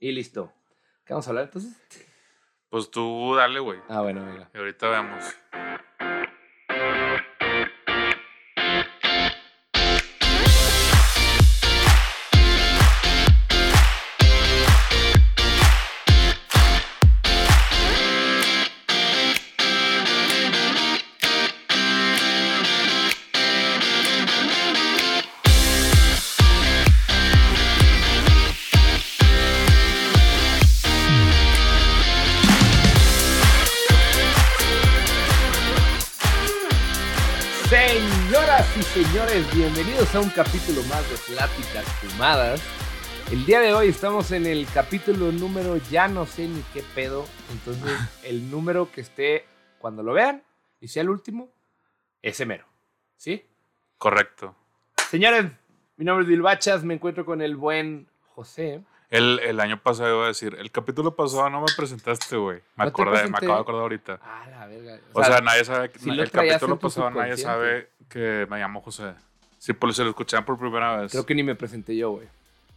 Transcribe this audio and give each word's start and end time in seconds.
Y 0.00 0.12
listo. 0.12 0.52
¿Qué 1.04 1.12
vamos 1.12 1.26
a 1.26 1.30
hablar 1.30 1.44
entonces? 1.44 1.76
Pues 2.68 2.90
tú 2.90 3.34
dale, 3.34 3.58
güey. 3.60 3.80
Ah, 3.88 4.02
bueno, 4.02 4.24
venga. 4.24 4.50
Y 4.54 4.58
ahorita 4.58 4.88
vemos. 4.88 5.24
Bienvenidos 40.08 40.14
a 40.14 40.20
un 40.20 40.30
capítulo 40.30 40.82
más 40.84 41.08
de 41.10 41.16
Pláticas 41.34 41.84
Fumadas. 42.00 42.62
El 43.30 43.44
día 43.44 43.60
de 43.60 43.74
hoy 43.74 43.88
estamos 43.88 44.30
en 44.32 44.46
el 44.46 44.66
capítulo 44.72 45.32
número, 45.32 45.76
ya 45.90 46.08
no 46.08 46.26
sé 46.26 46.46
ni 46.48 46.62
qué 46.72 46.82
pedo. 46.94 47.26
Entonces, 47.52 47.92
el 48.22 48.50
número 48.50 48.90
que 48.90 49.00
esté 49.02 49.44
cuando 49.78 50.02
lo 50.02 50.12
vean 50.12 50.42
y 50.80 50.88
sea 50.88 51.02
el 51.02 51.10
último, 51.10 51.50
ese 52.22 52.46
mero. 52.46 52.64
¿Sí? 53.16 53.44
Correcto. 53.98 54.54
Señores, 55.10 55.46
mi 55.96 56.04
nombre 56.04 56.24
es 56.24 56.28
Dilbachas, 56.28 56.84
me 56.84 56.94
encuentro 56.94 57.24
con 57.24 57.42
el 57.42 57.56
buen 57.56 58.08
José. 58.34 58.82
El, 59.10 59.40
el 59.40 59.60
año 59.60 59.82
pasado 59.82 60.16
iba 60.16 60.24
a 60.24 60.28
decir, 60.28 60.54
el 60.58 60.70
capítulo 60.70 61.16
pasado 61.16 61.48
no 61.50 61.60
me 61.60 61.72
presentaste, 61.76 62.36
güey. 62.36 62.58
Me 62.76 62.84
No 62.84 62.90
acordé, 62.90 63.28
me 63.28 63.38
acabo 63.38 63.54
de 63.54 63.60
acordar 63.60 63.82
ahorita. 63.82 64.20
Ah, 64.22 64.46
la 64.50 64.66
verga. 64.66 65.00
O 65.12 65.24
sea, 65.24 65.40
nadie 65.40 65.64
sabe, 65.64 65.90
lo 66.04 66.12
el 66.12 66.30
capítulo 66.30 66.78
pasado 66.78 67.10
nadie 67.10 67.36
sabe 67.36 67.90
que 68.08 68.46
me 68.48 68.58
llamo 68.58 68.80
José. 68.80 69.14
Sí, 69.58 69.72
por 69.72 69.92
se 69.92 70.02
lo 70.04 70.10
escuchaban 70.10 70.44
por 70.44 70.58
primera 70.58 70.98
vez. 71.02 71.10
Creo 71.12 71.26
que 71.26 71.34
ni 71.34 71.42
me 71.42 71.54
presenté 71.54 71.96
yo, 71.96 72.10
güey. 72.12 72.26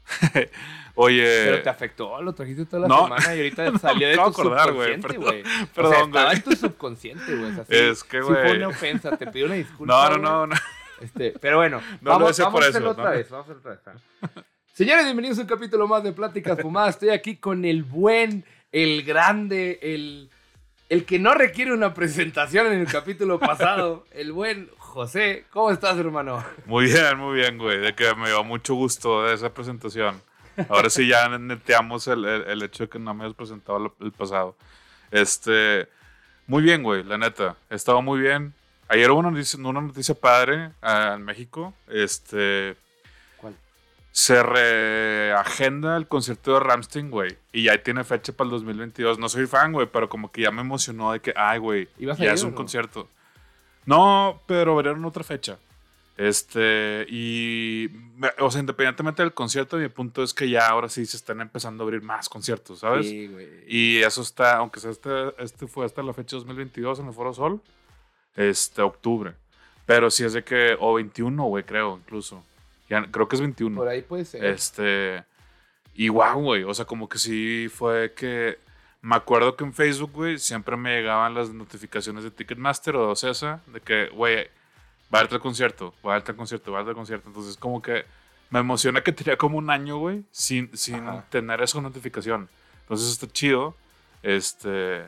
Oye, 0.95 1.23
Pero 1.45 1.61
te 1.63 1.69
afectó, 1.69 2.21
lo 2.21 2.33
trajiste 2.33 2.65
toda 2.65 2.81
la 2.81 2.87
no. 2.87 3.03
semana 3.03 3.35
y 3.35 3.37
ahorita 3.37 3.77
salió 3.79 4.07
de 4.09 4.15
Me 4.15 4.21
acabo 4.21 4.31
tu 4.35 4.41
de 4.41 4.47
acordar, 4.47 4.73
güey, 4.73 4.95
subconsciente, 4.95 5.07
perdón, 5.07 5.23
güey. 5.25 5.41
O 5.41 5.45
sea, 5.45 5.67
perdón, 5.73 5.93
estaba 6.07 6.25
güey. 6.25 6.35
en 6.37 6.43
tu 6.43 6.52
subconsciente, 6.55 7.35
güey. 7.35 7.52
O 7.52 7.55
sea, 7.55 7.65
sí- 7.65 7.75
Es 7.75 8.03
que, 8.03 8.17
sí 8.17 8.23
fue 8.27 8.41
güey. 8.43 8.57
una 8.57 8.67
ofensa, 8.67 9.17
te 9.17 9.27
pido 9.27 9.45
una 9.45 9.55
disculpa. 9.55 9.93
no, 9.93 10.03
no, 10.03 10.09
güey. 10.17 10.21
no, 10.21 10.47
no. 10.47 10.55
Este, 10.99 11.33
pero 11.39 11.57
bueno, 11.57 11.81
No 12.02 12.09
lo 12.09 12.11
vamos, 12.11 12.27
decía 12.29 12.45
vamos 12.45 12.57
por 12.59 12.63
a 12.63 12.67
eso, 12.67 12.77
hacerlo 12.77 12.91
otra 12.91 13.03
¿no? 13.05 13.09
vez. 13.11 13.29
Vamos 13.29 13.47
a 13.47 13.52
hacerlo 13.53 13.71
otra 13.79 13.93
vez. 13.93 14.02
ah. 14.35 14.41
Señores, 14.73 15.03
bienvenidos 15.05 15.37
a 15.37 15.41
un 15.41 15.47
capítulo 15.47 15.87
más 15.87 16.03
de 16.03 16.11
Pláticas 16.11 16.59
Fumadas. 16.59 16.95
Estoy 16.95 17.09
aquí 17.09 17.35
con 17.37 17.63
el 17.65 17.83
buen, 17.83 18.43
el 18.71 19.03
grande, 19.03 19.79
el, 19.81 20.29
el 20.89 21.05
que 21.05 21.19
no 21.19 21.33
requiere 21.33 21.71
una 21.73 21.93
presentación 21.93 22.67
en 22.67 22.79
el 22.81 22.87
capítulo 22.87 23.39
pasado, 23.39 24.05
el 24.11 24.31
buen 24.31 24.69
José. 24.92 25.45
¿Cómo 25.52 25.72
estás, 25.72 25.97
hermano? 25.97 26.44
Muy 26.66 26.86
bien, 26.86 27.17
muy 27.17 27.36
bien, 27.36 27.58
güey. 27.58 27.80
De 27.80 27.95
que 27.95 28.14
me 28.16 28.28
dio 28.28 28.44
mucho 28.44 28.75
gusto 28.75 29.23
de 29.23 29.33
esa 29.33 29.53
presentación. 29.53 30.22
Ahora 30.70 30.89
sí 30.89 31.08
ya 31.08 31.30
neteamos 31.38 32.08
el, 32.08 32.25
el, 32.25 32.42
el 32.44 32.64
hecho 32.64 32.83
de 32.83 32.89
que 32.89 33.00
no 33.00 33.14
me 33.14 33.23
hayas 33.23 33.36
presentado 33.36 33.78
el, 33.78 34.06
el 34.06 34.11
pasado. 34.11 34.56
Este, 35.09 35.88
muy 36.45 36.61
bien, 36.61 36.83
güey, 36.83 37.03
la 37.03 37.17
neta. 37.17 37.56
He 37.70 37.75
estado 37.75 38.02
muy 38.02 38.20
bien. 38.20 38.53
Ayer 38.89 39.09
hubo 39.09 39.20
una 39.20 39.31
noticia, 39.31 39.58
una 39.59 39.80
noticia 39.81 40.14
padre 40.14 40.72
ah, 40.81 41.14
en 41.16 41.23
México. 41.23 41.73
Este, 41.88 42.76
¿Cuál? 43.38 43.55
se 44.11 44.44
reagenda 44.44 45.95
el 45.95 46.08
concierto 46.08 46.53
de 46.55 46.59
Ramstein, 46.59 47.09
güey. 47.09 47.38
Y 47.53 47.64
ya 47.64 47.81
tiene 47.81 48.03
fecha 48.03 48.33
para 48.33 48.48
el 48.48 48.52
2022. 48.52 49.20
No 49.20 49.30
soy 49.30 49.48
fan, 49.48 49.72
güey, 49.72 49.88
pero 49.88 50.09
como 50.09 50.31
que 50.31 50.42
ya 50.42 50.52
me 50.52 50.61
emocionó 50.61 51.14
de 51.14 51.22
que, 51.22 51.33
ay, 51.36 51.59
güey, 51.59 51.88
¿Ibas 51.98 52.20
a 52.20 52.23
ya 52.23 52.30
ir 52.30 52.36
es 52.36 52.44
un 52.44 52.52
no? 52.52 52.58
concierto. 52.58 53.08
No, 53.85 54.41
pero 54.47 54.75
verán 54.75 55.03
otra 55.05 55.23
fecha. 55.23 55.58
Este, 56.17 57.05
y, 57.09 57.89
o 58.39 58.52
sea, 58.52 58.59
independientemente 58.59 59.23
del 59.23 59.33
concierto, 59.33 59.77
mi 59.77 59.87
punto 59.87 60.21
es 60.21 60.33
que 60.33 60.49
ya 60.49 60.67
ahora 60.67 60.87
sí 60.87 61.05
se 61.05 61.17
están 61.17 61.42
empezando 61.42 61.83
a 61.83 61.86
abrir 61.86 62.02
más 62.02 62.30
conciertos, 62.30 62.80
¿sabes? 62.80 63.08
Sí, 63.08 63.27
güey. 63.27 63.47
Y 63.67 63.97
eso 63.99 64.21
está, 64.21 64.58
aunque 64.58 64.80
sea 64.80 64.91
este, 64.91 65.09
este 65.39 65.67
fue 65.67 65.86
hasta 65.86 66.03
la 66.03 66.14
fecha 66.14 66.36
2022 66.36 66.99
en 66.99 67.08
el 67.08 67.14
Foro 67.14 67.33
Sol, 67.33 67.61
este, 68.36 68.81
octubre. 68.81 69.33
Pero 69.86 70.11
sí 70.11 70.23
es 70.23 70.33
de 70.33 70.43
que, 70.43 70.77
o 70.80 70.93
21, 70.93 71.43
güey, 71.45 71.64
creo, 71.64 71.97
incluso. 71.97 72.43
Ya, 72.89 73.05
creo 73.09 73.27
que 73.27 73.36
es 73.36 73.41
21. 73.41 73.75
Por 73.75 73.87
ahí 73.87 74.02
puede 74.02 74.25
ser. 74.25 74.45
Este. 74.45 75.23
Y 75.93 76.09
wow, 76.09 76.39
güey. 76.39 76.64
O 76.64 76.73
sea, 76.73 76.86
como 76.86 77.09
que 77.09 77.17
sí 77.17 77.67
fue 77.73 78.14
que. 78.14 78.59
Me 79.02 79.16
acuerdo 79.16 79.56
que 79.56 79.64
en 79.64 79.73
Facebook, 79.73 80.12
güey, 80.14 80.38
siempre 80.38 80.78
me 80.78 80.95
llegaban 80.95 81.34
las 81.34 81.50
notificaciones 81.50 82.23
de 82.23 82.32
Ticketmaster 82.32 82.95
o 82.95 83.06
de 83.08 83.12
Ocesa 83.12 83.62
de 83.67 83.82
que, 83.82 84.10
güey, 84.10 84.45
va 85.14 85.17
a 85.17 85.17
haber 85.20 85.30
tal 85.30 85.39
concierto, 85.39 85.94
va 86.06 86.12
a 86.12 86.16
haber 86.16 86.23
tal 86.23 86.36
concierto, 86.36 86.72
va 86.72 86.78
a 86.78 86.82
haber 86.82 86.92
tal 86.94 87.00
concierto. 87.00 87.28
Entonces, 87.30 87.58
como 87.58 87.82
que 87.82 88.06
me 88.52 88.60
emociona 88.60 89.02
que 89.02 89.12
tenía 89.12 89.38
como 89.38 89.58
un 89.58 89.70
año, 89.72 89.98
güey, 89.98 90.23
sin, 90.32 90.76
sin 90.78 91.08
Ajá. 91.08 91.26
tener 91.30 91.62
esa 91.62 91.82
notificación. 91.82 92.48
Entonces, 92.82 93.10
está 93.12 93.28
chido. 93.28 93.76
Este. 94.22 95.08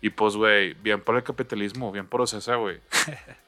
Y 0.00 0.10
pues, 0.10 0.36
güey, 0.36 0.74
bien 0.74 1.00
por 1.00 1.16
el 1.16 1.24
capitalismo, 1.24 1.90
bien 1.90 2.06
por 2.06 2.20
Ocesa, 2.20 2.54
güey. 2.56 2.80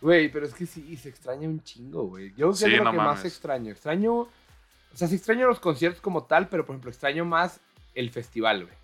Güey, 0.00 0.32
pero 0.32 0.46
es 0.46 0.54
que 0.54 0.66
sí, 0.66 0.96
se 0.96 1.10
extraña 1.10 1.46
un 1.46 1.62
chingo, 1.62 2.04
güey. 2.04 2.32
Yo 2.34 2.52
sé 2.54 2.66
Sí, 2.66 2.76
lo 2.76 2.84
no 2.84 2.90
que 2.92 2.96
más 2.96 3.24
extraño. 3.24 3.70
Extraño, 3.70 4.12
o 4.14 4.28
sea, 4.94 5.06
sí 5.06 5.14
extraño 5.16 5.46
los 5.46 5.60
conciertos 5.60 6.00
como 6.00 6.24
tal, 6.24 6.48
pero 6.48 6.64
por 6.64 6.74
ejemplo, 6.74 6.90
extraño 6.90 7.24
más 7.24 7.60
el 7.94 8.10
festival, 8.10 8.64
güey. 8.64 8.74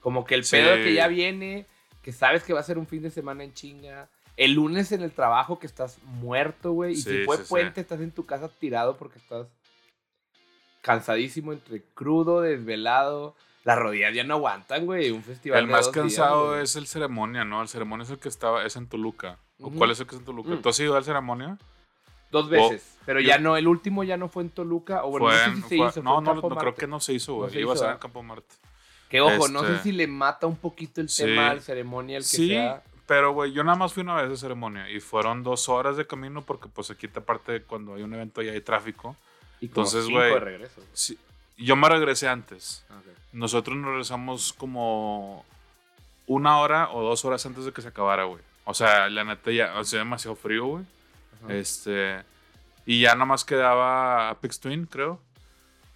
Como 0.00 0.24
que 0.24 0.34
el 0.34 0.44
Sí. 0.44 0.56
pedo 0.56 0.74
que 0.76 0.94
ya 0.94 1.08
viene, 1.08 1.66
que 2.02 2.12
sabes 2.12 2.42
que 2.42 2.52
va 2.52 2.60
a 2.60 2.64
ser 2.64 2.78
un 2.78 2.86
fin 2.86 3.02
de 3.02 3.10
semana 3.10 3.44
en 3.44 3.52
chinga. 3.52 4.08
El 4.36 4.54
lunes 4.54 4.90
en 4.92 5.02
el 5.02 5.12
trabajo 5.12 5.58
que 5.58 5.66
estás 5.66 5.98
muerto, 6.02 6.72
güey. 6.72 6.92
Y 6.92 6.96
si 6.96 7.24
fue 7.24 7.36
sí, 7.36 7.42
puente, 7.48 7.80
estás 7.82 8.00
en 8.00 8.10
tu 8.10 8.24
casa 8.24 8.48
tirado 8.48 8.96
porque 8.96 9.18
estás 9.18 9.48
cansadísimo 10.82 11.52
entre 11.52 11.82
crudo, 11.94 12.40
desvelado. 12.40 13.36
Las 13.64 13.78
rodillas 13.78 14.14
ya 14.14 14.24
no 14.24 14.34
aguantan, 14.34 14.86
güey. 14.86 15.10
Un 15.10 15.22
festival 15.22 15.60
El 15.60 15.66
de 15.66 15.72
más 15.72 15.86
dos 15.86 15.94
cansado 15.94 16.58
es 16.58 16.76
el 16.76 16.86
ceremonia, 16.86 17.44
¿no? 17.44 17.60
El 17.60 17.68
ceremonia 17.68 18.04
es 18.04 18.10
el 18.10 18.18
que 18.18 18.28
estaba, 18.30 18.64
es 18.64 18.76
en 18.76 18.88
Toluca. 18.88 19.38
¿O. 19.60 19.70
¿Cuál 19.70 19.90
es 19.90 20.00
el 20.00 20.06
que 20.06 20.14
es 20.14 20.20
en 20.20 20.24
Toluca? 20.24 20.50
Mm. 20.50 20.62
¿Tú 20.62 20.68
has 20.70 20.80
ido 20.80 20.96
al 20.96 21.04
ceremonia? 21.04 21.58
Dos 22.30 22.48
veces. 22.48 22.96
pero 23.06 23.20
yo- 23.20 23.28
ya 23.28 23.38
no, 23.38 23.56
el 23.56 23.66
último 23.66 24.04
ya 24.04 24.16
no 24.16 24.28
fue 24.28 24.42
en 24.44 24.50
Toluca. 24.50 25.04
O 25.04 25.10
bueno, 25.10 25.26
Fue 25.26 25.36
no 25.36 25.44
sé 25.56 25.62
si 25.62 25.68
se 25.68 25.76
fue- 25.78 25.88
hizo. 25.88 26.02
no, 26.02 26.20
no, 26.20 26.34
no, 26.34 26.48
creo 26.56 26.74
que 26.74 26.86
no 26.86 27.00
se 27.00 27.12
hizo, 27.14 27.32
No 27.32 27.38
güey. 27.38 27.50
se 27.52 27.60
Iba 27.60 27.74
a 27.74 27.76
ser 27.76 27.90
en. 27.90 27.98
Campo 27.98 28.22
Marte. 28.22 28.54
Que 29.08 29.20
ojo, 29.20 29.48
no 29.48 29.64
sé 29.64 29.72
Este- 29.72 29.82
si 29.84 29.92
le 29.92 30.06
mata 30.06 30.46
un 30.46 30.56
poquito 30.56 31.00
el 31.00 31.08
Sí. 31.08 31.24
tema 31.24 31.50
al 31.50 31.60
ceremonia, 31.60 32.16
el 32.16 32.22
que 32.22 32.28
Sí, 32.28 32.48
sea. 32.50 32.82
pero, 33.06 33.32
güey, 33.32 33.52
yo 33.52 33.64
nada 33.64 33.76
más 33.76 33.92
fui 33.92 34.02
una 34.04 34.14
vez 34.14 34.30
de 34.30 34.36
ceremonia 34.36 34.88
y 34.88 35.00
fueron 35.00 35.42
dos 35.42 35.68
horas 35.68 35.96
de 35.96 36.06
camino 36.06 36.42
porque, 36.42 36.68
pues, 36.68 36.90
aquí, 36.92 37.08
aparte, 37.12 37.62
cuando 37.62 37.94
hay 37.94 38.02
un 38.04 38.14
evento 38.14 38.40
ya 38.42 38.52
hay 38.52 38.60
tráfico. 38.60 39.16
Y 39.60 39.66
como 39.68 39.86
Entonces, 39.86 40.08
güey, 40.08 40.38
regreso. 40.38 40.80
Sí, 40.92 41.18
yo 41.58 41.74
me 41.74 41.88
regresé 41.88 42.28
antes. 42.28 42.84
Nosotros 43.32 43.76
nos 43.76 43.86
regresamos 43.90 44.52
como 44.52 45.44
una 46.26 46.58
hora 46.60 46.90
o 46.92 47.02
dos 47.02 47.24
horas 47.24 47.44
antes 47.46 47.64
de 47.64 47.72
que 47.72 47.82
se 47.82 47.88
acabara, 47.88 48.24
güey. 48.24 48.40
O 48.64 48.74
sea, 48.74 49.08
la 49.10 49.24
neta 49.24 49.50
ya 49.50 49.76
hacía 49.78 49.98
demasiado 49.98 50.36
frío, 50.36 50.66
güey. 50.66 50.84
Ajá. 51.44 51.54
Este. 51.54 52.18
Y 52.86 53.00
ya 53.02 53.14
nomás 53.14 53.44
quedaba 53.44 54.30
Apex 54.30 54.60
Twin, 54.60 54.86
creo. 54.86 55.20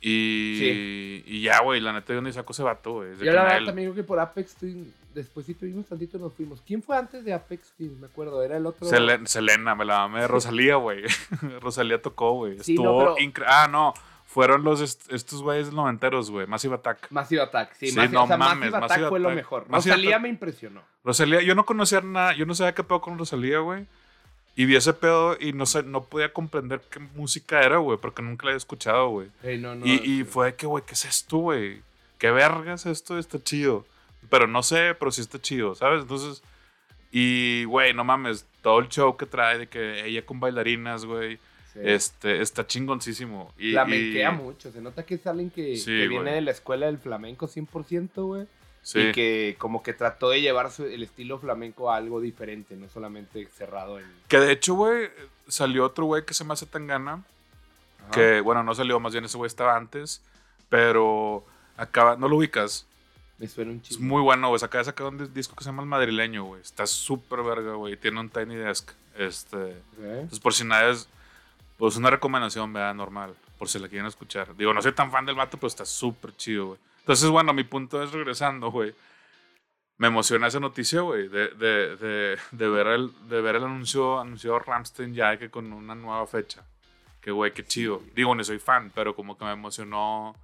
Y, 0.00 0.56
Sí. 0.59 1.25
y 1.27 1.41
ya, 1.43 1.60
güey, 1.62 1.81
la 1.81 1.93
neta 1.93 2.12
yo 2.12 2.21
ni 2.21 2.32
saco 2.32 2.53
ese 2.53 2.62
vato, 2.62 2.93
güey. 2.94 3.16
Yo 3.19 3.32
la 3.32 3.44
verdad 3.44 3.65
también 3.66 3.88
creo 3.91 3.94
que 3.94 4.06
por 4.06 4.19
Apex 4.21 4.55
Twin, 4.56 4.93
después 5.15 5.47
sí 5.47 5.55
tuvimos 5.55 5.87
tantito 5.87 6.19
nos 6.19 6.34
fuimos. 6.34 6.60
¿Quién 6.66 6.82
fue 6.82 6.97
antes 6.97 7.25
de 7.25 7.32
Apex 7.32 7.72
Twin? 7.77 7.99
Me 8.00 8.06
acuerdo, 8.09 8.43
era 8.43 8.59
el 8.59 8.66
otro. 8.66 8.87
Sele- 8.87 9.25
Selena, 9.27 9.75
me 9.75 9.84
la 9.87 10.00
mamé 10.00 10.21
de 10.21 10.28
Rosalía, 10.28 10.77
güey. 10.77 11.05
Rosalía 11.61 12.03
tocó, 12.03 12.32
güey. 12.34 12.59
Sí, 12.61 12.75
no, 12.75 12.82
Estuvo 12.82 12.99
pero- 12.99 13.16
incre- 13.16 13.44
Ah, 13.47 13.66
no. 13.71 13.94
Fueron 14.26 14.65
los 14.65 14.81
est- 14.81 15.11
estos 15.12 15.43
güeyes 15.43 15.72
noventeros, 15.72 16.31
güey. 16.31 16.47
Massive 16.47 16.75
Attack. 16.75 17.06
Massive 17.11 17.40
Attack, 17.43 17.73
sí, 17.75 17.88
Sí, 17.88 17.97
Massive, 17.97 18.14
no 18.14 18.25
o 18.25 18.26
sea, 18.26 18.37
mames, 18.37 18.56
Massive 18.73 18.76
Attack 18.76 18.90
Massive 18.90 19.08
fue 19.08 19.20
lo 19.20 19.31
mejor. 19.31 19.69
Massive 19.70 19.93
Rosalía 19.94 20.11
Attack- 20.17 20.23
me 20.23 20.29
impresionó. 20.29 20.82
Rosalía, 21.05 21.40
yo 21.43 21.55
no 21.55 21.64
conocía 21.64 22.00
nada, 22.00 22.35
yo 22.35 22.44
no 22.44 22.55
sabía 22.55 22.75
qué 22.75 22.82
pedo 22.82 23.00
con 23.00 23.17
Rosalía, 23.17 23.61
güey. 23.61 23.87
Y 24.56 24.67
vi 24.67 24.77
ese 24.77 24.93
pedo 24.93 25.37
y 25.41 25.53
no 25.53 25.67
sé, 25.67 25.83
no 25.83 26.05
podía 26.05 26.33
comprender 26.33 26.81
qué 26.91 27.01
música 27.01 27.62
era, 27.62 27.79
güey, 27.79 27.99
porque 27.99 28.23
nunca 28.23 28.47
la 28.47 28.51
había 28.53 28.59
escuchado, 28.59 29.09
güey. 29.09 29.29
Ey, 29.43 29.59
no, 29.59 29.75
no, 29.75 29.85
y, 29.85 29.95
y 30.21 30.25
fue 30.25 30.55
que, 30.55 30.67
güey, 30.67 30.85
¿qué 30.87 30.93
es 30.95 31.05
esto, 31.05 31.39
güey? 31.39 31.83
¿Qué 32.19 32.31
verga 32.31 32.75
es 32.75 32.87
esto? 32.87 33.19
Está 33.19 33.43
chido. 33.43 33.85
Pero 34.31 34.47
no 34.47 34.62
sé, 34.62 34.95
pero 34.99 35.11
sí 35.11 35.21
está 35.23 35.41
chido, 35.43 35.75
¿sabes? 35.75 36.03
Entonces, 36.03 36.43
y, 37.11 37.65
güey, 37.65 37.93
no 37.95 38.05
mames, 38.05 38.47
todo 38.62 38.79
el 38.79 38.89
show 38.89 39.17
que 39.17 39.27
trae 39.27 39.59
de 39.59 39.67
que 39.69 40.06
ella 40.06 40.25
con 40.25 40.41
bailarinas, 40.41 41.05
güey, 41.05 41.39
Sí. 41.73 41.81
este, 41.83 42.41
está 42.41 42.65
chingoncísimo. 42.67 43.53
Y, 43.59 43.73
Flamenquea 43.73 44.33
y- 44.33 44.37
mucho. 44.37 44.71
Se 44.71 44.81
nota 44.81 45.05
que 45.05 45.17
es 45.17 45.27
alguien 45.27 45.50
que, 45.50 45.77
Sí, 45.77 45.87
que 45.87 46.07
viene 46.09 46.33
de 46.33 46.41
la 46.41 46.53
escuela 46.53 46.87
del 46.87 46.99
flamenco 46.99 47.49
100%, 47.49 48.25
güey. 48.27 48.47
Sí, 48.85 49.01
Y 49.01 49.13
que 49.13 49.57
como 49.59 49.83
que 49.83 49.93
trató 49.95 50.29
de 50.29 50.41
llevar 50.43 50.71
el 50.79 51.03
estilo 51.03 51.39
flamenco 51.39 51.91
a 51.91 51.97
algo 51.97 52.21
diferente, 52.21 52.77
no 52.77 52.87
solamente 52.89 53.49
cerrado 53.57 53.99
en... 53.99 54.05
que 54.29 54.39
de 54.39 54.53
hecho, 54.53 54.75
güey, 54.75 55.09
salió 55.49 55.85
otro 55.87 56.05
güey 56.05 56.25
que 56.27 56.35
se 56.35 56.45
me 56.45 56.53
hace 56.53 56.67
tan 56.67 56.87
gana, 56.87 57.25
Ajá. 58.03 58.11
que, 58.13 58.41
bueno, 58.43 58.63
no 58.63 58.75
salió, 58.75 59.01
más 59.01 59.13
bien 59.13 59.25
ese 59.25 59.39
güey 59.39 59.47
estaba 59.49 59.75
antes, 59.75 60.21
pero 60.69 61.45
acaba, 61.77 62.17
no 62.17 62.29
lo 62.29 62.37
ubicas. 62.37 62.87
Me 63.39 63.49
suena 63.49 63.73
un 63.73 63.79
Es 63.79 63.83
chico. 63.89 64.03
muy 64.03 64.23
bueno, 64.23 64.49
güey. 64.49 64.63
Acaba 64.63 64.81
de 64.81 64.85
sacar 64.85 65.07
un 65.09 65.33
disco 65.35 65.57
que 65.57 65.65
se 65.65 65.71
llama 65.71 65.83
El 65.83 65.89
Madrileño, 65.89 66.45
güey. 66.45 66.61
Está 66.61 66.87
súper 66.87 67.43
verga, 67.43 67.73
güey. 67.75 67.97
Tiene 67.97 68.21
un 68.21 68.29
Tiny 68.31 68.55
Desk. 68.55 68.93
Este. 69.19 69.77
Entonces, 69.99 70.39
por 70.39 70.55
si 70.55 70.65
nada 70.65 70.91
es. 70.91 71.09
Pues 71.77 71.97
una 71.97 72.11
recomendación, 72.11 72.73
¿verdad? 72.73 72.95
Normal. 72.95 73.35
Por 73.59 73.69
si 73.69 73.81
la 73.81 73.89
quieren 73.89 74.07
escuchar. 74.07 74.55
Digo, 74.57 74.73
no 74.73 74.81
soy 74.81 74.93
tan 74.93 75.11
fan 75.11 75.27
del 75.27 75.35
vato, 75.35 75.57
pero 75.57 75.67
está 75.67 75.85
súper 75.85 76.37
chido, 76.37 76.67
güey. 76.69 76.79
Entonces, 77.05 77.29
bueno, 77.29 77.53
mi 77.53 77.65
punto 77.65 78.03
es 78.03 78.12
regresando, 78.12 78.71
güey. 78.71 78.95
Me 79.99 80.06
emociona 80.06 80.47
esa 80.47 80.59
noticia, 80.59 81.03
güey. 81.03 81.29
De, 81.29 81.49
de, 81.49 81.97
de, 81.97 82.39
de, 82.51 82.69
ver 82.69 82.87
el, 82.87 83.12
de 83.29 83.43
ver 83.43 83.56
el 83.56 83.65
anuncio, 83.65 84.19
anunció 84.19 84.59
Ramstein 84.59 85.12
ya 85.12 85.37
que 85.37 85.51
con 85.51 85.71
una 85.75 85.95
nueva 85.95 86.27
fecha. 86.27 86.65
Que, 87.21 87.31
güey, 87.31 87.53
qué 87.53 87.62
chido. 87.62 88.01
Digo, 88.15 88.35
no 88.35 88.43
soy 88.43 88.59
fan, 88.59 88.91
pero 88.95 89.15
como 89.15 89.37
que 89.37 89.45
me 89.45 89.53
emocionó 89.53 90.35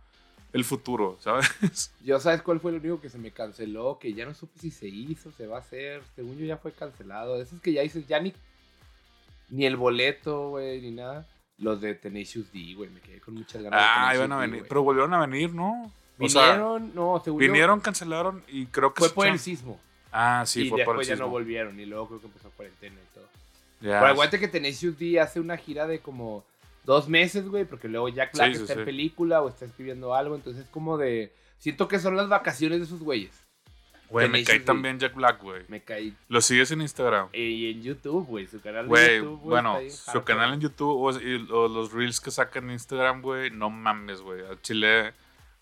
el 0.52 0.62
futuro, 0.66 1.16
¿sabes? 1.20 1.94
Yo, 2.04 2.20
¿sabes 2.20 2.42
cuál 2.42 2.60
fue 2.60 2.72
el 2.72 2.80
único 2.80 3.00
que 3.00 3.08
se 3.08 3.16
me 3.16 3.30
canceló? 3.30 3.98
Que 3.98 4.12
ya 4.12 4.26
no 4.26 4.34
supe 4.34 4.58
si 4.58 4.70
se 4.70 4.86
hizo, 4.86 5.32
se 5.32 5.46
va 5.46 5.56
a 5.56 5.60
hacer. 5.60 6.02
Según 6.14 6.36
yo 6.36 6.44
ya 6.44 6.58
fue 6.58 6.72
cancelado. 6.72 7.40
Esos 7.40 7.58
que 7.62 7.72
ya 7.72 7.80
dices, 7.80 8.06
ya 8.06 8.20
ni, 8.20 8.34
ni 9.48 9.64
el 9.64 9.78
boleto, 9.78 10.50
güey, 10.50 10.82
ni 10.82 10.90
nada. 10.90 11.26
Los 11.56 11.80
de 11.80 11.94
Tenacious 11.94 12.52
D, 12.52 12.74
güey. 12.74 12.90
Me 12.90 13.00
quedé 13.00 13.18
con 13.20 13.32
muchas 13.32 13.62
ganas 13.62 13.80
Ah, 13.82 14.14
iban 14.14 14.30
a 14.32 14.36
venir. 14.36 14.66
Pero 14.68 14.82
volvieron 14.82 15.14
a 15.14 15.20
venir, 15.20 15.54
¿no? 15.54 15.90
O 16.20 16.28
sea, 16.28 16.42
Vinieron, 16.52 16.94
no, 16.94 17.20
según 17.24 17.40
yo, 17.40 17.46
vinieron, 17.52 17.80
cancelaron 17.80 18.42
y 18.48 18.66
creo 18.66 18.92
que 18.94 19.00
Fue 19.00 19.10
por 19.10 19.26
el 19.26 19.38
sismo. 19.38 19.80
Ah, 20.12 20.44
sí, 20.46 20.62
y 20.66 20.68
fue 20.68 20.84
por 20.84 20.94
el 20.94 20.98
después 21.00 21.08
ya 21.08 21.14
no 21.14 21.18
sismo. 21.18 21.30
volvieron. 21.30 21.78
Y 21.80 21.86
luego 21.86 22.08
creo 22.08 22.20
que 22.20 22.26
empezó 22.26 22.50
cuarentena 22.50 22.96
y 23.00 23.14
todo. 23.14 23.28
Pero 23.80 24.06
aguante 24.06 24.38
que 24.38 24.48
Tenacious 24.48 24.98
D 24.98 25.18
hace 25.20 25.40
una 25.40 25.56
gira 25.56 25.86
de 25.86 26.00
como 26.00 26.44
dos 26.84 27.08
meses, 27.08 27.46
güey, 27.48 27.64
porque 27.64 27.88
luego 27.88 28.08
Jack 28.08 28.34
Black 28.34 28.50
Sí, 28.52 28.56
sí, 28.56 28.62
está 28.62 28.74
sí. 28.74 28.80
en 28.80 28.84
película 28.86 29.40
o 29.42 29.48
está 29.48 29.64
escribiendo 29.64 30.14
algo, 30.14 30.34
entonces 30.34 30.64
es 30.64 30.70
como 30.70 30.98
de... 30.98 31.32
Siento 31.58 31.88
que 31.88 31.98
son 31.98 32.16
las 32.16 32.28
vacaciones 32.28 32.78
de 32.78 32.84
esos 32.86 33.00
güeyes. 33.00 33.32
Güey, 34.08 34.28
me 34.28 34.42
D. 34.42 34.60
también 34.60 34.98
Jack 34.98 35.14
Black, 35.14 35.40
güey. 35.40 35.62
Me 35.68 35.80
caí. 35.82 36.12
Lo 36.28 36.40
sigues 36.40 36.70
en 36.72 36.80
Instagram. 36.80 37.28
Y 37.32 37.70
en 37.70 37.82
YouTube, 37.82 38.26
güey, 38.26 38.46
su 38.48 38.60
canal 38.60 38.84
de 38.86 38.88
Güey, 38.88 39.16
YouTube, 39.18 39.38
güey, 39.40 39.50
bueno, 39.50 39.78
su 39.88 40.24
canal 40.24 40.54
en 40.54 40.60
YouTube 40.60 41.00
o, 41.00 41.12
y- 41.20 41.48
o 41.52 41.68
los 41.68 41.92
reels 41.92 42.18
que 42.20 42.32
saca 42.32 42.58
en 42.58 42.70
Instagram, 42.72 43.22
güey, 43.22 43.50
no 43.52 43.70
mames, 43.70 44.20
güey. 44.20 44.40
Al 44.44 44.60
chile, 44.62 45.12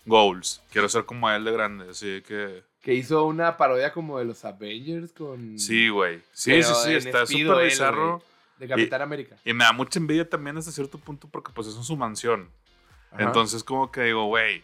goals. 0.05 0.61
Quiero 0.71 0.89
ser 0.89 1.05
como 1.05 1.29
él 1.29 1.43
de 1.43 1.51
grande, 1.51 1.89
así 1.89 2.21
que... 2.21 2.63
Que 2.81 2.93
hizo 2.93 3.25
una 3.25 3.57
parodia 3.57 3.91
como 3.91 4.19
de 4.19 4.25
los 4.25 4.45
Avengers 4.45 5.11
con... 5.11 5.59
Sí, 5.59 5.89
güey. 5.89 6.21
Sí, 6.31 6.51
Pero 6.51 6.75
sí, 6.75 6.89
sí, 6.89 6.93
está 6.95 7.25
súper 7.25 7.65
bizarro. 7.65 8.23
De 8.57 8.67
Capitán 8.67 9.01
América. 9.01 9.37
Y 9.45 9.53
me 9.53 9.63
da 9.63 9.71
mucha 9.71 9.99
envidia 9.99 10.29
también 10.29 10.57
hasta 10.57 10.71
cierto 10.71 10.97
punto 10.97 11.29
porque 11.29 11.51
pues 11.53 11.67
es 11.67 11.75
en 11.75 11.83
su 11.83 11.95
mansión. 11.95 12.49
Ajá. 13.11 13.23
Entonces 13.23 13.63
como 13.63 13.91
que 13.91 14.03
digo, 14.03 14.25
güey, 14.25 14.63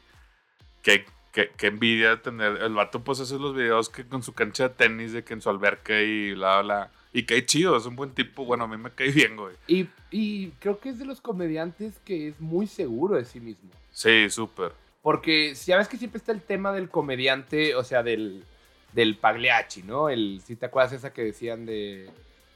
qué, 0.82 1.06
qué, 1.32 1.52
qué 1.56 1.68
envidia 1.68 2.22
tener. 2.22 2.62
El 2.62 2.74
vato 2.74 3.04
pues 3.04 3.20
hace 3.22 3.40
los 3.40 3.56
videos 3.56 3.90
que 3.90 4.06
con 4.06 4.22
su 4.22 4.34
cancha 4.34 4.70
de 4.70 4.76
tenis, 4.76 5.14
de 5.14 5.24
que 5.24 5.34
en 5.34 5.42
su 5.42 5.50
alberca 5.50 6.02
y 6.02 6.34
bla, 6.34 6.62
bla. 6.62 6.92
Y 7.14 7.24
cae 7.24 7.46
chido, 7.46 7.78
es 7.78 7.86
un 7.86 7.96
buen 7.96 8.12
tipo. 8.12 8.44
Bueno, 8.44 8.66
a 8.66 8.68
mí 8.68 8.76
me 8.76 8.92
cae 8.92 9.12
bien, 9.12 9.38
güey. 9.38 9.56
Y, 9.68 9.88
y 10.12 10.50
creo 10.60 10.80
que 10.80 10.90
es 10.90 11.00
de 11.00 11.06
los 11.06 11.22
comediantes 11.22 11.98
que 12.04 12.28
es 12.28 12.42
muy 12.42 12.68
seguro 12.68 13.16
de 13.16 13.24
sí 13.24 13.40
mismo. 13.40 13.70
Sí, 13.92 14.30
súper. 14.30 14.74
Porque 15.06 15.54
ya 15.54 15.78
ves 15.78 15.88
que 15.88 15.98
siempre 15.98 16.18
está 16.18 16.32
el 16.32 16.42
tema 16.42 16.72
del 16.72 16.90
comediante, 16.90 17.76
o 17.76 17.84
sea, 17.84 18.02
del, 18.02 18.44
del 18.92 19.16
Pagliacci, 19.18 19.84
¿no? 19.84 20.10
El, 20.10 20.42
si 20.44 20.56
te 20.56 20.66
acuerdas 20.66 20.94
esa 20.94 21.14
que 21.14 21.22
decían 21.24 21.68
de, 21.68 22.10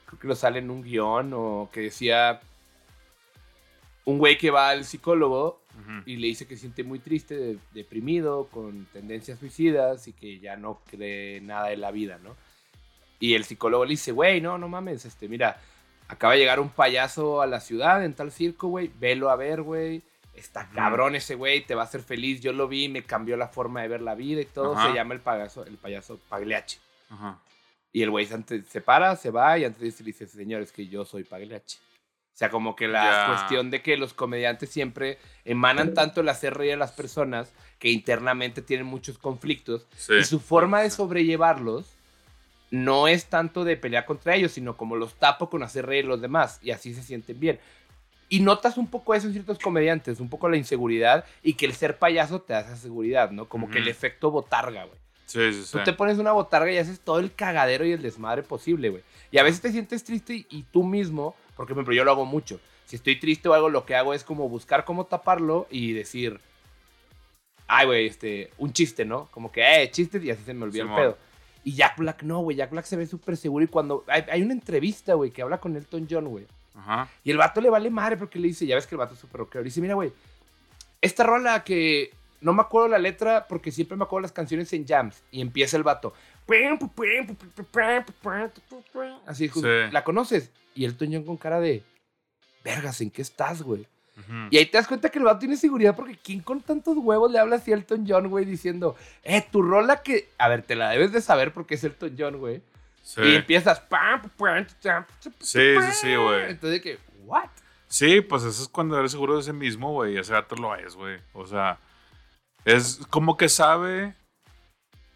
creo 0.07 0.19
que 0.19 0.27
lo 0.27 0.35
sale 0.35 0.57
en 0.57 0.71
un 0.71 0.81
guion, 0.81 1.31
o 1.35 1.69
que 1.71 1.81
decía 1.81 2.39
un 4.05 4.17
güey 4.17 4.35
que 4.39 4.49
va 4.49 4.69
al 4.69 4.83
psicólogo 4.83 5.61
Ujú. 5.79 6.01
y 6.07 6.15
le 6.15 6.25
dice 6.25 6.47
que 6.47 6.55
se 6.55 6.61
siente 6.61 6.83
muy 6.83 6.97
triste, 6.97 7.37
de- 7.37 7.57
deprimido, 7.71 8.47
con 8.51 8.85
tendencias 8.85 9.37
suicidas 9.37 10.07
y 10.07 10.13
que 10.13 10.39
ya 10.39 10.55
no 10.57 10.81
cree 10.89 11.41
nada 11.41 11.71
en 11.71 11.81
la 11.81 11.91
vida, 11.91 12.17
¿no? 12.23 12.35
Y 13.19 13.35
el 13.35 13.43
psicólogo 13.43 13.85
le 13.85 13.91
dice, 13.91 14.11
güey, 14.11 14.41
no, 14.41 14.57
no 14.57 14.67
mames, 14.67 15.05
este, 15.05 15.27
mira, 15.27 15.61
acaba 16.07 16.33
de 16.33 16.39
llegar 16.39 16.59
un 16.59 16.69
payaso 16.69 17.43
a 17.43 17.45
la 17.45 17.59
ciudad 17.59 18.03
en 18.03 18.15
tal 18.15 18.31
circo, 18.31 18.69
güey, 18.69 18.89
velo 18.99 19.29
a 19.29 19.35
ver, 19.35 19.61
güey. 19.61 20.01
Está 20.39 20.69
cabrón 20.69 21.15
ese 21.15 21.35
güey, 21.35 21.61
te 21.65 21.75
va 21.75 21.81
a 21.81 21.85
hacer 21.85 22.01
feliz. 22.01 22.39
Yo 22.41 22.53
lo 22.53 22.67
vi, 22.67 22.87
me 22.89 23.03
cambió 23.03 23.35
la 23.37 23.49
forma 23.49 23.81
de 23.81 23.87
ver 23.89 24.01
la 24.01 24.15
vida 24.15 24.41
y 24.41 24.45
todo. 24.45 24.75
Ajá. 24.75 24.87
Se 24.87 24.93
llama 24.93 25.13
el 25.13 25.19
payaso, 25.19 25.65
el 25.65 25.77
payaso 25.77 26.19
Pagliacci. 26.29 26.77
Ajá. 27.09 27.39
Y 27.91 28.03
el 28.03 28.09
güey 28.11 28.27
antes 28.31 28.65
se 28.67 28.81
para, 28.81 29.15
se 29.15 29.31
va 29.31 29.57
y 29.57 29.65
antes 29.65 29.99
le 29.99 30.05
dice, 30.05 30.27
señor, 30.27 30.61
es 30.61 30.71
que 30.71 30.87
yo 30.87 31.03
soy 31.05 31.23
Pagliacci. 31.23 31.77
O 31.77 32.37
sea, 32.39 32.49
como 32.49 32.75
que 32.75 32.87
la 32.87 33.03
Ya. 33.03 33.27
cuestión 33.33 33.69
de 33.69 33.81
que 33.81 33.97
los 33.97 34.13
comediantes 34.13 34.69
siempre 34.69 35.17
emanan 35.43 35.93
tanto 35.93 36.21
el 36.21 36.29
hacer 36.29 36.53
reír 36.53 36.73
a 36.73 36.77
las 36.77 36.93
personas 36.93 37.51
que 37.79 37.89
internamente 37.89 38.61
tienen 38.61 38.85
muchos 38.85 39.17
conflictos 39.17 39.87
Sí. 39.97 40.13
y 40.21 40.23
su 40.23 40.39
forma 40.39 40.81
de 40.81 40.89
sobrellevarlos 40.89 41.97
no 42.71 43.07
es 43.07 43.25
tanto 43.25 43.63
de 43.65 43.75
pelear 43.75 44.05
contra 44.05 44.35
ellos, 44.35 44.51
sino 44.53 44.77
como 44.77 44.95
los 44.95 45.15
tapo 45.15 45.49
con 45.49 45.63
hacer 45.63 45.85
reír 45.87 46.05
a 46.05 46.09
los 46.09 46.21
demás 46.21 46.59
y 46.61 46.71
así 46.71 46.93
se 46.93 47.01
sienten 47.03 47.39
bien. 47.39 47.59
Y 48.29 48.41
notas 48.41 48.77
un 48.77 48.87
poco 48.87 49.15
eso 49.15 49.27
en 49.27 49.33
ciertos 49.33 49.57
comediantes, 49.57 50.19
un 50.19 50.29
poco 50.29 50.47
la 50.47 50.57
inseguridad 50.57 51.25
y 51.41 51.53
que 51.53 51.65
el 51.65 51.73
ser 51.73 51.97
payaso 51.97 52.41
te 52.41 52.53
da 52.53 52.61
esa 52.61 52.77
seguridad, 52.77 53.31
¿no? 53.31 53.49
Como 53.49 53.69
que 53.69 53.79
el 53.79 53.87
efecto 53.87 54.29
botarga, 54.29 54.85
güey. 54.85 54.99
Sí, 55.25 55.53
sí, 55.53 55.63
sí. 55.63 55.71
Tú 55.71 55.83
te 55.83 55.93
pones 55.93 56.19
una 56.19 56.31
botarga 56.31 56.71
y 56.71 56.77
haces 56.77 56.99
todo 56.99 57.19
el 57.19 57.33
cagadero 57.33 57.85
y 57.85 57.91
el 57.91 58.01
desmadre 58.01 58.43
posible, 58.43 58.89
güey. 58.89 59.03
Y 59.31 59.39
a 59.39 59.43
veces 59.43 59.61
te 59.61 59.71
sientes 59.71 60.03
triste 60.03 60.35
y, 60.35 60.47
y 60.49 60.63
tú 60.63 60.83
mismo, 60.83 61.35
porque 61.55 61.73
por 61.73 61.81
ejemplo 61.81 61.93
yo 61.95 62.03
lo 62.03 62.11
hago 62.11 62.25
mucho. 62.25 62.59
Si 62.85 62.95
estoy 62.95 63.19
triste 63.19 63.49
o 63.49 63.53
algo, 63.53 63.69
lo 63.69 63.85
que 63.85 63.95
hago 63.95 64.13
es 64.13 64.23
como 64.23 64.47
buscar 64.47 64.85
cómo 64.85 65.05
taparlo 65.05 65.67
y 65.69 65.93
decir, 65.93 66.39
ay, 67.67 67.85
güey, 67.85 68.07
este, 68.07 68.51
un 68.57 68.73
chiste, 68.73 69.05
¿no? 69.05 69.27
Como 69.31 69.51
que, 69.51 69.61
eh, 69.61 69.89
chistes 69.91 70.23
y 70.23 70.31
así 70.31 70.43
se 70.43 70.53
me 70.53 70.65
olvida 70.65 70.83
el 70.83 70.95
pedo. 70.95 71.17
Y 71.63 71.73
Jack 71.73 71.97
Black 71.97 72.23
no, 72.23 72.39
güey. 72.39 72.57
Jack 72.57 72.71
Black 72.71 72.85
se 72.85 72.95
ve 72.95 73.05
súper 73.05 73.37
seguro 73.37 73.63
y 73.63 73.67
cuando 73.67 74.03
hay, 74.07 74.23
hay 74.31 74.41
una 74.41 74.53
entrevista, 74.53 75.13
güey, 75.13 75.31
que 75.31 75.41
habla 75.41 75.59
con 75.59 75.75
Elton 75.75 76.07
John, 76.09 76.25
güey. 76.27 76.47
Ajá. 76.79 77.09
Y 77.23 77.31
el 77.31 77.37
vato 77.37 77.61
le 77.61 77.69
vale 77.69 77.89
madre 77.89 78.17
porque 78.17 78.39
le 78.39 78.47
dice, 78.47 78.65
ya 78.65 78.75
ves 78.75 78.87
que 78.87 78.95
el 78.95 78.99
vato 78.99 79.13
es 79.13 79.19
súper 79.19 79.39
rockero. 79.39 79.61
Le 79.61 79.65
dice, 79.65 79.81
mira, 79.81 79.93
güey, 79.95 80.11
esta 81.01 81.23
rola 81.23 81.63
que 81.63 82.11
no 82.41 82.53
me 82.53 82.61
acuerdo 82.61 82.87
la 82.87 82.97
letra 82.99 83.45
porque 83.47 83.71
siempre 83.71 83.97
me 83.97 84.03
acuerdo 84.03 84.23
las 84.23 84.31
canciones 84.31 84.71
en 84.73 84.87
jams. 84.87 85.23
Y 85.31 85.41
empieza 85.41 85.77
el 85.77 85.83
vato. 85.83 86.13
Así, 89.27 89.49
Sí. 89.49 89.61
¿la 89.91 90.03
conoces? 90.03 90.51
Y 90.73 90.85
el 90.85 90.95
John 90.99 91.23
con 91.23 91.37
cara 91.37 91.59
de, 91.59 91.83
vergas, 92.63 93.01
¿en 93.01 93.11
qué 93.11 93.21
estás, 93.21 93.61
güey? 93.61 93.85
Y 94.51 94.57
ahí 94.57 94.65
te 94.65 94.77
das 94.77 94.87
cuenta 94.87 95.09
que 95.09 95.17
el 95.17 95.23
vato 95.23 95.39
tiene 95.39 95.55
seguridad 95.55 95.95
porque 95.95 96.17
¿quién 96.21 96.41
con 96.41 96.61
tantos 96.61 96.97
huevos 96.97 97.31
le 97.31 97.39
habla 97.39 97.55
así 97.55 97.71
a 97.71 97.75
Elton 97.75 98.05
John, 98.07 98.27
güey? 98.27 98.43
Diciendo, 98.43 98.95
eh, 99.23 99.45
tu 99.49 99.61
rola 99.61 100.03
que... 100.03 100.27
A 100.37 100.49
ver, 100.49 100.61
te 100.63 100.75
la 100.75 100.89
debes 100.89 101.13
de 101.13 101.21
saber 101.21 101.53
porque 101.53 101.75
es 101.75 101.83
Elton 101.85 102.15
John, 102.17 102.37
güey. 102.37 102.61
Sí. 103.09 103.21
Y 103.23 103.35
empiezas... 103.37 103.81
Sí, 105.39 105.75
sí, 105.81 105.91
sí, 105.93 106.15
güey. 106.15 106.51
Entonces, 106.51 106.79
que, 106.79 106.99
¿what? 107.23 107.49
Sí, 107.87 108.21
pues 108.21 108.43
eso 108.43 108.61
es 108.61 108.67
cuando 108.67 108.99
eres 108.99 109.09
seguro 109.09 109.35
de 109.35 109.41
sí 109.41 109.51
mismo, 109.51 109.91
güey. 109.91 110.15
Ese 110.15 110.31
gato 110.31 110.55
lo 110.55 110.75
es, 110.75 110.95
güey. 110.95 111.19
O 111.33 111.47
sea, 111.47 111.79
es 112.65 113.01
como 113.09 113.35
que 113.35 113.49
sabe. 113.49 114.13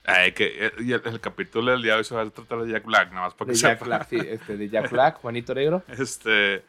Ay, 0.05 0.31
que 0.31 0.73
y 0.79 0.91
el, 0.91 1.03
el 1.05 1.19
capítulo 1.19 1.71
del 1.71 1.83
día 1.83 1.91
de 1.91 1.99
hoy 1.99 2.03
se 2.03 2.15
va 2.15 2.23
a 2.23 2.29
tratar 2.31 2.63
de 2.63 2.71
Jack 2.71 2.83
Black, 2.83 3.11
nada 3.11 3.27
más 3.27 3.35
para 3.35 3.49
De 3.49 3.53
que 3.53 3.59
Jack 3.59 3.73
sepa. 3.77 3.85
Black, 3.85 4.07
sí, 4.09 4.17
este, 4.27 4.57
de 4.57 4.69
Jack 4.69 4.89
Black, 4.89 5.19
Juanito 5.19 5.53
Negro. 5.53 5.83
Este. 5.87 6.65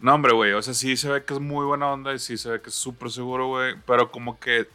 No, 0.00 0.14
hombre, 0.14 0.34
güey. 0.34 0.52
O 0.52 0.60
sea, 0.60 0.74
sí 0.74 0.98
se 0.98 1.08
ve 1.08 1.24
que 1.24 1.32
es 1.32 1.40
muy 1.40 1.64
buena 1.64 1.90
onda 1.90 2.12
y 2.12 2.18
sí 2.18 2.36
se 2.36 2.50
ve 2.50 2.60
que 2.60 2.68
es 2.68 2.74
súper 2.74 3.10
seguro, 3.10 3.46
güey. 3.46 3.74
Pero 3.86 4.10
como 4.10 4.38
que 4.38 4.68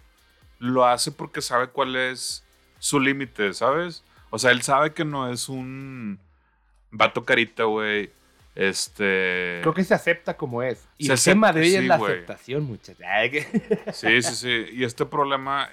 lo 0.57 0.85
hace 0.85 1.11
porque 1.11 1.43
sabe 1.43 1.67
cuál 1.67 1.95
es 1.95 2.43
su 2.79 2.99
límite, 2.99 3.53
¿sabes? 3.53 4.03
O 4.35 4.37
sea, 4.37 4.51
él 4.51 4.63
sabe 4.63 4.93
que 4.93 5.05
no 5.05 5.31
es 5.31 5.47
un 5.47 6.19
vato 6.91 7.23
carita, 7.23 7.63
güey. 7.63 8.09
Este. 8.53 9.59
Creo 9.61 9.73
que 9.73 9.85
se 9.85 9.93
acepta 9.93 10.35
como 10.35 10.61
es. 10.61 10.85
Y 10.97 11.05
Se 11.05 11.13
el 11.13 11.23
tema 11.23 11.53
de 11.53 11.61
acepta, 11.61 11.79
es 11.79 11.87
la 11.87 11.95
aceptación, 11.95 12.63
muchachos. 12.65 13.05
Sí, 13.93 14.21
sí, 14.21 14.35
sí. 14.35 14.65
Y 14.73 14.83
este 14.83 15.05
problema 15.05 15.69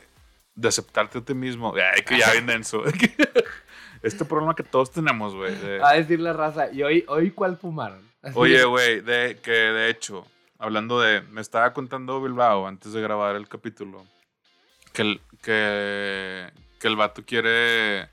de 0.55 0.69
aceptarte 0.69 1.19
a 1.19 1.23
ti 1.23 1.35
mismo. 1.35 1.75
Ay, 1.75 2.03
que 2.03 2.21
ya 2.21 2.31
bien 2.31 2.47
denso. 2.47 2.85
Este 4.05 4.25
problema 4.25 4.55
que 4.55 4.63
todos 4.63 4.93
tenemos, 4.93 5.35
güey. 5.35 5.57
de- 5.57 5.83
A 5.83 5.95
decir 5.95 6.21
la 6.21 6.33
raza. 6.33 6.71
¿Y 6.73 6.85
hoy, 6.85 7.05
hoy 7.09 7.33
cuál 7.33 7.57
fumaron? 7.57 8.01
Así 8.23 8.35
Oye, 8.39 8.63
güey, 8.63 9.01
de, 9.01 9.39
que 9.43 9.51
de 9.51 9.91
hecho, 9.91 10.25
hablando 10.61 11.01
de. 11.01 11.23
Me 11.23 11.41
estaba 11.41 11.73
contando 11.73 12.23
Bilbao 12.23 12.69
antes 12.69 12.93
de 12.93 13.01
grabar 13.01 13.35
el 13.35 13.49
capítulo. 13.49 14.07
Que 14.93 15.03
el, 15.03 15.21
que, 15.43 16.49
que 16.79 16.87
el 16.87 16.95
vato 16.95 17.25
quiere 17.25 18.09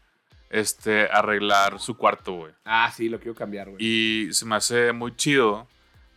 este, 0.49 1.07
arreglar 1.11 1.79
su 1.79 1.95
cuarto, 1.95 2.33
güey. 2.33 2.53
Ah, 2.65 2.91
sí, 2.95 3.09
lo 3.09 3.19
quiero 3.19 3.35
cambiar, 3.35 3.69
güey. 3.69 3.83
Y 3.83 4.33
se 4.33 4.45
me 4.45 4.55
hace 4.55 4.91
muy 4.93 5.15
chido 5.15 5.67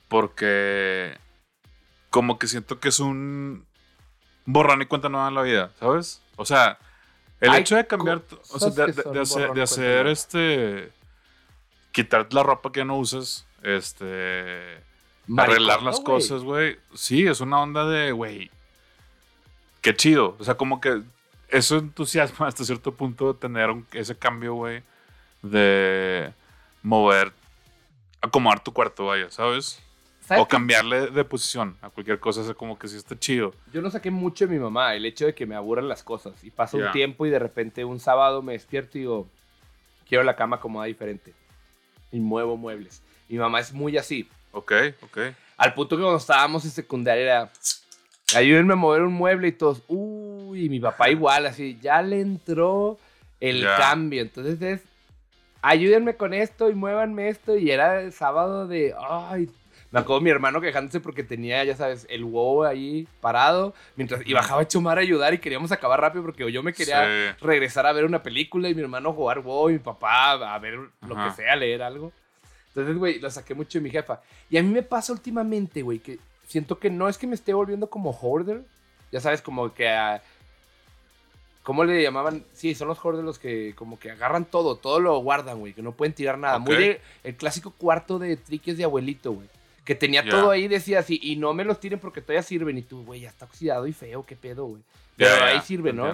porque 0.09 1.17
como 2.11 2.39
que 2.39 2.47
siento 2.47 2.79
que 2.79 2.89
es 2.89 3.01
un 3.01 3.65
borrón 4.45 4.83
y 4.83 4.87
cuenta 4.87 5.09
nueva 5.09 5.29
en 5.29 5.35
la 5.35 5.43
vida, 5.43 5.71
¿sabes? 5.79 6.23
O 6.37 6.45
sea, 6.45 6.79
el 7.41 7.55
hecho 7.55 7.77
de 7.77 7.87
cambiar, 7.87 8.23
o 8.51 8.59
sea, 8.59 8.71
de, 8.71 9.21
hacer, 9.21 10.05
de 10.05 10.12
este, 10.12 10.93
quitar 11.91 12.33
la 12.33 12.43
ropa 12.43 12.71
que 12.73 12.85
no 12.85 12.99
usas, 12.99 13.47
este, 13.62 14.81
Maricón, 15.27 15.57
arreglar 15.57 15.83
las 15.83 16.01
cosas, 16.01 16.43
güey. 16.43 16.79
Sí, 16.95 17.27
es 17.27 17.41
una 17.41 17.61
onda 17.61 17.87
de, 17.87 18.12
güey, 18.12 18.51
qué 19.81 19.95
chido. 19.95 20.37
O 20.39 20.45
sea, 20.45 20.57
como 20.57 20.81
que 20.81 21.03
eso 21.53 21.79
entusiasma 21.79 22.47
hasta 22.49 22.65
cierto 22.65 22.93
punto 22.95 23.35
tener 23.35 23.71
un- 23.71 23.87
ese 23.93 24.17
cambio, 24.17 24.55
güey, 24.55 24.83
de 25.43 26.33
mover, 26.83 27.33
acomodar 28.21 28.63
tu 28.63 28.73
cuarto, 28.73 29.07
vaya, 29.07 29.31
¿sabes? 29.31 29.81
¿Sabes 30.21 30.43
O 30.43 30.47
qué? 30.47 30.53
cambiarle 30.53 31.11
de 31.11 31.25
posición 31.25 31.77
a 31.83 31.91
cualquier 31.91 32.21
cosa, 32.21 32.41
o 32.41 32.45
sea, 32.45 32.55
como 32.55 32.79
que 32.79 32.87
sí 32.89 32.97
está 32.97 33.19
chido. 33.19 33.53
Yo 33.73 33.83
no 33.83 33.91
saqué 33.91 34.11
mucho 34.11 34.47
de 34.47 34.55
mi 34.55 34.61
mamá, 34.61 34.95
el 34.95 35.05
hecho 35.05 35.27
de 35.27 35.35
que 35.35 35.47
me 35.47 35.57
aburran 35.57 35.89
las 35.89 36.03
cosas. 36.05 36.43
Y 36.45 36.51
pasa 36.51 36.77
un 36.77 36.91
tiempo 36.93 37.27
y 37.27 37.31
de 37.31 37.39
repente 37.41 37.85
un 37.85 37.99
sábado 37.99 38.41
me 38.41 38.53
despierto 38.53 38.99
y 38.99 39.01
digo, 39.03 39.29
quiero 40.09 40.23
la 40.23 40.37
cama 40.37 40.57
acomodada 40.57 40.87
diferente. 40.87 41.35
Y 42.13 42.21
muevo 42.21 42.57
muebles. 42.57 43.03
Mi 43.29 43.37
mamá 43.39 43.59
es 43.61 43.73
muy 43.73 43.97
así. 43.99 44.29
Ok, 44.53 44.73
ok. 45.03 45.19
Al 45.57 45.75
punto 45.75 45.97
que 45.97 46.03
cuando 46.03 46.19
estábamos 46.19 46.65
en 46.65 46.71
secundaria 46.71 47.23
era, 47.25 47.53
ayúdenme 48.37 48.75
a 48.75 48.77
mover 48.77 49.03
un 49.03 49.13
mueble 49.15 49.49
y 49.49 49.53
todos, 49.53 49.83
uy, 49.89 50.12
y 50.57 50.69
mi 50.69 50.81
papá 50.81 51.11
igual, 51.11 51.47
así, 51.47 51.79
ya 51.81 52.03
le 52.03 52.21
entró 52.21 52.99
el 53.41 53.63
Ya. 53.63 53.77
cambio. 53.77 54.23
Entonces 54.23 54.61
es, 54.63 54.81
ayúdenme 55.61 56.17
con 56.17 56.35
esto 56.35 56.71
y 56.71 56.75
muévanme 56.75 57.29
esto. 57.29 57.57
Y 57.57 57.71
era 57.71 58.01
el 58.01 58.13
sábado 58.13 58.67
de, 58.67 58.95
ay, 58.99 59.49
me 59.91 60.01
acuerdo 60.01 60.21
mi 60.23 60.31
hermano 60.31 60.61
quejándose 60.61 61.01
porque 61.01 61.23
tenía, 61.23 61.63
ya 61.65 61.77
sabes, 61.77 62.07
el 62.09 62.25
huevo 62.25 62.65
ahí 62.65 63.07
parado, 63.21 63.75
mientras, 63.97 64.23
y 64.25 64.33
bajaba 64.33 64.63
a 64.63 64.69
Chumar 64.69 64.99
a 64.99 65.03
ayudar 65.03 65.35
y 65.35 65.39
queríamos 65.39 65.71
acabar 65.71 66.01
rápido 66.01 66.25
porque 66.25 66.51
yo 66.51 66.63
me 66.63 66.73
quería 66.73 67.05
Sí. 67.05 67.45
regresar 67.45 67.87
a 67.87 67.93
ver 67.93 68.05
una 68.05 68.23
película 68.23 68.69
y 68.69 68.75
mi 68.75 68.81
hermano 68.83 69.13
jugar 69.13 69.41
WoW 69.41 69.71
y 69.71 69.75
mi 69.75 69.79
papá 69.81 70.33
a 70.55 70.59
ver 70.59 70.79
lo 71.07 71.17
Ajá. 71.17 71.29
que 71.29 71.43
sea, 71.43 71.57
leer 71.57 71.83
algo. 71.83 72.11
Entonces, 72.69 72.97
güey, 72.97 73.19
lo 73.21 73.31
saqué 73.31 73.55
mucho 73.55 73.79
de 73.79 73.83
mi 73.83 73.91
jefa. 73.91 74.21
Y 74.49 74.57
a 74.57 74.63
mí 74.63 74.71
me 74.71 74.83
pasa 74.83 75.13
últimamente, 75.13 75.83
güey, 75.83 75.99
que 75.99 76.19
siento 76.47 76.79
que 76.79 76.89
no 76.89 77.07
es 77.07 77.19
que 77.19 77.27
me 77.27 77.35
esté 77.35 77.53
volviendo 77.53 77.91
como 77.91 78.13
hoarder. 78.13 78.63
Ya 79.11 79.21
sabes, 79.21 79.43
como 79.43 79.75
que... 79.75 79.91
ah, 79.91 80.23
¿Cómo 81.62 81.85
le 81.85 82.02
llamaban? 82.02 82.45
Sí, 82.52 82.75
son 82.75 82.88
los 82.88 82.99
hoarders 83.04 83.25
los 83.25 83.38
que 83.38 83.75
como 83.76 83.99
que 83.99 84.11
agarran 84.11 84.45
todo, 84.45 84.76
todo 84.76 84.99
lo 84.99 85.16
guardan, 85.19 85.61
güey, 85.61 85.73
que 85.75 85.83
no 85.83 85.92
pueden 85.92 86.12
tirar 86.12 86.37
nada. 86.38 86.59
Muy 86.59 86.75
de- 86.76 87.00
el 87.25 87.37
clásico 87.37 87.71
cuarto 87.71 88.19
de 88.19 88.37
triques 88.37 88.76
de 88.76 88.85
abuelito, 88.85 89.33
güey. 89.33 89.49
Que 89.85 89.95
tenía 89.95 90.23
todo 90.28 90.50
ahí, 90.50 90.69
decía 90.69 91.00
así, 91.00 91.19
y 91.23 91.37
no 91.37 91.54
me 91.54 91.64
los 91.64 91.81
tiren 91.81 91.99
porque 91.99 92.21
todavía 92.21 92.42
sirven. 92.42 92.78
Y 92.78 92.83
tú, 92.83 93.04
güey, 93.04 93.21
ya 93.23 93.28
está 93.28 93.45
oxidado 93.47 93.87
y 93.87 93.92
feo, 93.92 94.25
qué 94.25 94.37
pedo, 94.37 94.64
güey. 94.66 94.83
Pero 95.16 95.45
ahí 95.45 95.61
sirve, 95.61 95.92
¿no? 95.92 96.04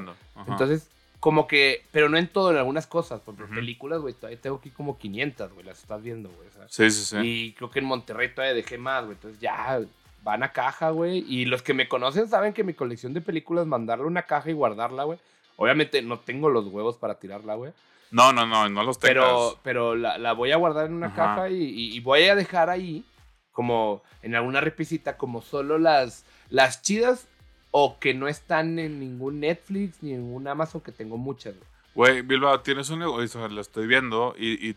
Entonces, 0.52 0.88
como 1.20 1.46
que, 1.46 1.84
pero 1.92 2.08
no 2.08 2.16
en 2.18 2.28
todo, 2.28 2.50
en 2.50 2.56
algunas 2.58 2.86
cosas. 2.86 3.20
Por 3.20 3.34
ejemplo, 3.34 3.56
películas, 3.56 4.00
güey, 4.00 4.14
todavía 4.14 4.40
tengo 4.40 4.56
aquí 4.56 4.70
como 4.70 4.98
500, 4.98 5.52
güey, 5.52 5.66
las 5.66 5.80
estás 5.80 6.02
viendo, 6.02 6.28
güey. 6.30 6.48
Sí, 6.68 6.90
sí, 6.90 7.04
sí. 7.04 7.16
Y 7.22 7.52
creo 7.54 7.70
que 7.70 7.78
en 7.78 7.86
Monterrey 7.86 8.34
todavía 8.34 8.54
dejé 8.54 8.78
más, 8.78 9.04
güey. 9.04 9.16
Entonces 9.16 9.40
ya 9.40 9.80
van 10.22 10.42
a 10.42 10.52
caja, 10.52 10.90
güey. 10.90 11.24
Y 11.28 11.44
los 11.46 11.62
que 11.62 11.74
me 11.74 11.88
conocen 11.88 12.28
saben 12.28 12.52
que 12.52 12.64
mi 12.64 12.74
colección 12.74 13.14
de 13.14 13.20
películas, 13.20 13.66
mandarle 13.66 14.04
una 14.04 14.22
caja 14.22 14.50
y 14.50 14.54
guardarla, 14.54 15.04
güey. 15.04 15.18
Obviamente 15.60 16.00
no 16.02 16.20
tengo 16.20 16.48
los 16.48 16.66
huevos 16.68 16.96
para 16.96 17.18
tirarla, 17.18 17.54
güey. 17.56 17.72
No, 18.10 18.32
no, 18.32 18.46
no, 18.46 18.68
no 18.70 18.82
los 18.84 18.98
tengas. 18.98 19.12
Pero, 19.14 19.58
pero 19.62 19.94
la, 19.96 20.16
la 20.16 20.32
voy 20.32 20.52
a 20.52 20.56
guardar 20.56 20.86
en 20.86 20.94
una 20.94 21.08
Ajá. 21.08 21.16
caja 21.16 21.50
y, 21.50 21.62
y- 21.62 21.94
y 21.96 22.00
voy 22.00 22.22
a 22.24 22.34
dejar 22.34 22.70
ahí, 22.70 23.04
como 23.52 24.02
en 24.22 24.34
alguna 24.34 24.60
repisita, 24.60 25.16
como 25.18 25.42
solo 25.42 25.78
las, 25.78 26.24
las 26.48 26.80
chidas 26.80 27.26
o 27.72 27.98
que 27.98 28.14
no 28.14 28.28
están 28.28 28.78
en 28.78 28.98
ningún 29.00 29.40
Netflix 29.40 30.02
ni 30.02 30.14
en 30.14 30.22
un 30.22 30.46
Amazon, 30.48 30.80
que 30.80 30.92
tengo 30.92 31.18
muchas, 31.18 31.54
güey. 31.56 31.68
Güey, 31.94 32.22
Bilbao, 32.22 32.60
tienes 32.60 32.88
un 32.90 33.00
negocio, 33.00 33.46
lo 33.48 33.60
estoy 33.60 33.86
viendo 33.88 34.34
y, 34.38 34.70
y 34.70 34.76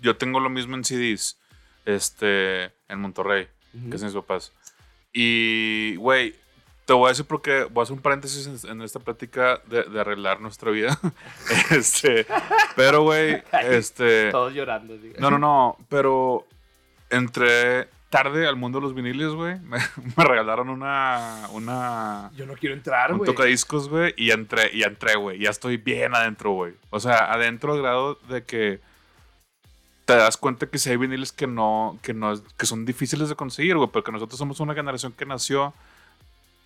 yo 0.00 0.16
tengo 0.16 0.40
lo 0.40 0.48
mismo 0.48 0.74
en 0.74 0.84
CDs, 0.84 1.38
este, 1.84 2.64
en 2.88 2.98
Monterrey, 3.00 3.46
Ujú. 3.74 3.90
que 3.90 3.96
es 3.96 4.02
mis 4.02 4.14
papás. 4.14 4.52
Y, 5.12 5.96
güey, 5.96 6.34
te 6.84 6.92
voy 6.92 7.06
a 7.06 7.08
decir 7.10 7.24
porque 7.26 7.64
voy 7.64 7.82
a 7.82 7.84
hacer 7.84 7.94
un 7.94 8.02
paréntesis 8.02 8.64
en, 8.64 8.70
en 8.70 8.82
esta 8.82 8.98
plática 8.98 9.60
de, 9.66 9.84
de 9.84 10.00
arreglar 10.00 10.40
nuestra 10.40 10.70
vida. 10.70 10.98
este, 11.70 12.26
pero, 12.76 13.02
güey, 13.02 13.42
este, 13.62 14.30
Todos 14.30 14.52
llorando. 14.52 14.94
así. 14.94 15.12
no, 15.18 15.30
no, 15.30 15.38
no, 15.38 15.76
pero 15.88 16.46
entré 17.10 17.88
tarde 18.10 18.46
al 18.46 18.56
mundo 18.56 18.78
de 18.78 18.82
los 18.82 18.94
viniles, 18.94 19.32
güey. 19.32 19.58
Me, 19.60 19.78
me 20.16 20.24
regalaron 20.24 20.68
una, 20.68 21.48
una, 21.52 22.30
Yo 22.36 22.46
no 22.46 22.54
quiero 22.54 22.74
entrar, 22.74 23.12
un 23.12 23.18
güey. 23.18 23.26
tocadiscos, 23.26 23.88
güey, 23.88 24.12
y 24.16 24.30
entré, 24.32 24.70
y 24.72 24.82
entré, 24.82 25.16
güey. 25.16 25.38
Ya 25.38 25.50
estoy 25.50 25.76
bien 25.78 26.14
adentro, 26.14 26.52
güey. 26.52 26.74
O 26.90 27.00
sea, 27.00 27.32
adentro 27.32 27.72
al 27.72 27.80
grado 27.80 28.16
de 28.28 28.44
que 28.44 28.80
te 30.04 30.16
das 30.16 30.36
cuenta 30.36 30.66
que 30.66 30.78
si 30.78 30.90
hay 30.90 30.96
viniles 30.96 31.32
que 31.32 31.46
no, 31.46 31.98
que 32.02 32.12
no, 32.12 32.34
que 32.58 32.66
son 32.66 32.84
difíciles 32.84 33.28
de 33.28 33.36
conseguir, 33.36 33.76
güey, 33.76 33.88
porque 33.88 34.12
nosotros 34.12 34.36
somos 34.36 34.58
una 34.60 34.74
generación 34.74 35.12
que 35.12 35.24
nació 35.24 35.72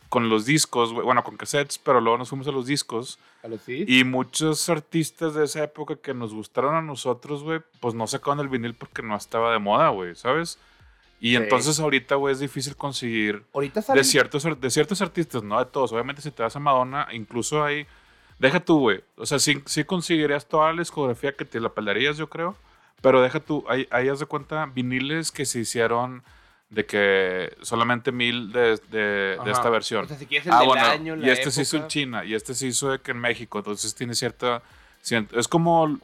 con 0.09 0.29
los 0.29 0.47
discos, 0.47 0.93
bueno, 0.93 1.25
con 1.25 1.37
cassettes, 1.37 1.79
pero 1.79 2.01
luego 2.01 2.19
nos 2.19 2.29
fuimos 2.29 2.47
a 2.49 2.53
los 2.53 2.67
discos. 2.67 3.19
¿A 3.43 3.49
los 3.49 3.61
sí? 3.63 3.85
Y 3.89 4.05
muchos 4.05 4.69
artistas 4.69 5.35
de 5.35 5.45
esa 5.45 5.65
época 5.65 5.97
que 5.97 6.15
nos 6.15 6.33
gustaron 6.33 6.75
a 6.75 6.83
nosotros, 6.83 7.43
güey, 7.43 7.61
pues 7.81 7.95
no 7.95 8.07
sacaban 8.07 8.41
el 8.41 8.49
vinil 8.49 8.75
porque 8.75 9.03
no 9.03 9.17
estaba 9.17 9.53
de 9.53 9.59
moda, 9.59 9.89
güey, 9.89 10.15
¿sabes? 10.15 10.59
Y 11.21 11.31
Sí. 11.31 11.37
entonces 11.37 11.81
ahorita, 11.81 12.15
güey, 12.17 12.33
es 12.35 12.41
difícil 12.41 12.77
conseguir 12.77 13.43
Ahorita 13.55 13.81
salen... 13.83 14.01
de 14.01 14.05
ciertos, 14.05 14.61
de 14.61 14.71
ciertos 14.71 15.01
artistas, 15.03 15.43
no 15.43 15.59
de 15.59 15.65
todos. 15.71 15.93
Obviamente, 15.93 16.23
si 16.23 16.31
te 16.31 16.43
vas 16.43 16.55
a 16.55 16.61
Madonna, 16.61 17.09
incluso 17.13 17.65
hay. 17.65 17.87
Deja 18.39 18.61
tú, 18.61 18.81
güey. 18.81 19.03
O 19.17 19.25
sea, 19.25 19.39
sí, 19.39 19.63
sí 19.65 19.85
conseguirías 19.85 20.47
toda 20.47 20.71
la 20.73 20.81
discografía 20.83 21.35
que 21.35 21.47
te 21.47 21.59
la 21.59 21.71
pelarías, 21.71 22.19
yo 22.19 22.29
creo. 22.29 22.55
Pero 23.01 23.23
deja 23.23 23.41
tú, 23.41 23.65
hay, 23.69 23.89
hay 23.91 24.09
haz 24.09 24.21
de 24.21 24.27
cuenta, 24.27 24.67
viniles 24.67 25.33
que 25.33 25.47
se 25.47 25.61
hicieron 25.61 26.23
de 26.69 26.85
que 26.85 27.57
solamente 27.63 28.11
mil 28.11 28.53
de, 28.53 28.77
de, 28.91 29.39
esta 29.51 29.71
versión. 29.71 30.05
O 30.05 30.09
sea, 30.09 30.19
si 30.19 30.27
quieres 30.27 30.47
el 30.47 30.53
Ah, 30.53 30.59
del 30.61 30.69
bueno, 30.69 30.87
año, 30.87 31.17
y 31.17 31.31
este 31.31 31.51
se 31.51 31.63
hizo 31.63 31.77
en. 31.77 31.89
China, 31.89 32.25
y 32.25 32.35
este 32.35 32.55
se 32.55 32.67
hizo 32.67 32.91
de 32.91 32.99
que 32.99 33.13
en 33.13 33.19
México, 33.19 33.59
entonces 33.59 33.95
tiene 33.95 34.15
cierta... 34.15 34.63
Es 35.33 35.47
como... 35.49 35.99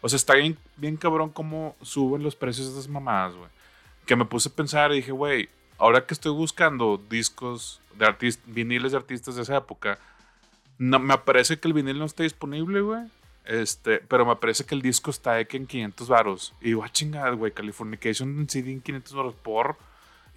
O 0.00 0.08
sea, 0.08 0.16
está 0.16 0.34
bien, 0.34 0.56
bien 0.76 0.96
cabrón 0.96 1.30
cómo 1.30 1.76
suben 1.82 2.22
los 2.22 2.36
precios 2.36 2.66
de 2.66 2.72
esas 2.72 2.88
mamadas, 2.88 3.34
güey. 3.34 3.48
Que 4.06 4.16
me 4.16 4.24
puse 4.24 4.48
a 4.48 4.52
pensar 4.52 4.92
y 4.92 4.96
dije, 4.96 5.12
güey, 5.12 5.48
ahora 5.76 6.06
que 6.06 6.14
estoy 6.14 6.32
buscando 6.32 7.00
discos 7.08 7.80
de 7.96 8.06
artistas, 8.06 8.44
viniles 8.46 8.92
de 8.92 8.98
artistas 8.98 9.36
de 9.36 9.42
esa 9.42 9.56
época, 9.56 9.98
no, 10.78 10.98
me 10.98 11.18
parece 11.18 11.58
que 11.58 11.66
el 11.66 11.74
vinil 11.74 11.98
no 11.98 12.04
está 12.04 12.22
disponible, 12.22 12.80
güey. 12.80 13.02
Este, 13.44 13.98
pero 13.98 14.26
me 14.26 14.36
parece 14.36 14.64
que 14.64 14.74
el 14.74 14.82
disco 14.82 15.10
está 15.10 15.34
de 15.34 15.46
que 15.46 15.56
en 15.56 15.66
500 15.66 16.08
varos. 16.08 16.54
Y 16.60 16.66
digo, 16.66 16.84
ah, 16.84 16.88
chingada, 16.90 17.30
güey, 17.30 17.52
Californication 17.52 18.38
en 18.38 18.48
CD 18.48 18.72
en 18.72 18.80
500 18.80 19.14
varos 19.14 19.34
por... 19.34 19.76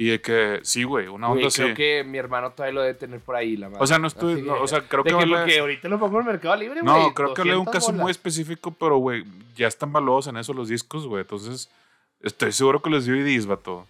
Y 0.02 0.08
de 0.08 0.20
que, 0.20 0.62
sí, 0.64 0.82
güey, 0.84 1.08
una 1.08 1.28
Güey, 1.28 1.44
onda 1.44 1.54
creo 1.56 1.68
así. 1.68 1.76
que 1.76 2.04
mi 2.04 2.18
hermano 2.18 2.54
todavía 2.54 2.74
lo 2.74 2.82
debe 2.82 2.96
tener 2.96 3.20
por 3.20 3.36
ahí, 3.36 3.56
la 3.56 3.68
madre. 3.70 3.84
O 3.84 3.86
sea, 3.86 4.00
no 4.00 4.08
estoy, 4.08 4.42
no, 4.42 4.60
o 4.60 4.66
sea, 4.68 4.82
creo 4.88 5.04
de 5.04 5.12
que, 5.12 5.18
que, 5.18 5.28
porque 5.28 5.60
ahorita 5.60 5.88
lo 5.90 6.00
pongo 6.00 6.20
en 6.22 6.26
Mercado 6.26 6.56
Libre, 6.56 6.82
güey. 6.82 6.92
No, 7.04 7.14
creo 7.14 7.36
que 7.36 7.42
hablé 7.42 7.52
de 7.54 7.60
un 7.60 7.66
200 7.66 7.88
caso 7.88 8.02
muy 8.02 8.10
específico, 8.10 8.72
pero, 8.72 8.98
güey, 8.98 9.24
ya 9.56 9.68
están 9.68 9.94
valuados 9.94 10.26
en 10.26 10.38
eso 10.38 10.54
los 10.56 10.70
discos, 10.70 11.06
güey. 11.06 11.22
Entonces, 11.22 11.70
estoy 12.22 12.52
seguro 12.52 12.82
que 12.82 12.90
los 12.90 13.06
DVDs, 13.06 13.46
vato. 13.46 13.86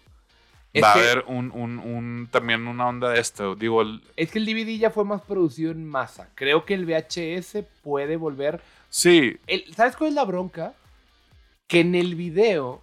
Es 0.74 0.82
Va 0.82 0.90
a 0.90 0.94
haber 0.96 1.24
un, 1.28 1.50
un, 1.54 1.78
un, 1.78 2.28
también 2.30 2.66
una 2.66 2.88
onda 2.88 3.08
de 3.10 3.18
esto. 3.20 3.54
Digo, 3.54 3.80
el- 3.80 4.02
Es 4.16 4.30
que 4.30 4.38
el 4.38 4.44
DVD 4.44 4.76
ya 4.78 4.90
fue 4.90 5.06
más 5.06 5.22
producido 5.22 5.70
en 5.70 5.86
masa. 5.86 6.28
Creo 6.34 6.66
que 6.66 6.74
el 6.74 6.84
VHS 6.84 7.64
puede 7.82 8.16
volver. 8.18 8.60
sí, 8.90 9.38
el- 9.46 9.64
¿Sabes 9.74 9.96
cuál 9.96 10.10
es 10.10 10.14
la 10.16 10.24
bronca? 10.24 10.74
Que 11.68 11.80
en 11.80 11.94
el 11.94 12.16
video 12.16 12.82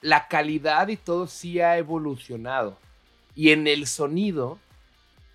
la 0.00 0.28
calidad 0.28 0.88
y 0.88 0.96
todo 0.96 1.26
sí 1.26 1.60
ha 1.60 1.76
evolucionado. 1.78 2.78
Y 3.34 3.50
en 3.50 3.66
el 3.66 3.86
sonido 3.86 4.58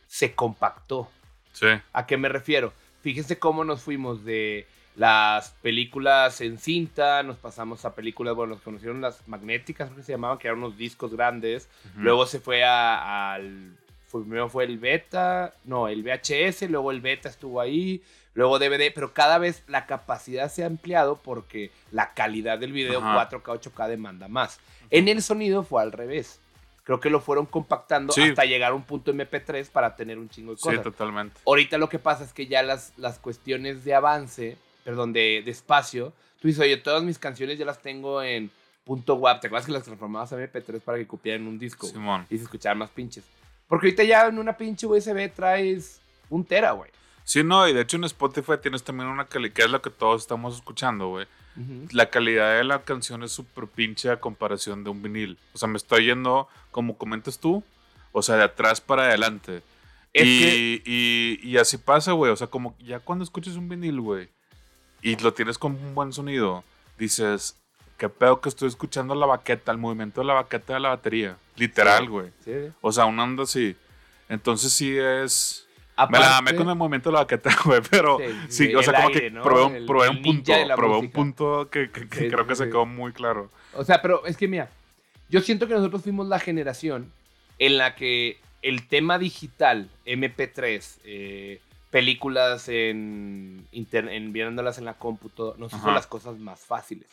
se 0.07 0.33
compactó. 0.35 1.09
sí, 1.53 1.67
¿A 1.93 2.05
qué 2.05 2.17
me 2.17 2.29
refiero? 2.29 2.73
Fíjense 3.01 3.39
cómo 3.39 3.63
nos 3.63 3.81
fuimos 3.81 4.23
de 4.23 4.65
las 4.95 5.49
películas 5.61 6.39
en 6.41 6.57
cinta, 6.59 7.23
nos 7.23 7.37
pasamos 7.37 7.83
a 7.83 7.95
películas, 7.95 8.35
bueno, 8.35 8.53
nos 8.53 8.63
conocieron 8.63 9.01
las 9.01 9.27
magnéticas, 9.27 9.87
creo 9.87 9.97
que 9.97 10.03
se 10.03 10.11
llamaban, 10.11 10.37
que 10.37 10.47
eran 10.47 10.59
unos 10.59 10.77
discos 10.77 11.13
grandes. 11.15 11.67
Luego 11.95 12.25
se 12.27 12.39
fue 12.39 12.63
a- 12.63 13.33
al. 13.33 13.75
primero 14.11 14.47
fue 14.49 14.65
el 14.65 14.77
beta, 14.77 15.55
no, 15.63 15.87
el 15.87 16.03
VHS, 16.03 16.69
luego 16.69 16.91
el 16.91 17.01
beta 17.01 17.27
estuvo 17.29 17.59
ahí, 17.59 18.03
luego 18.33 18.59
DVD, 18.59 18.91
pero 18.93 19.13
cada 19.13 19.37
vez 19.37 19.63
la 19.67 19.85
capacidad 19.85 20.51
se 20.51 20.63
ha 20.63 20.67
ampliado 20.67 21.17
porque 21.17 21.71
la 21.91 22.13
calidad 22.13 22.57
del 22.59 22.71
video 22.73 22.99
Ajá. 22.99 23.29
4K, 23.29 23.59
8K 23.61 23.87
demanda 23.87 24.27
más. 24.27 24.59
En 24.89 25.07
el 25.07 25.21
sonido 25.21 25.63
fue 25.63 25.81
al 25.81 25.91
revés. 25.91 26.39
Creo 26.83 26.99
que 26.99 27.09
lo 27.09 27.21
fueron 27.21 27.45
compactando 27.45 28.11
Sí. 28.11 28.21
hasta 28.23 28.43
llegar 28.45 28.71
a 28.71 28.75
un 28.75 28.83
punto 28.83 29.13
MP3 29.13 29.69
para 29.69 29.95
tener 29.95 30.17
un 30.19 30.29
chingo 30.29 30.51
de 30.51 30.57
sí, 30.57 30.63
cosas. 30.63 30.83
totalmente. 30.83 31.39
Ahorita 31.45 31.77
lo 31.77 31.87
que 31.87 31.97
pasa 31.99 32.23
es 32.25 32.33
que 32.33 32.47
ya 32.47 32.61
las, 32.61 32.91
las 32.97 33.19
cuestiones 33.19 33.85
de 33.85 33.93
avance, 33.95 34.57
perdón, 34.83 35.13
de, 35.13 35.41
de 35.45 35.51
espacio, 35.51 36.11
tú 36.41 36.49
dices, 36.49 36.61
oye, 36.61 36.75
todas 36.77 37.01
mis 37.03 37.17
canciones 37.17 37.57
ya 37.57 37.63
las 37.65 37.81
tengo 37.81 38.21
en 38.21 38.51
punto 38.83 39.15
WAP. 39.15 39.39
¿Te 39.39 39.47
acuerdas 39.47 39.65
que 39.65 39.71
las 39.71 39.83
transformabas 39.83 40.33
a 40.33 40.37
MP3 40.37 40.81
para 40.81 40.97
que 40.97 41.07
copiaran 41.07 41.47
un 41.47 41.57
disco? 41.57 41.87
Simón. 41.87 42.25
Y 42.29 42.37
se 42.37 42.43
escucharan 42.43 42.77
más 42.79 42.89
pinches. 42.89 43.23
Porque 43.69 43.87
ahorita 43.87 44.03
ya 44.03 44.27
en 44.27 44.37
una 44.37 44.57
pinche 44.57 44.85
USB 44.85 45.31
traes 45.33 46.01
un 46.29 46.43
tera, 46.43 46.71
güey. 46.73 46.91
Sí, 47.23 47.43
no, 47.43 47.67
y 47.67 47.73
de 47.73 47.81
hecho 47.81 47.97
en 47.97 48.03
Spotify 48.03 48.53
tienes 48.61 48.83
también 48.83 49.07
una 49.09 49.25
calidad, 49.25 49.53
que 49.53 49.61
es 49.63 49.69
lo 49.69 49.81
que 49.81 49.89
todos 49.89 50.21
estamos 50.21 50.55
escuchando, 50.55 51.07
güey. 51.09 51.27
La 51.91 52.09
calidad 52.09 52.57
de 52.57 52.63
la 52.63 52.81
canción 52.81 53.21
es 53.23 53.31
súper 53.31 53.67
pinche 53.67 54.09
a 54.09 54.19
comparación 54.19 54.83
de 54.83 54.89
un 54.89 55.03
vinil. 55.03 55.37
O 55.53 55.57
sea, 55.59 55.67
me 55.67 55.77
estoy 55.77 56.05
yendo, 56.05 56.47
como 56.71 56.97
comentas 56.97 57.37
tú, 57.39 57.63
o 58.11 58.21
sea, 58.23 58.37
de 58.37 58.43
atrás 58.43 58.81
para 58.81 59.03
adelante. 59.03 59.61
Es 60.13 60.25
y, 60.25 60.39
que- 60.39 60.81
y, 60.85 61.39
y 61.47 61.57
así 61.57 61.77
pasa, 61.77 62.11
güey. 62.13 62.31
O 62.31 62.35
sea, 62.35 62.47
como 62.47 62.75
ya 62.79 62.99
cuando 62.99 63.23
escuchas 63.23 63.55
un 63.55 63.69
vinil, 63.69 64.01
güey, 64.01 64.29
y 65.03 65.15
lo 65.17 65.33
tienes 65.33 65.57
con 65.59 65.73
un 65.73 65.93
buen 65.93 66.11
sonido, 66.11 66.63
dices, 66.97 67.55
qué 67.97 68.09
pedo 68.09 68.41
que 68.41 68.49
estoy 68.49 68.67
escuchando 68.67 69.13
la 69.13 69.27
baqueta, 69.27 69.71
el 69.71 69.77
movimiento 69.77 70.21
de 70.21 70.27
la 70.27 70.33
baqueta 70.33 70.73
de 70.73 70.79
la 70.79 70.89
batería. 70.89 71.37
Literal, 71.55 72.03
Sí. 72.05 72.09
güey. 72.09 72.31
Sí. 72.43 72.51
O 72.81 72.91
sea, 72.91 73.05
una 73.05 73.23
onda 73.23 73.43
así. 73.43 73.75
Entonces 74.27 74.73
sí 74.73 74.97
es... 74.97 75.62
Me 76.09 76.19
la 76.19 76.37
amé 76.37 76.55
con 76.55 76.67
el 76.69 76.75
movimiento 76.75 77.09
de 77.09 77.13
la 77.13 77.19
baqueta, 77.21 77.55
güey, 77.65 77.81
pero 77.89 78.17
Sí, 78.49 78.73
o 78.73 78.81
sea, 78.83 78.93
como 78.93 79.07
aire, 79.09 79.21
que 79.21 79.31
¿no? 79.31 79.43
probé 79.43 79.63
un, 79.65 79.75
El- 79.75 79.85
probé 79.85 80.07
el 80.07 80.17
un 80.17 80.21
punto, 80.23 80.53
probé 80.75 80.97
un 80.97 81.11
punto 81.11 81.69
que, 81.69 81.89
que- 81.91 82.07
que 82.09 82.17
Sí, 82.19 82.27
creo 82.29 82.43
sí, 82.43 82.47
que 82.49 82.55
se 82.55 82.65
quedó 82.65 82.85
muy 82.85 83.11
claro. 83.13 83.49
O 83.73 83.83
sea, 83.83 84.01
pero 84.01 84.25
es 84.25 84.35
que 84.37 84.47
mira, 84.47 84.69
yo 85.29 85.41
siento 85.41 85.67
que 85.67 85.73
nosotros 85.75 86.01
fuimos 86.03 86.27
la 86.27 86.39
generación 86.39 87.11
en 87.59 87.77
la 87.77 87.95
que 87.95 88.37
el 88.61 88.87
tema 88.87 89.19
digital, 89.19 89.89
MP3, 90.05 90.97
eh, 91.03 91.59
películas 91.91 92.69
en, 92.69 93.67
en 93.71 94.33
viéndolas 94.33 94.77
en 94.79 94.85
la 94.85 94.95
cómputo, 94.95 95.55
nos 95.59 95.71
hizo 95.73 95.81
Ajá. 95.83 95.93
las 95.93 96.07
cosas 96.07 96.37
más 96.39 96.59
fáciles. 96.61 97.07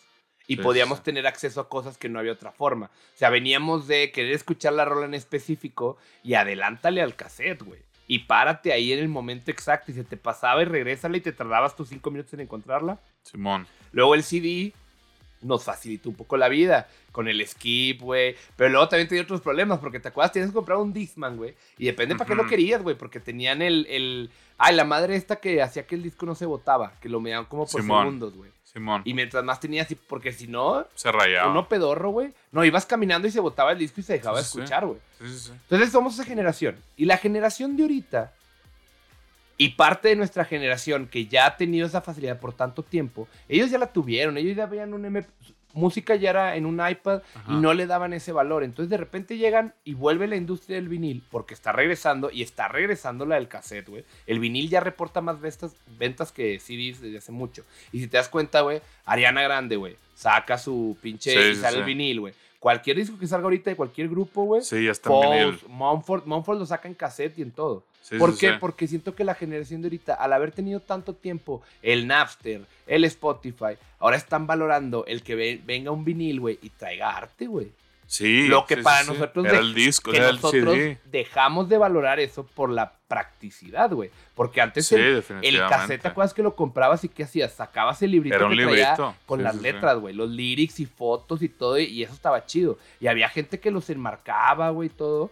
Y 0.47 0.57
Sí, 0.57 0.63
podíamos 0.63 0.99
sí. 0.99 1.05
tener 1.05 1.27
acceso 1.27 1.61
a 1.61 1.69
cosas 1.69 1.99
que 1.99 2.09
no 2.09 2.19
había 2.19 2.33
otra 2.33 2.51
forma. 2.51 2.87
O 2.87 3.19
sea, 3.19 3.31
veníamos 3.31 3.87
de 3.87 4.11
querer 4.11 4.33
escuchar 4.33 4.73
la 4.73 4.85
rola 4.85 5.07
en 5.07 5.15
específico 5.15 5.99
y 6.25 6.35
adelántale 6.35 7.03
al 7.03 7.15
cassette, 7.15 7.63
güey. 7.63 7.81
Y 8.11 8.19
párate 8.19 8.73
ahí 8.73 8.93
en 8.93 8.99
el 8.99 9.09
momento 9.09 9.53
exacto 9.53 9.93
y 9.93 9.95
se 9.95 10.03
te 10.03 10.17
pasaba 10.17 10.63
y 10.63 10.65
regrésale 10.65 11.19
y 11.19 11.21
te 11.21 11.31
tardabas 11.31 11.77
tus 11.77 11.91
cinco 11.91 12.11
minutos 12.11 12.35
en 12.35 12.41
encontrarla. 12.41 12.99
Simón. 13.23 13.69
Luego 13.93 14.17
el 14.17 14.25
CD 14.25 14.73
nos 15.43 15.63
facilitó 15.63 16.09
un 16.09 16.17
poco 16.17 16.37
la 16.37 16.49
vida 16.49 16.89
con 17.13 17.29
el 17.29 17.47
skip, 17.47 18.01
güey. 18.01 18.35
Pero 18.57 18.69
luego 18.69 18.89
también 18.89 19.07
tenía 19.07 19.23
otros 19.23 19.41
problemas, 19.41 19.79
porque 19.79 20.01
te 20.01 20.09
acuerdas, 20.09 20.33
tienes 20.33 20.51
que 20.51 20.55
comprar 20.57 20.79
un 20.79 20.93
Discman, 20.93 21.37
güey. 21.37 21.55
Y 21.79 21.87
depende 21.87 22.17
para 22.17 22.27
qué 22.27 22.35
lo 22.35 22.49
querías, 22.49 22.83
güey, 22.83 22.99
porque 22.99 23.21
tenían 23.21 23.63
el, 23.63 23.87
el... 23.89 24.31
Ay, 24.59 24.75
la 24.75 24.85
madre 24.85 25.15
esta 25.15 25.37
que 25.37 25.63
hacía 25.63 25.87
que 25.87 25.95
el 25.95 26.03
disco 26.03 26.27
no 26.27 26.35
se 26.35 26.47
botaba, 26.47 26.95
que 27.01 27.09
lo 27.09 27.21
medían 27.21 27.45
como 27.45 27.65
por 27.65 27.81
Simón. 27.81 28.07
segundos, 28.07 28.35
güey. 28.35 28.51
Simón. 28.73 29.03
Y 29.05 29.15
mientras 29.15 29.43
más 29.43 29.59
tenías, 29.59 29.89
porque 30.07 30.33
si 30.33 30.47
no, 30.47 30.87
se 30.95 31.11
rayaba. 31.11 31.51
uno 31.51 31.69
pedorro, 31.69 32.11
güey. 32.11 32.33
No, 32.53 32.65
ibas 32.65 32.87
caminando 32.87 33.27
y 33.27 33.31
se 33.31 33.41
botaba 33.41 33.73
el 33.73 33.79
disco 33.79 34.01
y 34.01 34.05
se 34.05 34.15
dejaba 34.15 34.43
sí. 34.43 34.59
escuchar, 34.59 34.87
güey. 34.87 34.99
Sí, 35.19 35.29
sí, 35.29 35.39
sí. 35.39 35.53
Entonces 35.53 35.91
somos 35.91 36.15
esa 36.15 36.25
generación. 36.25 36.77
Y 36.97 37.07
la 37.07 37.17
generación 37.17 37.77
de 37.77 37.83
ahorita, 37.83 38.33
y 39.57 39.71
parte 39.71 40.09
de 40.09 40.17
nuestra 40.17 40.45
generación 40.45 41.07
que 41.07 41.27
ya 41.27 41.47
ha 41.47 41.57
tenido 41.57 41.87
esa 41.87 42.01
facilidad 42.01 42.39
por 42.39 42.53
tanto 42.53 42.83
tiempo, 42.83 43.29
ellos 43.49 43.71
ya 43.71 43.79
la 43.79 43.93
tuvieron, 43.93 44.39
ellos 44.39 44.57
ya 44.57 44.67
veían 44.67 44.95
un 44.95 45.05
MP, 45.05 45.29
música 45.73 46.17
ya 46.17 46.31
era 46.31 46.57
en 46.57 46.67
un 46.67 46.81
iPad 46.87 47.23
Ajá. 47.35 47.53
y 47.53 47.57
no 47.57 47.75
le 47.75 47.87
daban 47.87 48.13
ese 48.13 48.33
valor. 48.33 48.65
Entonces 48.65 48.91
de 48.91 48.97
repente 48.97 49.39
llegan 49.39 49.75
y 49.85 49.95
vuelve 49.95 50.27
la 50.27 50.37
industria 50.37 50.77
del 50.77 50.89
vinil 50.89 51.23
porque 51.31 51.55
está 51.55 51.73
regresando 51.73 52.31
y 52.31 52.43
está 52.43 52.69
regresando 52.69 53.27
la 53.27 53.37
del 53.37 53.49
cassette, 53.49 53.89
güey. 53.89 54.05
El 54.27 54.41
vinil 54.41 54.69
ya 54.69 54.81
reporta 54.81 55.21
más 55.21 55.41
ventas, 55.41 55.77
ventas 55.99 56.33
que 56.33 56.59
CDs 56.59 57.01
desde 57.01 57.19
hace 57.19 57.33
mucho. 57.33 57.65
Y 57.93 58.01
si 58.01 58.09
te 58.09 58.17
das 58.17 58.29
cuenta, 58.29 58.61
güey, 58.63 58.81
Ariana 59.05 59.43
Grande, 59.43 59.77
güey, 59.77 59.97
saca 60.15 60.59
su 60.59 60.97
pinche 61.01 61.33
Sí, 61.33 61.39
y 61.51 61.55
sí, 61.55 61.61
sale 61.61 61.79
el 61.79 61.85
vinil, 61.85 62.21
güey. 62.21 62.35
Cualquier 62.61 62.99
disco 62.99 63.19
que 63.19 63.27
salga 63.27 63.45
ahorita 63.45 63.71
de 63.71 63.77
cualquier 63.77 64.09
grupo, 64.09 64.45
güey. 64.45 64.63
Sí, 64.63 64.85
ya 64.85 64.93
está 64.93 65.09
Mumford, 65.67 66.27
Mumford 66.27 66.59
lo 66.59 66.67
saca 66.67 66.87
en 66.89 66.95
cassette 66.95 67.39
y 67.39 67.43
en 67.43 67.51
todo. 67.51 67.85
Sí, 68.03 68.17
¿Por 68.19 68.37
qué? 68.37 68.51
sí. 68.53 68.57
Porque 68.61 68.87
siento 68.87 69.15
que 69.15 69.25
la 69.25 69.35
generación 69.35 69.81
de 69.83 69.87
ahorita, 69.87 70.15
al 70.15 70.33
haber 70.33 70.53
tenido 70.53 70.81
tanto 70.81 71.15
tiempo 71.15 71.63
el 71.83 72.07
Napster, 72.07 72.63
el 72.87 73.05
Spotify, 73.05 73.77
ahora 73.99 74.17
están 74.17 74.47
valorando 74.47 75.05
el 75.07 75.23
que 75.23 75.35
ve- 75.35 75.61
venga 75.65 75.91
un 75.91 76.05
vinil, 76.05 76.39
güey, 76.41 76.59
y 76.63 76.69
traiga 76.71 77.17
arte, 77.17 77.47
güey. 77.47 77.73
Sí, 78.11 78.49
Lo 78.49 78.67
que 78.67 78.75
sí, 78.75 78.83
para 78.83 79.05
sí, 79.05 79.13
nosotros 79.13 79.47
Era 79.47 79.59
el 79.61 79.73
disco, 79.73 80.11
Que 80.11 80.17
era 80.17 80.31
el 80.31 80.35
nosotros 80.35 80.75
CD. 80.75 80.99
dejamos 81.05 81.69
de 81.69 81.79
valorar 81.79 82.19
eso 82.19 82.45
por 82.45 82.69
la 82.69 82.95
practicidad, 83.07 83.89
güey. 83.93 84.11
Porque 84.35 84.61
antes 84.61 84.91
el, 84.91 85.23
el 85.43 85.59
cassette, 85.69 86.03
¿te 86.03 86.09
acuerdas 86.09 86.35
que 86.35 86.43
lo 86.43 86.57
comprabas 86.57 87.05
y 87.05 87.09
qué 87.09 87.23
hacías? 87.23 87.53
Sacabas 87.53 88.03
el 88.03 88.11
librito 88.11 88.35
Era 88.35 88.47
un 88.47 88.57
que 88.57 88.65
traía 88.65 88.91
librito. 88.97 89.15
con 89.27 89.45
las 89.45 89.55
letras, 89.55 89.97
güey, 89.99 90.13
los 90.13 90.29
lyrics 90.29 90.81
y 90.81 90.87
fotos 90.87 91.41
y 91.41 91.49
todo, 91.49 91.79
y 91.79 92.03
eso 92.03 92.13
estaba 92.13 92.45
chido. 92.47 92.79
Y 92.99 93.07
había 93.07 93.29
gente 93.29 93.61
que 93.61 93.71
los 93.71 93.89
enmarcaba, 93.91 94.71
güey, 94.71 94.89
todo. 94.89 95.31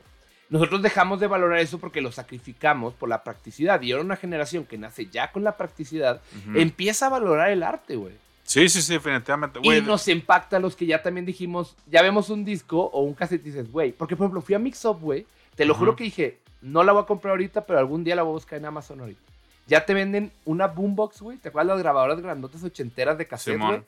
Nosotros 0.49 0.81
dejamos 0.81 1.19
de 1.19 1.27
valorar 1.27 1.59
eso 1.59 1.79
porque 1.81 2.01
lo 2.01 2.13
sacrificamos 2.13 2.95
por 2.95 3.09
la 3.09 3.25
practicidad. 3.25 3.83
Y 3.83 3.91
ahora 3.91 4.05
una 4.05 4.15
generación 4.17 4.65
que 4.65 4.79
nace 4.79 5.07
ya 5.07 5.33
con 5.33 5.43
la 5.43 5.57
practicidad 5.57 6.23
empieza 6.55 7.07
a 7.07 7.11
valorar 7.11 7.51
el 7.51 7.65
arte, 7.65 7.97
güey. 7.97 8.15
Sí, 8.49 8.67
sí, 8.71 8.81
sí, 8.81 8.95
definitivamente. 8.95 9.59
Y 9.63 9.67
Güey, 9.67 9.83
nos 9.83 10.09
impacta 10.09 10.57
a 10.57 10.61
los 10.61 10.75
que 10.75 10.87
ya 10.87 11.03
también 11.03 11.27
dijimos, 11.27 11.77
ya 11.87 12.01
vemos 12.01 12.31
un 12.31 12.47
disco 12.47 12.81
o 12.81 13.03
un 13.03 13.13
cassette 13.13 13.43
y 13.43 13.51
dices, 13.51 13.71
güey, 13.71 13.93
porque 13.93 14.17
por 14.17 14.25
ejemplo 14.25 14.41
fui 14.41 14.55
a 14.55 14.59
Mix 14.59 14.87
Up, 14.87 15.01
güey, 15.01 15.27
te 15.55 15.67
lo 15.67 15.75
juro 15.75 15.95
que 15.95 16.05
dije, 16.05 16.39
no 16.63 16.83
la 16.83 16.93
voy 16.93 17.03
a 17.03 17.07
comprar 17.07 17.33
ahorita, 17.33 17.67
pero 17.67 17.79
algún 17.79 18.05
día 18.05 18.17
la 18.17 18.23
voy 18.23 18.31
a 18.31 18.35
buscar 18.35 18.59
en 18.59 18.65
Amazon 18.65 19.01
ahorita. 19.01 19.21
Ya 19.67 19.85
te 19.85 19.93
venden 19.93 20.33
una 20.47 20.67
boombox, 20.67 21.21
güey, 21.21 21.37
¿te 21.37 21.51
acuerdas 21.51 21.75
las 21.75 21.83
grabadoras 21.83 22.23
grandotas 22.23 22.65
ochenteras 22.65 23.19
de 23.19 23.27
cassette, 23.27 23.59
güey? 23.59 23.83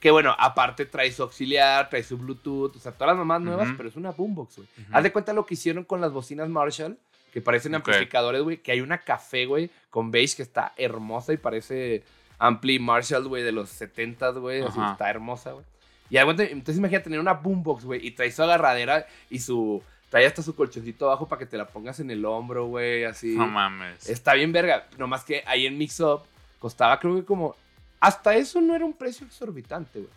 Que 0.00 0.10
bueno, 0.10 0.34
aparte 0.38 0.86
trae 0.86 1.12
su 1.12 1.22
auxiliar, 1.22 1.90
trae 1.90 2.02
su 2.02 2.16
Bluetooth, 2.16 2.74
o 2.74 2.78
sea, 2.78 2.92
todas 2.92 3.08
las 3.08 3.18
mamás 3.18 3.42
nuevas, 3.42 3.68
pero 3.76 3.90
es 3.90 3.96
una 3.96 4.12
boombox, 4.12 4.56
güey. 4.56 4.68
Haz 4.92 5.02
de 5.02 5.12
cuenta 5.12 5.34
lo 5.34 5.44
que 5.44 5.54
hicieron 5.54 5.84
con 5.84 6.00
las 6.00 6.10
bocinas 6.10 6.48
Marshall, 6.48 6.96
que 7.34 7.42
parecen 7.42 7.74
amplificadores, 7.74 8.40
güey, 8.40 8.56
que 8.62 8.72
hay 8.72 8.80
una 8.80 8.96
café, 8.96 9.44
güey, 9.44 9.68
con 9.90 10.10
beige 10.10 10.36
que 10.36 10.42
está 10.42 10.72
hermosa 10.78 11.34
y 11.34 11.36
parece 11.36 12.02
ampli 12.38 12.78
Marshall, 12.78 13.28
güey, 13.28 13.42
de 13.42 13.52
los 13.52 13.80
70s, 13.80 14.38
güey, 14.38 14.62
así 14.62 14.78
está 14.80 15.10
hermosa, 15.10 15.52
güey. 15.52 15.64
Y 16.08 16.18
entonces 16.18 16.76
imagínate 16.76 17.04
tener 17.04 17.20
una 17.20 17.34
boombox, 17.34 17.84
güey, 17.84 18.06
y 18.06 18.12
trae 18.12 18.30
su 18.30 18.42
agarradera 18.42 19.06
y 19.30 19.38
su... 19.40 19.82
Trae 20.08 20.24
hasta 20.24 20.40
su 20.40 20.54
colchoncito 20.54 21.06
abajo 21.06 21.26
para 21.26 21.40
que 21.40 21.46
te 21.46 21.58
la 21.58 21.66
pongas 21.66 21.98
en 21.98 22.12
el 22.12 22.24
hombro, 22.24 22.66
güey, 22.66 23.04
así. 23.04 23.34
No 23.34 23.48
mames. 23.48 24.08
Está 24.08 24.34
bien 24.34 24.52
verga. 24.52 24.86
Nomás 24.98 25.24
que 25.24 25.42
ahí 25.46 25.66
en 25.66 25.76
Mix 25.76 25.98
Up 25.98 26.22
costaba 26.60 27.00
creo 27.00 27.16
que 27.16 27.24
como... 27.24 27.56
Hasta 27.98 28.36
eso 28.36 28.60
no 28.60 28.76
era 28.76 28.84
un 28.84 28.92
precio 28.92 29.26
exorbitante, 29.26 29.98
güey. 29.98 30.12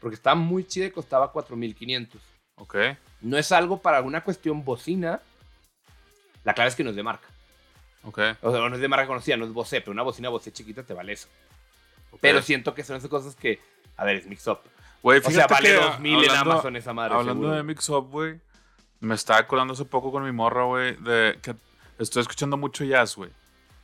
Porque 0.00 0.14
estaba 0.14 0.36
muy 0.36 0.64
chida 0.64 0.86
y 0.86 0.90
costaba 0.92 1.32
4.500. 1.32 2.08
Ok. 2.58 2.76
No 3.20 3.36
es 3.36 3.50
algo 3.50 3.82
para 3.82 3.96
alguna 3.96 4.22
cuestión 4.22 4.64
bocina. 4.64 5.20
La 6.44 6.54
clave 6.54 6.68
es 6.68 6.76
que 6.76 6.84
no 6.84 6.90
es 6.90 6.96
de 6.96 7.02
marca. 7.02 7.26
Ok. 8.04 8.18
O 8.42 8.50
sea, 8.52 8.60
no 8.68 8.74
es 8.74 8.80
de 8.80 8.88
marca 8.88 9.06
conocida, 9.06 9.36
no 9.36 9.44
es 9.44 9.52
Bose, 9.52 9.80
pero 9.80 9.92
una 9.92 10.02
bocina 10.02 10.28
Bose 10.28 10.52
chiquita 10.52 10.82
te 10.84 10.94
vale 10.94 11.12
eso. 11.14 11.28
ok. 12.12 12.18
Pero 12.20 12.40
siento 12.42 12.74
que 12.74 12.84
son 12.84 12.96
esas 12.96 13.10
cosas 13.10 13.34
que... 13.36 13.60
A 13.96 14.04
ver, 14.04 14.16
es 14.16 14.26
Mix 14.26 14.46
Up. 14.46 14.60
Güey, 15.02 15.20
O 15.24 15.30
sea, 15.30 15.46
vale 15.46 15.68
que 15.70 15.78
2.000 15.80 16.24
en 16.24 16.30
Amazon 16.30 16.76
esa 16.76 16.92
madre, 16.92 17.14
Hablando 17.14 17.42
seguro. 17.42 17.56
de 17.56 17.62
Mix 17.62 17.88
Up, 17.88 18.08
güey, 18.10 18.40
me 19.00 19.14
estaba 19.14 19.38
acordando 19.38 19.72
hace 19.74 19.84
poco 19.84 20.10
con 20.12 20.24
mi 20.24 20.32
morra, 20.32 20.64
güey, 20.64 20.96
de 20.96 21.38
que 21.42 21.54
estoy 21.98 22.22
escuchando 22.22 22.56
mucho 22.56 22.84
jazz, 22.84 23.14
güey. 23.16 23.30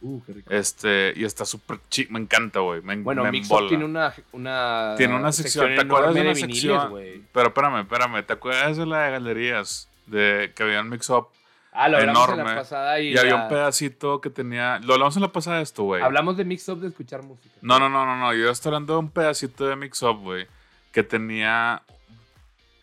Uh, 0.01 0.21
qué 0.27 0.33
rico. 0.33 0.51
Este, 0.53 1.13
y 1.15 1.25
está 1.25 1.45
súper 1.45 1.79
chido, 1.89 2.11
me 2.13 2.19
encanta, 2.19 2.59
güey. 2.59 2.81
Bueno, 2.81 3.23
me 3.23 3.31
Mix 3.31 3.49
Up 3.53 3.69
tiene 3.69 3.85
una, 3.85 4.13
una, 4.33 4.95
Tiene 4.97 5.15
una 5.15 5.31
sección, 5.31 5.67
¿te 5.67 5.73
enorme 5.75 5.91
acuerdas 5.93 6.15
de 6.15 6.21
una 6.23 6.33
viniles, 6.33 6.61
sección? 6.61 6.91
güey. 6.91 7.23
Pero 7.33 7.49
espérame, 7.49 7.81
espérame, 7.83 8.23
¿te 8.27 8.33
acuerdas 8.33 8.77
de 8.77 8.87
la 8.87 9.03
de 9.05 9.11
galerías? 9.13 9.89
De 10.07 10.53
que 10.57 10.63
había 10.65 10.81
un 10.81 10.89
Mix 10.89 11.09
Up 11.11 11.29
Ah, 11.75 11.89
lo 11.89 11.97
hablamos 11.97 12.29
en 12.29 12.37
la 12.37 12.55
pasada 12.55 13.01
y, 13.01 13.15
y, 13.15 13.17
había 13.19 13.35
la- 13.35 13.43
un 13.45 13.49
pedacito 13.49 14.21
que 14.21 14.29
tenía. 14.29 14.79
Lo 14.81 14.93
hablamos 14.93 15.17
en 15.17 15.23
la 15.23 15.33
pasada 15.33 15.57
de 15.57 15.63
esto, 15.63 15.85
güey. 15.85 16.03
Hablamos 16.03 16.37
de 16.37 16.45
Mix 16.45 16.69
Up 16.69 16.81
de 16.81 16.89
escuchar 16.89 17.23
música. 17.23 17.55
No, 17.63 17.79
no, 17.79 17.89
no, 17.89 18.05
no, 18.05 18.17
no. 18.17 18.35
Yo 18.35 18.51
estoy 18.51 18.69
hablando 18.71 18.93
de 18.95 18.99
un 18.99 19.11
pedacito 19.11 19.67
de 19.67 19.77
Mix 19.77 20.03
Up, 20.03 20.19
güey. 20.21 20.47
Que 20.93 21.03
tenía 21.03 21.83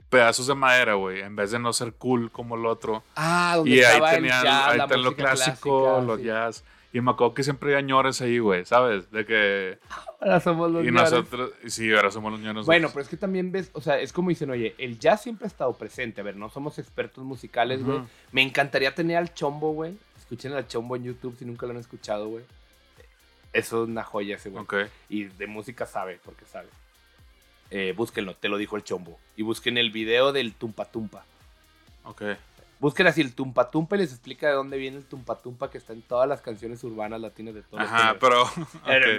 pedazos 0.10 0.48
de 0.48 0.56
madera, 0.56 0.96
güey. 0.96 1.22
En 1.22 1.36
vez 1.36 1.52
de 1.52 1.60
no 1.60 1.72
ser 1.72 1.94
cool 1.94 2.32
como 2.32 2.56
el 2.56 2.66
otro. 2.66 3.04
Ah, 3.16 3.54
donde 3.58 3.70
Y 3.76 3.84
ahí 3.84 4.02
tenían, 4.16 4.44
jazz, 4.44 4.68
ahí 4.70 4.78
la 4.80 4.88
lo 4.88 5.16
clásico, 5.16 5.84
clásica, 5.84 6.06
los 6.08 6.20
sí. 6.20 6.26
jazz. 6.26 6.64
Y 6.92 7.02
me 7.02 7.12
acuerdo 7.12 7.36
que 7.36 7.44
siempre 7.44 7.76
había 7.76 7.86
ñores 7.86 8.20
ahí, 8.22 8.40
güey, 8.40 8.66
¿sabes? 8.66 9.12
De 9.12 9.26
que. 9.26 9.78
Ahora 10.20 10.40
somos 10.40 10.72
los 10.72 10.84
y 10.84 10.92
ñores. 10.92 11.12
nosotros. 11.12 11.52
Sí, 11.68 11.94
ahora 11.94 12.10
somos 12.10 12.32
los 12.32 12.42
ñores. 12.42 12.66
Bueno, 12.66 12.90
pero 12.90 13.02
es 13.02 13.10
que 13.10 13.18
también 13.18 13.52
ves, 13.52 13.70
o 13.74 13.82
sea, 13.82 14.00
es 14.00 14.12
como 14.12 14.30
dicen, 14.30 14.50
oye, 14.50 14.74
el 14.80 14.98
jazz 14.98 15.22
siempre 15.22 15.46
ha 15.46 15.48
estado 15.48 15.74
presente. 15.74 16.22
A 16.22 16.24
ver, 16.24 16.36
no 16.36 16.50
somos 16.50 16.80
expertos 16.80 17.24
musicales, 17.24 17.84
güey. 17.84 18.00
Me 18.32 18.42
encantaría 18.42 18.96
tener 18.96 19.18
al 19.18 19.34
chombo, 19.34 19.72
güey. 19.74 19.96
Escuchen 20.18 20.54
al 20.54 20.68
chombo 20.68 20.96
en 20.96 21.04
YouTube 21.04 21.36
si 21.38 21.46
nunca 21.46 21.68
lo 21.68 21.74
han 21.74 21.80
escuchado, 21.80 22.28
güey. 22.28 22.44
Eso 23.54 23.84
es 23.84 23.90
una 23.90 24.04
joya 24.04 24.36
ese, 24.38 24.50
güey. 24.50 24.64
Ok. 24.64 24.76
Y 25.10 25.26
de 25.26 25.48
música 25.48 25.86
sabe, 25.86 26.20
porque 26.24 26.46
sabe. 26.46 26.70
Eh, 27.72 27.94
búsquenlo, 27.96 28.36
te 28.36 28.50
lo 28.50 28.58
dijo 28.58 28.76
el 28.78 28.84
chombo. 28.84 29.20
Y 29.38 29.44
busquen 29.44 29.78
el 29.78 29.92
video 29.92 30.32
del 30.32 30.54
Tumpa 30.54 30.86
Tumpa. 30.86 31.24
Ok. 32.04 32.24
Busquen 32.80 33.08
así 33.08 33.20
el 33.22 33.36
Tumpa 33.36 33.70
Tumpa 33.70 33.96
y 33.98 34.00
les 34.00 34.12
explica 34.12 34.48
de 34.48 34.54
dónde 34.54 34.78
viene 34.78 34.98
el 34.98 35.06
Tumpa 35.06 35.36
Tumpa 35.36 35.70
que 35.70 35.78
está 35.78 35.92
en 35.94 36.02
todas 36.02 36.30
las 36.30 36.42
canciones 36.42 36.82
urbanas 36.84 37.20
latinas 37.20 37.54
de 37.54 37.62
todos 37.64 37.84
Ajá, 37.84 38.16
pero. 38.22 38.44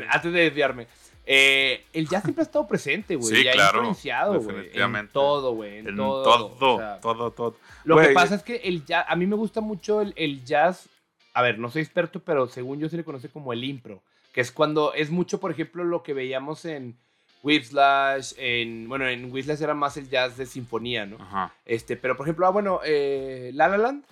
Antes 0.08 0.32
de 0.32 0.40
desviarme. 0.40 0.86
eh, 1.26 1.84
el 1.92 2.08
jazz 2.08 2.22
siempre 2.22 2.42
ha 2.42 2.46
estado 2.46 2.66
presente, 2.66 3.16
güey. 3.16 3.34
Sí, 3.34 3.42
y 3.44 3.48
ha 3.48 3.52
claro, 3.52 3.78
influenciado, 3.78 4.40
güey. 4.40 4.70
En 4.72 5.08
todo, 5.08 5.52
güey. 5.54 5.78
En, 5.78 5.88
En 5.88 5.96
todo. 5.96 6.22
todo, 6.22 6.74
o 6.74 6.78
sea, 6.78 7.00
todo, 7.00 7.30
todo. 7.32 7.56
lo 7.84 7.98
que 7.98 8.08
pasa 8.08 8.34
es 8.36 8.42
que 8.42 8.56
el 8.56 8.84
jazz, 8.84 9.04
a 9.06 9.14
mí 9.16 9.26
me 9.26 9.36
gusta 9.36 9.60
mucho 9.60 10.00
el, 10.00 10.14
el 10.16 10.42
jazz. 10.44 10.88
A 11.34 11.42
ver, 11.42 11.58
no 11.58 11.70
soy 11.70 11.82
experto, 11.82 12.20
pero 12.20 12.48
según 12.48 12.80
yo 12.80 12.88
se 12.88 12.96
le 12.96 13.04
conoce 13.04 13.28
como 13.28 13.52
el 13.52 13.62
impro. 13.62 14.02
Que 14.32 14.40
es 14.40 14.50
cuando 14.52 14.94
es 14.94 15.10
mucho, 15.10 15.38
por 15.38 15.50
ejemplo, 15.50 15.84
lo 15.84 16.02
que 16.02 16.14
veíamos 16.14 16.64
en 16.64 16.96
Whiplash. 17.42 18.32
En, 18.36 18.88
bueno, 18.88 19.06
en 19.08 19.32
Whiplash 19.32 19.62
era 19.62 19.74
más 19.74 19.96
el 19.96 20.08
jazz 20.08 20.36
de 20.36 20.46
sinfonía, 20.46 21.06
¿no? 21.06 21.16
Ajá. 21.20 21.52
Este, 21.64 21.96
pero 21.96 22.16
por 22.16 22.26
ejemplo, 22.26 22.46
ah, 22.46 22.50
bueno, 22.50 22.80
eh, 22.84 23.50
La 23.54 23.68
La 23.68 23.78
Land. 23.78 24.04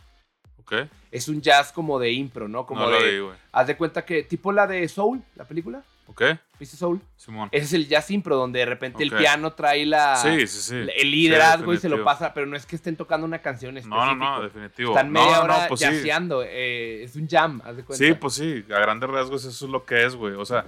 Ok. 0.60 0.72
Ok. 0.72 0.88
Es 1.10 1.28
un 1.28 1.40
jazz 1.40 1.72
como 1.72 1.98
de 1.98 2.12
impro, 2.12 2.46
¿no? 2.48 2.66
Como 2.66 2.82
no 2.82 2.90
lo 2.90 3.02
de. 3.02 3.20
vi, 3.20 3.26
haz 3.52 3.66
de 3.66 3.76
cuenta 3.76 4.04
que, 4.04 4.22
tipo 4.22 4.52
la 4.52 4.66
de 4.66 4.86
Soul, 4.88 5.22
la 5.36 5.44
película. 5.44 5.82
Ok, 6.08 6.22
¿Viste 6.58 6.76
Soul? 6.78 7.02
Simón. 7.16 7.50
Ese 7.52 7.66
es 7.66 7.72
el 7.74 7.86
jazz 7.86 8.10
impro, 8.10 8.34
donde 8.34 8.60
de 8.60 8.64
repente 8.64 9.02
el 9.02 9.10
piano 9.12 9.52
trae 9.52 9.84
la. 9.84 10.16
Sí, 10.16 10.46
sí, 10.46 10.60
sí. 10.62 10.74
El 10.96 11.10
liderazgo 11.10 11.74
y 11.74 11.76
se 11.76 11.90
lo 11.90 12.02
pasa, 12.02 12.32
pero 12.32 12.46
no 12.46 12.56
es 12.56 12.64
que 12.64 12.76
estén 12.76 12.96
tocando 12.96 13.26
una 13.26 13.40
canción 13.40 13.74
No, 13.74 13.80
específica. 13.80 14.14
no, 14.14 14.36
no, 14.38 14.42
definitivo. 14.42 14.90
Están 14.92 15.12
No, 15.12 15.20
media 15.20 15.36
no, 15.36 15.44
hora 15.44 15.68
pues 15.68 15.82
eh, 15.82 17.02
es 17.04 17.14
un 17.14 17.28
jam, 17.28 17.60
haz 17.62 17.76
de 17.76 17.84
cuenta. 17.84 18.04
Sí, 18.04 18.14
pues 18.14 18.34
sí, 18.34 18.64
a 18.74 18.78
grandes 18.80 19.10
rasgos 19.10 19.44
eso 19.44 19.66
es 19.66 19.70
lo 19.70 19.84
que 19.84 20.04
es, 20.04 20.14
güey. 20.16 20.32
O 20.34 20.46
sea, 20.46 20.64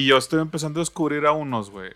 y 0.00 0.06
yo 0.06 0.16
estoy 0.16 0.40
empezando 0.40 0.80
a 0.80 0.82
descubrir 0.82 1.26
a 1.26 1.32
unos, 1.32 1.70
güey, 1.70 1.90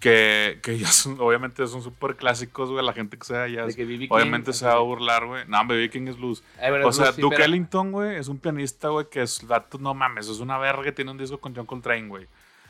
que, 0.00 0.60
que 0.62 0.78
ya 0.78 0.88
son, 0.92 1.16
obviamente 1.20 1.66
son 1.66 1.82
súper 1.82 2.16
clásicos, 2.16 2.70
güey. 2.70 2.84
La 2.84 2.92
gente 2.92 3.18
que 3.18 3.24
sea 3.26 3.46
que 3.46 3.84
B.B. 3.84 3.98
King, 3.98 4.08
obviamente 4.10 4.52
se 4.52 4.64
va 4.66 4.74
a 4.74 4.78
burlar, 4.78 5.26
güey. 5.26 5.44
No, 5.48 5.58
Baby 5.66 5.88
King 5.88 6.06
es. 6.08 6.16
Eh, 6.16 6.70
bueno, 6.70 6.86
O 6.86 6.92
sea, 6.92 7.12
sí, 7.12 7.20
Duke 7.20 7.36
pero- 7.36 7.46
Ellington, 7.46 7.92
güey, 7.92 8.16
es 8.16 8.28
un 8.28 8.38
pianista, 8.38 8.88
güey, 8.88 9.06
que 9.10 9.22
es 9.22 9.44
no 9.80 9.94
mames, 9.94 10.28
es 10.28 10.38
una 10.40 10.56
verga 10.58 10.84
que 10.84 10.92
tiene 10.92 11.10
un 11.10 11.18
disco 11.18 11.38
con 11.38 11.54
John 11.54 11.66
Coltrane, 11.66 12.06
güey. 12.08 12.26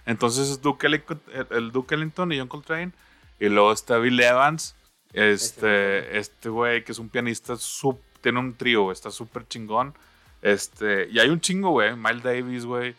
Entonces 0.06 0.48
es 0.48 0.62
Duke 0.62 0.86
Ellington, 0.86 1.20
el, 1.34 1.46
el 1.50 1.70
Duke 1.72 1.94
Ellington 1.94 2.32
y 2.32 2.38
John 2.38 2.48
Coltrane. 2.48 2.92
Y 3.38 3.48
luego 3.50 3.72
está 3.72 3.98
Bill 3.98 4.18
Evans, 4.20 4.74
este, 5.12 6.18
este 6.18 6.48
güey, 6.48 6.82
que 6.82 6.92
es 6.92 6.98
un 6.98 7.08
pianista, 7.08 7.54
sup- 7.54 8.00
tiene 8.20 8.38
un 8.40 8.54
trío, 8.54 8.90
está 8.90 9.10
súper 9.10 9.46
chingón. 9.46 9.94
Este, 10.42 11.08
y 11.10 11.18
hay 11.18 11.28
un 11.28 11.40
chingo, 11.40 11.70
güey, 11.70 11.94
Miles 11.94 12.22
Davis, 12.22 12.64
güey. 12.64 12.94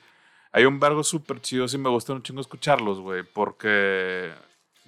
Hay 0.52 0.66
un 0.66 0.80
vergo 0.80 1.04
súper 1.04 1.42
chido, 1.42 1.68
sí 1.68 1.78
me 1.78 1.90
gusta 1.90 2.14
un 2.14 2.24
chingo 2.24 2.42
escucharlos, 2.42 3.00
güey, 3.00 3.24
porque 3.24 4.32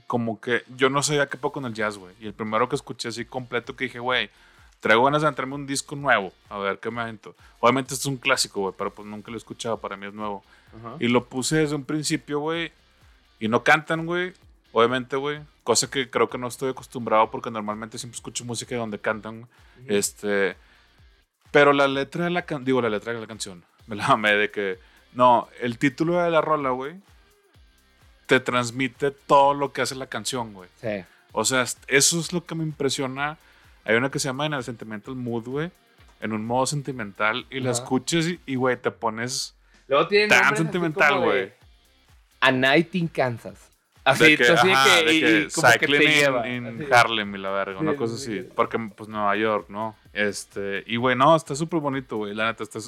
como 0.07 0.41
que 0.41 0.63
yo 0.75 0.89
no 0.89 1.03
sabía 1.03 1.27
qué 1.27 1.37
poco 1.37 1.53
con 1.53 1.65
el 1.65 1.73
jazz, 1.73 1.97
güey. 1.97 2.13
Y 2.19 2.27
el 2.27 2.33
primero 2.33 2.67
que 2.67 2.75
escuché 2.75 3.09
así 3.09 3.25
completo 3.25 3.75
que 3.75 3.85
dije, 3.85 3.99
güey, 3.99 4.29
traigo 4.81 5.03
ganas 5.05 5.21
de 5.21 5.27
entrarme 5.29 5.55
un 5.55 5.67
disco 5.67 5.95
nuevo, 5.95 6.33
a 6.49 6.57
ver 6.57 6.79
qué 6.79 6.91
me 6.91 7.01
avento. 7.01 7.35
Obviamente 7.59 7.93
esto 7.93 8.09
es 8.09 8.13
un 8.13 8.17
clásico, 8.17 8.61
güey, 8.61 8.73
pero 8.77 8.93
pues 8.93 9.07
nunca 9.07 9.31
lo 9.31 9.37
he 9.37 9.39
escuchado, 9.39 9.79
para 9.79 9.95
mí 9.95 10.07
es 10.07 10.13
nuevo. 10.13 10.43
Y 10.99 11.07
lo 11.07 11.25
puse 11.25 11.57
desde 11.57 11.75
un 11.75 11.85
principio, 11.85 12.39
güey, 12.39 12.71
y 13.39 13.47
no 13.47 13.63
cantan, 13.63 14.05
güey, 14.05 14.33
obviamente, 14.71 15.15
güey. 15.15 15.41
Cosa 15.63 15.89
que 15.89 16.09
creo 16.09 16.29
que 16.29 16.37
no 16.37 16.47
estoy 16.47 16.71
acostumbrado 16.71 17.29
porque 17.29 17.51
normalmente 17.51 17.97
siempre 17.97 18.15
escucho 18.15 18.43
música 18.45 18.75
donde 18.75 18.99
cantan. 18.99 19.47
Este, 19.87 20.55
pero 21.51 21.73
la 21.73 21.87
letra 21.87 22.25
de 22.25 22.31
la 22.31 22.43
canción, 22.43 22.65
digo 22.65 22.81
la 22.81 22.89
letra 22.89 23.13
de 23.13 23.19
la 23.19 23.27
canción, 23.27 23.63
me 23.87 23.95
la 23.95 24.07
amé 24.07 24.33
de 24.35 24.51
que, 24.51 24.79
no, 25.13 25.47
el 25.59 25.77
título 25.77 26.21
de 26.21 26.29
la 26.29 26.41
rola, 26.41 26.69
güey, 26.69 26.95
te 28.25 28.39
transmite 28.39 29.11
todo 29.11 29.53
lo 29.53 29.73
que 29.73 29.81
hace 29.81 29.95
la 29.95 30.07
canción, 30.07 30.53
güey. 30.53 30.69
Sí. 30.79 31.03
O 31.33 31.45
sea, 31.45 31.65
eso 31.87 32.19
es 32.19 32.33
lo 32.33 32.45
que 32.45 32.55
me 32.55 32.63
impresiona. 32.63 33.37
Hay 33.83 33.95
una 33.95 34.09
que 34.09 34.19
se 34.19 34.27
llama 34.27 34.45
en 34.45 34.53
el 34.53 34.63
Sentimental 34.63 35.15
Mood, 35.15 35.45
güey, 35.45 35.71
en 36.21 36.33
un 36.33 36.45
modo 36.45 36.65
sentimental, 36.65 37.45
y 37.49 37.59
la 37.59 37.71
escuchas 37.71 38.25
y, 38.45 38.55
güey, 38.55 38.77
te 38.77 38.91
pones 38.91 39.55
Luego 39.87 40.07
tienen 40.07 40.29
tan 40.29 40.55
sentimental, 40.55 41.19
güey. 41.19 41.51
A 42.39 42.51
Night 42.51 42.95
in 42.95 43.07
Kansas. 43.07 43.69
Así, 44.03 44.23
de 44.23 44.37
que, 44.37 44.43
así 44.45 44.67
de 44.67 44.73
ajá, 44.73 44.85
que, 44.85 45.05
de 45.05 45.19
que 45.19 45.41
y 45.41 45.49
como 45.51 45.71
que 45.73 45.87
te 45.87 45.99
lleva. 45.99 46.41
así. 46.41 46.93
Harlem 46.93 47.35
y 47.35 47.37
la 47.37 47.51
verga, 47.51 47.79
una 47.79 47.95
cosa 47.95 48.17
sí, 48.17 48.31
así. 48.31 48.41
sí. 48.43 48.49
Porque, 48.55 48.79
pues, 48.95 49.09
Nueva 49.09 49.35
York, 49.35 49.67
¿no? 49.69 49.95
Este, 50.13 50.83
y, 50.87 50.95
güey, 50.95 51.15
no, 51.15 51.35
está 51.35 51.55
súper 51.55 51.79
bonito, 51.81 52.17
güey. 52.17 52.33
La 52.33 52.45
neta, 52.45 52.63
está, 52.63 52.79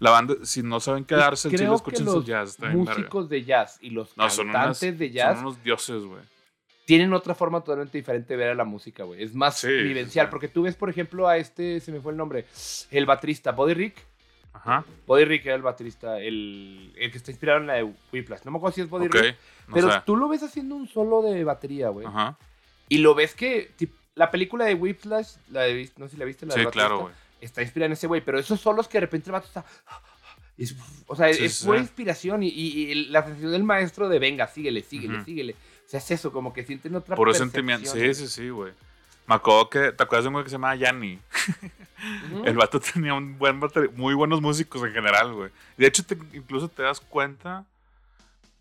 la 0.00 0.10
banda, 0.10 0.34
si 0.42 0.62
no 0.62 0.80
saben 0.80 1.04
quedarse, 1.04 1.48
el 1.48 1.56
chile, 1.56 1.74
escuchen 1.74 2.06
su 2.06 2.14
los 2.16 2.24
jazz, 2.24 2.50
está 2.50 2.68
bien 2.68 2.84
verga. 2.84 2.98
músicos 3.00 3.28
de 3.28 3.44
jazz 3.44 3.78
y 3.80 3.90
los 3.90 4.16
No, 4.16 4.30
son, 4.30 4.48
unas, 4.50 4.62
cantantes 4.78 4.98
de 4.98 5.10
jazz 5.10 5.36
son 5.36 5.46
unos 5.46 5.62
dioses, 5.64 6.04
güey. 6.04 6.22
tienen 6.84 7.12
otra 7.12 7.34
forma 7.34 7.60
totalmente 7.60 7.98
diferente 7.98 8.34
de 8.34 8.36
ver 8.36 8.50
a 8.50 8.54
la 8.54 8.64
música, 8.64 9.04
güey. 9.04 9.22
Es 9.22 9.34
más 9.34 9.58
Sí, 9.58 9.66
vivencial, 9.68 10.26
sí. 10.26 10.30
porque 10.30 10.48
tú 10.48 10.62
ves, 10.62 10.76
por 10.76 10.88
ejemplo, 10.90 11.26
a 11.28 11.36
este, 11.36 11.80
se 11.80 11.90
me 11.92 12.00
fue 12.00 12.12
el 12.12 12.18
nombre, 12.18 12.46
el 12.90 13.06
baterista, 13.06 13.52
Buddy 13.52 13.74
Rick. 13.74 14.06
Ajá. 14.52 14.84
Buddy 15.06 15.24
Rick 15.24 15.46
era 15.46 15.54
el 15.56 15.62
baterista, 15.62 16.18
el, 16.20 16.92
el 16.96 17.10
que 17.12 17.18
está 17.18 17.30
inspirado 17.30 17.60
en 17.60 17.66
la 17.66 17.74
de 17.74 17.82
Whiplash. 18.12 18.40
No 18.44 18.50
me 18.50 18.56
acuerdo 18.58 18.74
si 18.74 18.80
es 18.80 18.88
Ok. 18.90 19.02
Rick, 19.02 19.36
No 19.68 19.74
pero 19.74 19.92
sé. 19.92 20.02
tú 20.06 20.16
lo 20.16 20.28
ves 20.28 20.42
haciendo 20.42 20.74
un 20.74 20.88
solo 20.88 21.22
de 21.22 21.44
batería, 21.44 21.90
güey. 21.90 22.06
Ajá. 22.06 22.36
Y 22.88 22.98
lo 22.98 23.14
ves 23.14 23.34
que 23.34 23.70
la 24.14 24.30
película 24.32 24.64
de 24.64 24.74
Whiplash, 24.74 25.36
la 25.50 25.60
de, 25.62 25.88
no 25.96 26.06
sé 26.06 26.12
si 26.12 26.16
la 26.16 26.24
viste, 26.24 26.46
la 26.46 26.54
Sí, 26.54 26.64
claro, 26.66 27.00
baterista, 27.00 27.02
güey. 27.02 27.14
Está 27.40 27.62
inspirada 27.62 27.86
en 27.86 27.92
ese 27.92 28.06
güey, 28.06 28.20
pero 28.24 28.38
esos 28.38 28.60
solos 28.60 28.88
que 28.88 28.98
de 28.98 29.02
repente 29.02 29.28
el 29.28 29.32
vato 29.32 29.46
está... 29.46 29.64
es- 30.56 30.74
o 31.06 31.14
sea, 31.16 31.32
Sí, 31.32 31.44
es 31.44 31.54
sí. 31.56 31.70
inspiración 31.70 32.42
y, 32.42 32.48
y- 32.48 32.90
y 32.90 32.94
la 33.06 33.22
sensación 33.24 33.52
del 33.52 33.64
maestro 33.64 34.08
de 34.08 34.18
venga, 34.18 34.46
síguele, 34.48 34.82
síguele, 34.82 35.16
Ujú. 35.16 35.24
síguele. 35.24 35.52
O 35.86 35.88
sea, 35.90 35.98
es 36.00 36.10
eso, 36.10 36.32
como 36.32 36.52
que 36.52 36.64
sienten 36.64 36.94
otra 36.96 37.16
Puro 37.16 37.30
percepción, 37.32 37.50
sentimiento. 37.50 37.90
Sí, 37.92 38.14
sí, 38.14 38.28
sí, 38.28 38.48
güey. 38.50 38.72
Me 39.26 39.34
acuerdo 39.34 39.68
que, 39.70 39.92
¿te 39.92 40.02
acuerdas 40.02 40.24
de 40.24 40.28
un 40.28 40.32
güey 40.34 40.44
que 40.44 40.50
se 40.50 40.54
llamaba 40.54 40.74
Yanni? 40.76 41.18
El 42.44 42.56
vato 42.56 42.80
tenía 42.80 43.14
un 43.14 43.38
buen 43.38 43.60
muy 43.96 44.14
buenos 44.14 44.40
músicos 44.40 44.82
en 44.84 44.92
general, 44.92 45.32
güey. 45.34 45.50
De 45.76 45.86
hecho, 45.86 46.04
te- 46.04 46.16
incluso 46.32 46.68
te 46.68 46.82
das 46.82 47.00
cuenta 47.00 47.64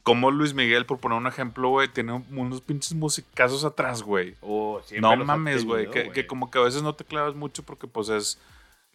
cómo 0.04 0.32
Luis 0.32 0.54
Miguel, 0.54 0.86
por 0.86 1.00
poner 1.00 1.18
un 1.18 1.28
ejemplo, 1.28 1.70
güey, 1.70 1.88
tiene 1.90 2.14
un- 2.14 2.26
unos 2.38 2.62
pinches 2.62 2.94
musicazos 2.94 3.64
atrás, 3.66 4.02
güey. 4.04 4.36
Oh, 4.42 4.82
No 5.02 5.16
mames, 5.18 5.66
güey. 5.66 5.90
Que, 5.90 6.10
que 6.12 6.26
como 6.28 6.50
que 6.50 6.60
a 6.60 6.62
veces 6.62 6.82
no 6.82 6.96
te 6.96 7.04
clavas 7.04 7.36
mucho 7.36 7.64
porque 7.64 7.88
pues 7.88 8.10
es 8.10 8.40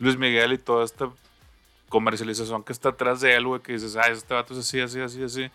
Luis 0.02 0.18
Miguel 0.18 0.52
y 0.54 0.58
toda 0.58 0.84
esta 0.84 1.08
comercialización 1.88 2.64
que 2.64 2.72
está 2.72 2.88
atrás 2.88 3.20
de 3.20 3.36
él, 3.36 3.46
güey, 3.46 3.62
que 3.62 3.74
dices, 3.74 3.94
ah, 3.94 4.08
este 4.10 4.34
vato 4.34 4.52
es 4.52 4.58
así, 4.58 4.80
así, 4.80 5.00
así, 5.00 5.22
así. 5.22 5.50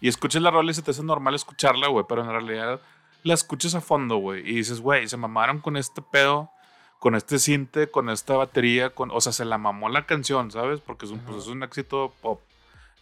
Y 0.00 0.08
escuchas 0.08 0.40
la 0.40 0.50
rola 0.50 0.70
y 0.70 0.74
se 0.74 0.80
te 0.80 0.92
hace 0.92 1.02
normal 1.02 1.34
escucharla, 1.34 1.88
güey, 1.88 2.06
pero 2.08 2.22
en 2.22 2.30
realidad 2.30 2.80
la 3.24 3.34
escuchas 3.34 3.74
a 3.74 3.82
fondo, 3.82 4.16
güey. 4.16 4.40
Y 4.40 4.54
dices, 4.54 4.80
güey, 4.80 5.06
se 5.06 5.18
mamaron 5.18 5.60
con 5.60 5.76
este 5.76 6.00
pedo, 6.00 6.50
con 6.98 7.14
este 7.14 7.38
cinte, 7.38 7.90
con 7.90 8.08
esta 8.08 8.34
batería, 8.36 8.88
con, 8.88 9.10
o 9.10 9.20
sea, 9.20 9.32
se 9.32 9.44
la 9.44 9.58
mamó 9.58 9.90
la 9.90 10.06
canción, 10.06 10.50
¿sabes? 10.50 10.80
Porque 10.80 11.04
es 11.04 11.12
un, 11.12 11.18
pues, 11.18 11.42
es 11.42 11.48
un 11.48 11.62
éxito 11.62 12.14
pop. 12.22 12.40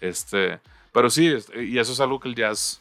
Este, 0.00 0.58
pero 0.92 1.10
sí, 1.10 1.32
y 1.54 1.78
eso 1.78 1.92
es 1.92 2.00
algo 2.00 2.18
que 2.18 2.28
el 2.28 2.34
jazz 2.34 2.80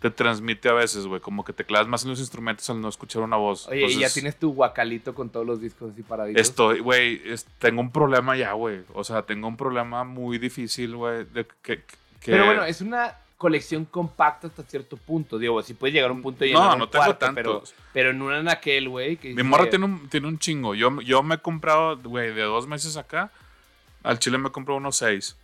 te 0.00 0.10
transmite 0.10 0.68
a 0.68 0.72
veces, 0.74 1.06
güey, 1.06 1.20
como 1.20 1.44
que 1.44 1.52
te 1.52 1.64
clavas 1.64 1.88
más 1.88 2.04
en 2.04 2.10
los 2.10 2.20
instrumentos 2.20 2.68
al 2.70 2.80
no 2.80 2.88
escuchar 2.88 3.22
una 3.22 3.36
voz. 3.36 3.66
Oye, 3.68 3.86
y 3.86 3.98
ya 3.98 4.08
tienes 4.10 4.36
tu 4.38 4.52
guacalito 4.54 5.14
con 5.14 5.28
todos 5.30 5.44
los 5.46 5.60
discos 5.60 5.92
así 5.92 6.02
paraditos. 6.02 6.40
Estoy, 6.40 6.80
güey, 6.80 7.20
es- 7.24 7.44
tengo 7.58 7.80
un 7.80 7.90
problema 7.90 8.36
ya, 8.36 8.52
güey. 8.52 8.82
O 8.94 9.02
sea, 9.02 9.22
tengo 9.22 9.48
un 9.48 9.56
problema 9.56 10.04
muy 10.04 10.38
difícil, 10.38 10.94
güey, 10.96 11.24
de 11.24 11.46
que, 11.62 11.82
que- 12.20 12.30
Pero 12.32 12.44
bueno, 12.46 12.64
es 12.64 12.80
una 12.80 13.16
colección 13.36 13.84
compacta 13.84 14.48
hasta 14.48 14.62
cierto 14.64 14.96
punto. 14.96 15.38
Digo, 15.38 15.62
si 15.62 15.74
puedes 15.74 15.94
llegar 15.94 16.10
a 16.10 16.12
un 16.12 16.22
punto 16.22 16.44
y 16.44 16.52
No, 16.52 16.72
un 16.72 16.78
no 16.78 16.88
tengo 16.88 17.04
cuarto, 17.04 17.26
pero, 17.34 17.52
tantos. 17.54 17.74
pero 17.92 18.10
en 18.10 18.20
una 18.22 18.38
en 18.40 18.48
aquel, 18.48 18.88
güey. 18.88 19.18
Mi 19.22 19.30
dice, 19.30 19.42
morra 19.44 19.68
tiene 19.70 19.84
un, 19.84 20.08
tiene 20.08 20.26
un 20.28 20.38
chingo. 20.38 20.74
Yo, 20.74 21.00
yo 21.02 21.22
me 21.22 21.36
he 21.36 21.38
comprado, 21.38 21.96
güey, 21.98 22.32
de 22.34 22.42
dos 22.42 22.66
meses 22.66 22.96
acá, 22.96 23.30
al 24.04 24.18
chile 24.18 24.38
me 24.38 24.50
compró 24.50 24.76
unos 24.76 24.96
seis. 24.96 25.36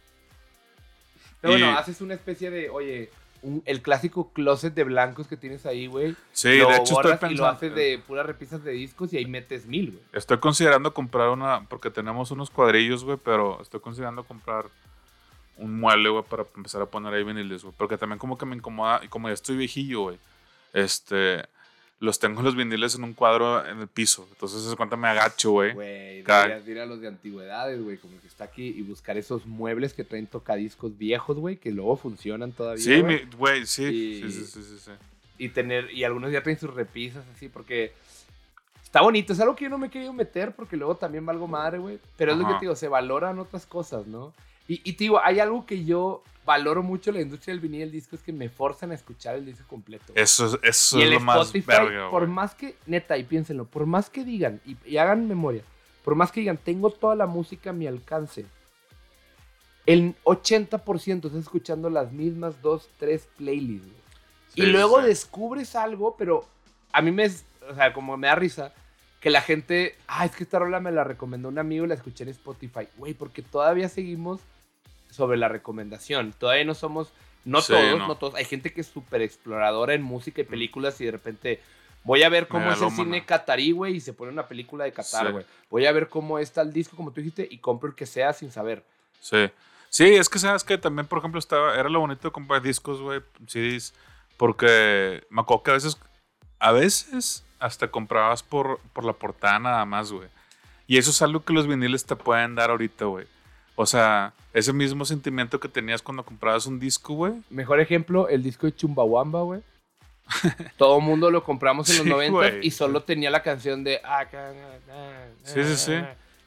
Pero 1.40 1.55
bueno, 1.55 1.77
haces 1.79 2.01
una 2.01 2.14
especie 2.14 2.51
de, 2.51 2.71
oye, 2.71 3.11
un- 3.45 3.63
el 3.67 3.83
clásico 3.83 4.33
closet 4.33 4.75
de 4.75 4.85
blancos 4.85 5.27
que 5.29 5.37
tienes 5.37 5.65
ahí, 5.67 5.87
güey. 5.87 6.17
Sí, 6.33 6.59
lo 6.59 6.69
de 6.69 6.77
hecho 6.77 6.95
estoy 6.95 7.13
pensando. 7.13 7.33
y 7.35 7.37
lo 7.37 7.47
haces 7.47 7.75
de 7.75 8.01
puras 8.07 8.27
repisas 8.27 8.65
de 8.65 8.73
discos 8.73 9.13
y 9.13 9.19
ahí 9.19 9.27
metes 9.27 9.67
mil, 9.67 9.93
güey. 9.93 10.03
Estoy 10.13 10.39
considerando 10.39 10.93
comprar 10.93 11.29
una, 11.29 11.65
porque 11.69 11.91
tenemos 11.91 12.31
unos 12.31 12.51
cuadrillos, 12.51 13.05
güey, 13.05 13.19
pero 13.23 13.61
estoy 13.63 13.81
considerando 13.81 14.25
comprar 14.25 14.67
un 15.57 15.79
mueble, 15.79 16.09
güey, 16.09 16.25
para 16.25 16.45
empezar 16.57 16.83
a 16.83 16.87
poner 16.87 17.15
ahí 17.15 17.23
viniles, 17.23 17.63
güey. 17.63 17.75
Porque 17.79 17.97
también 17.97 18.19
como 18.19 18.37
que 18.37 18.45
me 18.47 18.57
incomoda, 18.57 19.01
y 19.05 19.09
como 19.09 19.29
ya 19.29 19.35
estoy 19.35 19.57
viejillo, 19.57 20.01
güey, 20.03 20.19
este, 20.73 21.45
los 22.05 22.19
tengo 22.21 22.43
los 22.43 22.55
viniles 22.55 22.95
en 22.95 23.03
un 23.03 23.12
cuadro 23.14 23.67
en 23.67 23.81
el 23.81 23.88
piso. 23.88 24.27
Entonces, 24.31 24.62
se 24.62 24.77
cuenta 24.77 24.97
me 24.97 25.09
agacho, 25.09 25.51
güey. 25.51 25.73
Güey, 25.73 26.23
deberías 26.23 26.69
ir 26.69 26.79
a 26.79 26.87
los 26.87 27.01
de 27.01 27.09
antigüedades, 27.09 27.83
güey, 27.83 27.97
como 27.97 28.21
que 28.21 28.29
está 28.29 28.45
aquí 28.45 28.69
y 28.69 28.83
buscar 28.83 29.17
esos 29.17 29.47
muebles 29.47 29.93
que 29.95 30.05
traen 30.05 30.27
tocadiscos 30.29 30.97
viejos, 30.97 31.37
güey, 31.38 31.57
que 31.57 31.73
luego 31.73 31.97
funcionan 31.97 32.53
todavía. 32.53 32.85
Sí, 32.85 33.01
güey. 33.37 33.67
sí, 33.67 33.85
Y- 33.85 34.23
sí, 34.23 34.31
sí, 34.31 34.45
sí, 34.47 34.62
sí, 34.62 34.79
sí. 34.85 34.90
y 35.38 35.49
tener 35.49 35.90
y 35.93 36.05
algunos 36.05 36.31
ya 36.31 36.43
traen 36.45 36.59
sus 36.61 36.73
repisas 36.73 37.25
así 37.35 37.49
porque 37.49 37.93
está 38.85 39.01
bonito 39.03 39.33
es 39.33 39.40
algo 39.40 39.57
que 39.57 39.64
yo 39.64 39.71
no 39.71 39.79
me 39.79 39.88
he 39.88 39.90
querido 39.90 40.12
meter 40.12 40.55
porque 40.55 40.77
luego 40.77 40.95
también 40.95 41.27
valgo 41.27 41.49
madre 41.49 41.79
güey 41.79 41.99
pero 42.17 42.31
es 42.33 42.38
lo 42.38 42.47
que 42.47 42.55
te 42.55 42.61
digo 42.61 42.77
se 42.77 42.87
valoran 42.87 43.40
otras 43.40 43.67
cosas 43.67 44.07
no 44.07 44.33
y, 44.69 44.75
y 44.88 44.93
te 44.93 45.05
digo 45.05 45.21
hay 45.21 45.40
algo 45.40 45.67
que 45.67 45.85
yo 45.85 46.23
valoro 46.45 46.83
mucho 46.83 47.11
la 47.13 47.21
industria 47.21 47.53
del 47.55 47.61
vinil 47.61 47.81
y 47.81 47.83
el 47.85 47.91
disco 47.93 48.17
es 48.17 48.23
que 48.23 48.33
me 48.33 48.49
forzan 48.49 48.91
a 48.91 48.95
escuchar 48.95 49.37
el 49.37 49.47
disco 49.47 49.65
completo 49.69 50.13
güey. 50.13 50.23
Eso, 50.23 50.47
es- 50.47 50.59
eso 50.63 50.99
y 50.99 51.03
es 51.03 51.11
lo 51.11 51.21
más 51.21 51.37
Spotify 51.47 51.67
verga, 51.67 52.11
por 52.11 52.27
más 52.27 52.55
que 52.55 52.77
neta 52.87 53.17
y 53.19 53.25
piénsenlo 53.25 53.65
por 53.65 53.87
más 53.87 54.11
que 54.11 54.25
digan 54.25 54.61
y, 54.67 54.77
y 54.85 54.97
hagan 54.99 55.27
memoria 55.29 55.63
por 56.05 56.15
más 56.15 56.31
que 56.33 56.41
digan 56.41 56.57
tengo 56.59 56.91
toda 56.91 57.15
la 57.15 57.27
música 57.27 57.71
a 57.71 57.73
mi 57.73 57.87
alcance 57.87 58.45
el 59.87 60.15
80% 60.25 61.27
estás 61.27 61.35
escuchando 61.35 61.91
las 61.91 62.13
mismas 62.13 62.61
dos 62.63 62.89
tres 62.99 63.29
playlists 63.37 63.87
güey. 63.87 64.03
Sí, 64.55 64.63
Y 64.63 64.67
luego 64.67 65.01
sí. 65.01 65.09
descubres 65.09 65.75
algo, 65.77 66.17
pero 66.17 66.47
a 66.93 67.03
mí 67.03 67.11
me, 67.11 67.27
o 67.27 67.75
sea, 67.75 67.93
como 67.93 68.17
me 68.17 68.29
da 68.29 68.35
risa, 68.37 68.73
que 69.21 69.29
la 69.31 69.41
gente, 69.41 69.97
ah, 70.07 70.25
es 70.27 70.37
que 70.37 70.45
esta 70.45 70.59
rola 70.61 70.79
me 70.81 70.93
la 70.93 71.03
recomendó 71.05 71.49
un 71.49 71.59
amigo 71.59 71.85
y 71.85 71.89
la 71.89 71.95
escuché 71.95 72.23
en 72.25 72.31
Spotify. 72.31 72.87
Güey, 72.97 73.15
porque 73.15 73.43
todavía 73.43 73.89
seguimos 73.89 74.41
sobre 75.14 75.37
la 75.38 75.48
recomendación. 75.48 76.33
Todavía 76.38 76.64
no 76.64 76.74
somos, 76.74 77.12
no 77.44 77.61
Sí, 77.62 77.72
todos, 77.72 77.98
no. 77.98 78.09
no. 78.09 78.16
todos. 78.16 78.35
Hay 78.35 78.44
gente 78.44 78.72
que 78.72 78.81
es 78.83 78.87
súper 78.88 79.22
exploradora 79.22 79.94
en 79.94 80.03
música 80.03 80.40
y 80.40 80.44
películas 80.44 81.00
y 81.00 81.07
de 81.07 81.11
repente, 81.12 81.61
Voy 82.07 82.22
a 82.22 82.29
ver 82.29 82.48
cómo 82.48 82.70
es 82.70 82.83
el 82.83 82.90
cine 82.90 83.24
catarí, 83.24 83.72
güey, 83.72 83.96
y 83.96 84.00
se 84.00 84.12
pone 84.12 84.31
una 84.31 84.46
película 84.46 84.85
de 84.85 84.92
Qatar, 84.92 85.24
Sí. 85.27 85.33
güey. 85.33 85.44
Voy 85.70 85.87
a 85.87 85.92
ver 85.92 86.11
cómo 86.11 86.38
está 86.38 86.61
el 86.61 86.70
disco, 86.70 86.96
como 86.98 87.11
tú 87.12 87.22
dijiste, 87.22 87.48
y 87.50 87.57
compro 87.57 87.88
el 87.88 87.94
que 87.94 88.05
sea 88.05 88.35
sin 88.35 88.50
saber. 88.53 88.85
Sí. 89.20 89.50
Sí, 89.88 90.14
es 90.14 90.29
que 90.29 90.38
sabes 90.38 90.64
que 90.64 90.77
también, 90.77 91.07
por 91.07 91.20
ejemplo, 91.20 91.38
estaba, 91.38 91.72
era 91.74 91.88
lo 91.88 92.00
bonito 92.00 92.29
de 92.29 92.33
comprar 92.33 92.61
discos, 92.61 93.00
güey, 93.00 93.22
CDs, 93.46 93.94
porque 94.37 95.24
me 95.31 95.40
acuerdo 95.40 95.62
que 95.62 95.70
a 95.70 95.74
veces, 95.74 95.98
a 96.59 96.72
veces 96.72 97.42
hasta 97.59 97.90
comprabas 97.90 98.42
por, 98.42 98.81
por 98.92 99.05
la 99.07 99.14
portada 99.14 99.59
nada 99.59 99.85
más, 99.87 100.12
güey. 100.12 100.29
Y 100.87 100.98
eso 100.98 101.11
es 101.11 101.22
algo 101.22 101.42
que 101.42 101.55
los 101.55 101.66
viniles 101.66 102.05
te 102.05 102.16
pueden 102.16 102.55
dar 102.55 102.68
ahorita, 102.68 103.07
güey. 103.07 103.27
O 103.77 103.87
sea, 103.87 104.33
ese 104.53 104.73
mismo 104.73 105.05
sentimiento 105.05 105.59
que 105.59 105.69
tenías 105.69 106.01
cuando 106.03 106.25
comprabas 106.25 106.67
un 106.67 106.79
disco, 106.79 107.15
güey. 107.15 107.33
Mejor 107.51 107.81
ejemplo, 107.81 108.29
el 108.29 108.43
disco 108.43 108.67
de 108.67 108.75
Chumbawamba, 108.75 109.43
güey. 109.43 109.61
Todo 110.79 110.99
el 110.99 111.05
mundo 111.05 111.31
lo 111.31 111.43
compramos 111.45 111.89
en 111.91 111.97
los 111.97 112.05
Sí, 112.05 112.11
90 112.11 112.33
güey. 112.33 112.67
y 112.67 112.71
solo 112.71 113.03
tenía 113.03 113.31
la 113.31 113.43
canción 113.43 113.85
de... 113.85 114.01
ah, 114.05 114.25
Sí, 115.43 115.65
sí, 115.65 115.77
sí. 115.77 115.93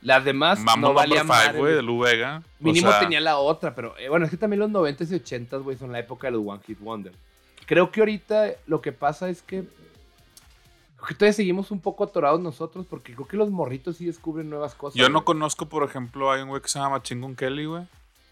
Las 0.01 0.23
demás 0.23 0.59
Mambo 0.59 0.89
no 0.89 0.93
valían 0.93 1.27
madre, 1.27 1.57
güey, 1.57 1.73
de. 1.75 1.81
Lu 1.81 1.99
Vega. 1.99 2.41
O 2.61 2.63
Mínimo 2.63 2.89
sea, 2.89 2.99
tenía 2.99 3.19
la 3.19 3.37
otra, 3.37 3.73
pero 3.73 3.97
eh, 3.97 4.09
bueno, 4.09 4.25
es 4.25 4.31
que 4.31 4.37
también 4.37 4.59
los 4.59 4.69
90s 4.69 5.11
y 5.11 5.19
80s, 5.19 5.63
güey, 5.63 5.75
son 5.77 5.91
la 5.91 5.99
época 5.99 6.27
de 6.27 6.31
los 6.31 6.43
One 6.45 6.61
Hit 6.65 6.79
Wonder. 6.79 7.11
Creo 7.65 7.91
que 7.91 7.99
ahorita 7.99 8.51
lo 8.67 8.79
que 8.79 8.91
pasa 8.91 9.27
es 9.29 9.41
que, 9.41 9.63
todavía 11.13 11.33
seguimos 11.33 11.71
un 11.71 11.79
poco 11.79 12.03
atorados 12.03 12.41
nosotros 12.41 12.85
porque 12.89 13.13
creo 13.13 13.27
que 13.27 13.37
los 13.37 13.49
morritos 13.49 13.97
sí 13.97 14.05
descubren 14.05 14.49
nuevas 14.49 14.75
cosas. 14.75 14.95
Yo 14.99 15.09
no 15.09 15.19
güey. 15.19 15.25
conozco, 15.25 15.67
por 15.67 15.83
ejemplo, 15.83 16.31
hay 16.31 16.41
un 16.41 16.49
güey 16.49 16.61
que 16.61 16.67
se 16.67 16.79
llama 16.79 17.01
Chingon 17.01 17.35
Kelly, 17.35 17.65
güey. 17.65 17.83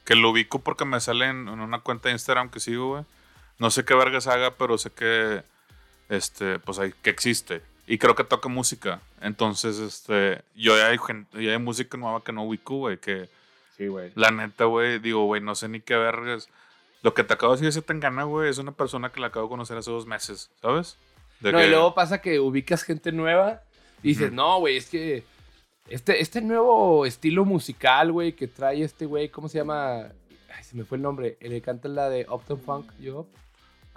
Que 0.03 0.15
lo 0.15 0.29
ubico 0.31 0.59
porque 0.59 0.85
me 0.85 0.99
sale 0.99 1.25
en, 1.25 1.47
en 1.47 1.59
una 1.61 1.79
cuenta 1.79 2.09
de 2.09 2.13
Instagram 2.13 2.49
que 2.49 2.59
sigo, 2.59 2.89
güey. 2.89 3.05
No 3.57 3.71
sé 3.71 3.85
qué 3.85 3.93
vergas 3.95 4.27
haga, 4.27 4.51
pero 4.51 4.77
sé 4.77 4.91
que, 4.91 5.43
este, 6.09 6.59
pues 6.59 6.77
hay, 6.79 6.93
que 7.01 7.09
existe. 7.09 7.61
Y 7.88 7.97
creo 7.97 8.15
que 8.15 8.23
toca 8.23 8.49
música. 8.49 8.99
Entonces, 9.21 9.79
este, 9.79 10.43
yo 10.55 10.77
ya 10.77 10.88
hay, 10.88 10.97
gente, 10.97 11.43
ya 11.43 11.51
hay 11.51 11.59
música 11.59 11.97
nueva 11.97 12.23
que 12.23 12.33
no 12.33 12.43
ubico, 12.43 12.75
güey. 12.77 12.97
Que 12.97 13.29
Sí, 13.77 13.88
güey. 13.88 14.11
la 14.15 14.31
neta, 14.31 14.65
güey, 14.65 14.99
digo, 14.99 15.25
güey, 15.25 15.41
no 15.41 15.53
sé 15.55 15.67
ni 15.69 15.81
qué 15.81 15.95
vergas. 15.95 16.49
Lo 17.01 17.13
que 17.13 17.23
te 17.23 17.33
acabo 17.33 17.53
de 17.53 17.57
decir 17.57 17.69
ese 17.69 17.81
Tangana, 17.81 18.23
güey, 18.23 18.49
es 18.49 18.57
una 18.57 18.71
persona 18.71 19.11
que 19.11 19.19
la 19.19 19.27
acabo 19.27 19.45
de 19.45 19.49
conocer 19.49 19.77
hace 19.77 19.91
dos 19.91 20.05
meses, 20.05 20.49
¿sabes? 20.61 20.97
De 21.39 21.51
No, 21.51 21.57
que- 21.59 21.67
y 21.67 21.69
luego 21.69 21.93
pasa 21.93 22.21
que 22.21 22.39
ubicas 22.39 22.83
gente 22.83 23.11
nueva 23.11 23.61
y 24.01 24.09
dices, 24.09 24.31
no, 24.31 24.59
güey, 24.59 24.77
es 24.77 24.89
que 24.89 25.23
este, 25.87 26.21
este 26.21 26.41
nuevo 26.41 27.05
estilo 27.05 27.45
musical, 27.45 28.11
güey, 28.11 28.33
que 28.33 28.47
trae 28.47 28.83
este 28.83 29.05
güey, 29.05 29.29
¿cómo 29.29 29.47
se 29.49 29.59
llama? 29.59 30.03
Ay, 30.55 30.63
se 30.63 30.75
me 30.75 30.83
fue 30.83 30.97
el 30.97 31.03
nombre. 31.03 31.37
El 31.39 31.51
que 31.51 31.61
canta 31.61 31.87
la 31.87 32.09
de 32.09 32.25
Upton 32.29 32.59
Funk, 32.59 32.91
yo. 32.99 33.27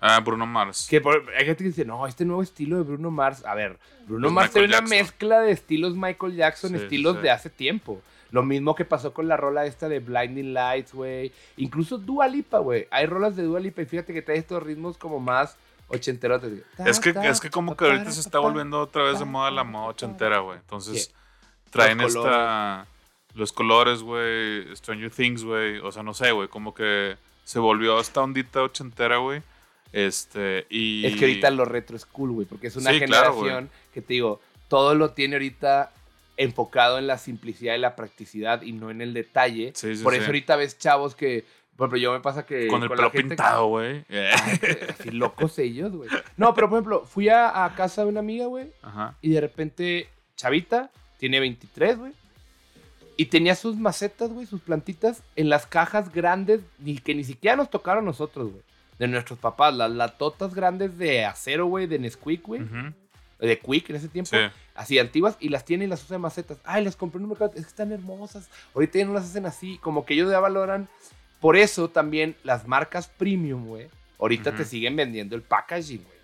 Ah, 0.01 0.21
Bruno 0.21 0.47
Mars. 0.47 0.87
Que 0.89 1.01
por- 1.01 1.29
hay 1.37 1.45
gente 1.47 1.65
que 1.65 1.71
dice, 1.71 1.85
no, 1.85 2.07
este 2.07 2.25
nuevo 2.25 2.43
estilo 2.43 2.77
de 2.77 2.83
Bruno 2.85 3.11
Mars. 3.11 3.45
A 3.45 3.55
ver, 3.55 3.79
Bruno 4.07 4.29
Es 4.29 4.33
Mars 4.33 4.53
tiene 4.53 4.69
una 4.69 4.81
mezcla 4.81 5.41
de 5.41 5.51
estilos 5.51 5.95
Michael 5.97 6.37
Jackson, 6.37 6.71
Sí, 6.71 6.77
sí, 6.79 6.83
estilos 6.85 7.17
sí. 7.17 7.23
de 7.23 7.31
hace 7.31 7.51
tiempo. 7.51 8.01
Lo 8.31 8.43
mismo 8.43 8.75
que 8.75 8.85
pasó 8.85 9.13
con 9.15 9.27
la 9.27 9.37
rola 9.39 9.65
esta 9.65 9.89
de 9.89 10.01
Blinding 10.01 10.53
Lights, 10.53 10.93
güey. 10.93 11.33
Incluso 11.57 11.97
Dua 11.99 12.29
Lipa, 12.29 12.59
güey. 12.59 12.87
Hay 12.91 13.07
rolas 13.07 13.35
de 13.37 13.43
Dua 13.45 13.59
Lipa 13.59 13.81
y 13.83 13.87
fíjate 13.87 14.13
que 14.13 14.21
trae 14.23 14.37
estos 14.37 14.63
ritmos 14.63 14.99
como 14.99 15.19
más 15.19 15.57
ochenterotes. 15.89 16.51
güey. 16.51 16.63
Es 16.89 17.01
que, 17.01 17.13
Ta, 17.13 17.27
es 17.29 17.41
que 17.41 17.51
como 17.51 17.77
que 17.77 17.85
ta, 17.85 17.93
ahorita 17.93 18.11
se 18.11 18.21
está 18.21 18.33
ta, 18.33 18.39
volviendo 18.39 18.81
otra 18.81 19.03
vez 19.05 19.15
de 19.15 19.21
ta, 19.21 19.25
moda 19.25 19.51
la 19.51 19.65
moda 19.65 19.87
ochentera, 19.89 20.39
güey. 20.41 20.59
Entonces 20.59 21.13
traen 21.71 21.99
Los 21.99 22.15
esta... 22.15 22.87
Los 23.35 23.53
colores, 23.53 24.03
güey. 24.03 24.75
Stranger 24.75 25.11
Things, 25.11 25.45
güey. 25.45 25.79
O 25.79 25.93
sea, 25.93 26.03
no 26.03 26.15
sé, 26.15 26.33
güey. 26.33 26.49
Como 26.49 26.75
que 26.75 27.17
se 27.45 27.59
volvió 27.59 28.01
esta 28.01 28.21
ondita 28.23 28.63
ochentera, 28.63 29.19
güey. 29.19 29.43
Este, 29.93 30.67
y... 30.71 31.07
Es 31.07 31.17
que 31.17 31.27
ahorita 31.27 31.51
lo 31.51 31.65
retro 31.65 31.97
es 31.97 32.05
cool, 32.05 32.33
güey, 32.33 32.47
porque 32.47 32.67
es 32.67 32.77
una 32.77 32.91
Sí, 32.93 33.01
claro, 33.01 33.35
generación 33.35 33.71
que 33.95 34.03
te 34.03 34.15
digo, 34.15 34.41
todo 34.69 34.95
lo 34.95 35.11
tiene 35.13 35.37
ahorita 35.37 35.93
enfocado 36.37 36.99
en 36.99 37.07
la 37.07 37.17
simplicidad 37.19 37.75
y 37.75 37.79
la 37.79 37.97
practicidad 37.97 38.63
y 38.63 38.73
no 38.73 38.91
en 38.91 39.01
el 39.01 39.15
detalle. 39.15 39.73
Sí, 39.75 39.97
sí, 39.97 40.03
Por 40.05 40.13
sí. 40.13 40.19
eso 40.19 40.27
ahorita 40.27 40.57
ves 40.57 40.79
chavos 40.79 41.15
que, 41.15 41.45
por 41.79 41.85
ejemplo, 41.85 41.99
yo 41.99 42.13
me 42.13 42.19
pasa 42.19 42.45
que... 42.45 42.67
Con 42.67 42.83
el 42.83 42.89
pelo 42.89 43.13
pintado, 43.13 43.69
güey. 43.69 44.05
Así 44.91 45.13
locos 45.13 45.57
ellos, 45.61 45.93
güey. 45.93 46.11
No, 46.37 46.53
pero 46.53 46.69
por 46.69 46.79
ejemplo, 46.79 47.05
fui 47.07 47.29
a, 47.29 47.65
a 47.65 47.73
casa 47.77 48.03
de 48.03 48.09
una 48.09 48.19
amiga, 48.19 48.47
güey, 48.47 48.73
Ajá. 48.83 49.15
y 49.23 49.31
de 49.31 49.41
repente, 49.41 50.09
chavita, 50.35 50.91
tiene 51.19 51.39
23, 51.39 51.99
güey. 51.99 52.13
Y 53.17 53.27
tenía 53.27 53.55
sus 53.55 53.77
macetas, 53.77 54.33
güey, 54.33 54.45
sus 54.45 54.61
plantitas 54.61 55.23
en 55.37 55.49
las 55.49 55.67
cajas 55.67 56.13
grandes, 56.13 56.63
ni, 56.81 56.99
que 56.99 57.15
ni 57.15 57.23
siquiera 57.23 57.57
nos 57.57 57.71
tocaron 57.71 58.03
a 58.03 58.07
nosotros, 58.07 58.51
güey. 58.51 58.63
De 58.99 59.07
nuestros 59.07 59.39
papás, 59.39 59.73
las 59.73 59.93
latotas 59.93 60.57
grandes 60.57 60.99
de 60.99 61.27
acero, 61.27 61.67
güey, 61.67 61.87
de 61.87 62.01
Nesquik, 62.01 62.45
güey. 62.45 62.63
Ujú. 62.63 62.93
De 63.39 63.57
Quick 63.57 63.91
en 63.91 63.97
ese 63.97 64.09
tiempo. 64.09 64.31
Sí. 64.33 64.39
Así 64.75 64.99
antiguas, 64.99 65.37
y 65.39 65.51
las 65.51 65.65
tiene 65.65 65.85
y 65.85 65.87
las 65.87 66.03
usa 66.03 66.17
de 66.17 66.23
macetas. 66.23 66.59
Ay, 66.65 66.83
las 66.83 66.97
compré 66.97 67.19
en 67.19 67.25
un 67.27 67.29
mercado, 67.31 67.53
es 67.55 67.63
que 67.63 67.69
están 67.69 67.93
hermosas. 67.93 68.51
Ahorita 68.75 68.99
ya 68.99 69.05
no 69.05 69.13
las 69.13 69.27
hacen 69.27 69.47
así, 69.47 69.79
como 69.79 70.05
que 70.05 70.15
ellos 70.15 70.29
ya 70.29 70.41
valoran. 70.41 70.89
Por 71.41 71.57
eso 71.57 71.89
también 71.89 72.35
las 72.45 72.67
marcas 72.67 73.09
premium, 73.09 73.67
güey, 73.67 73.87
ahorita 74.19 74.55
te 74.57 74.65
siguen 74.65 74.97
vendiendo 74.97 75.37
el 75.37 75.43
packaging, 75.43 76.03
güey. 76.03 76.19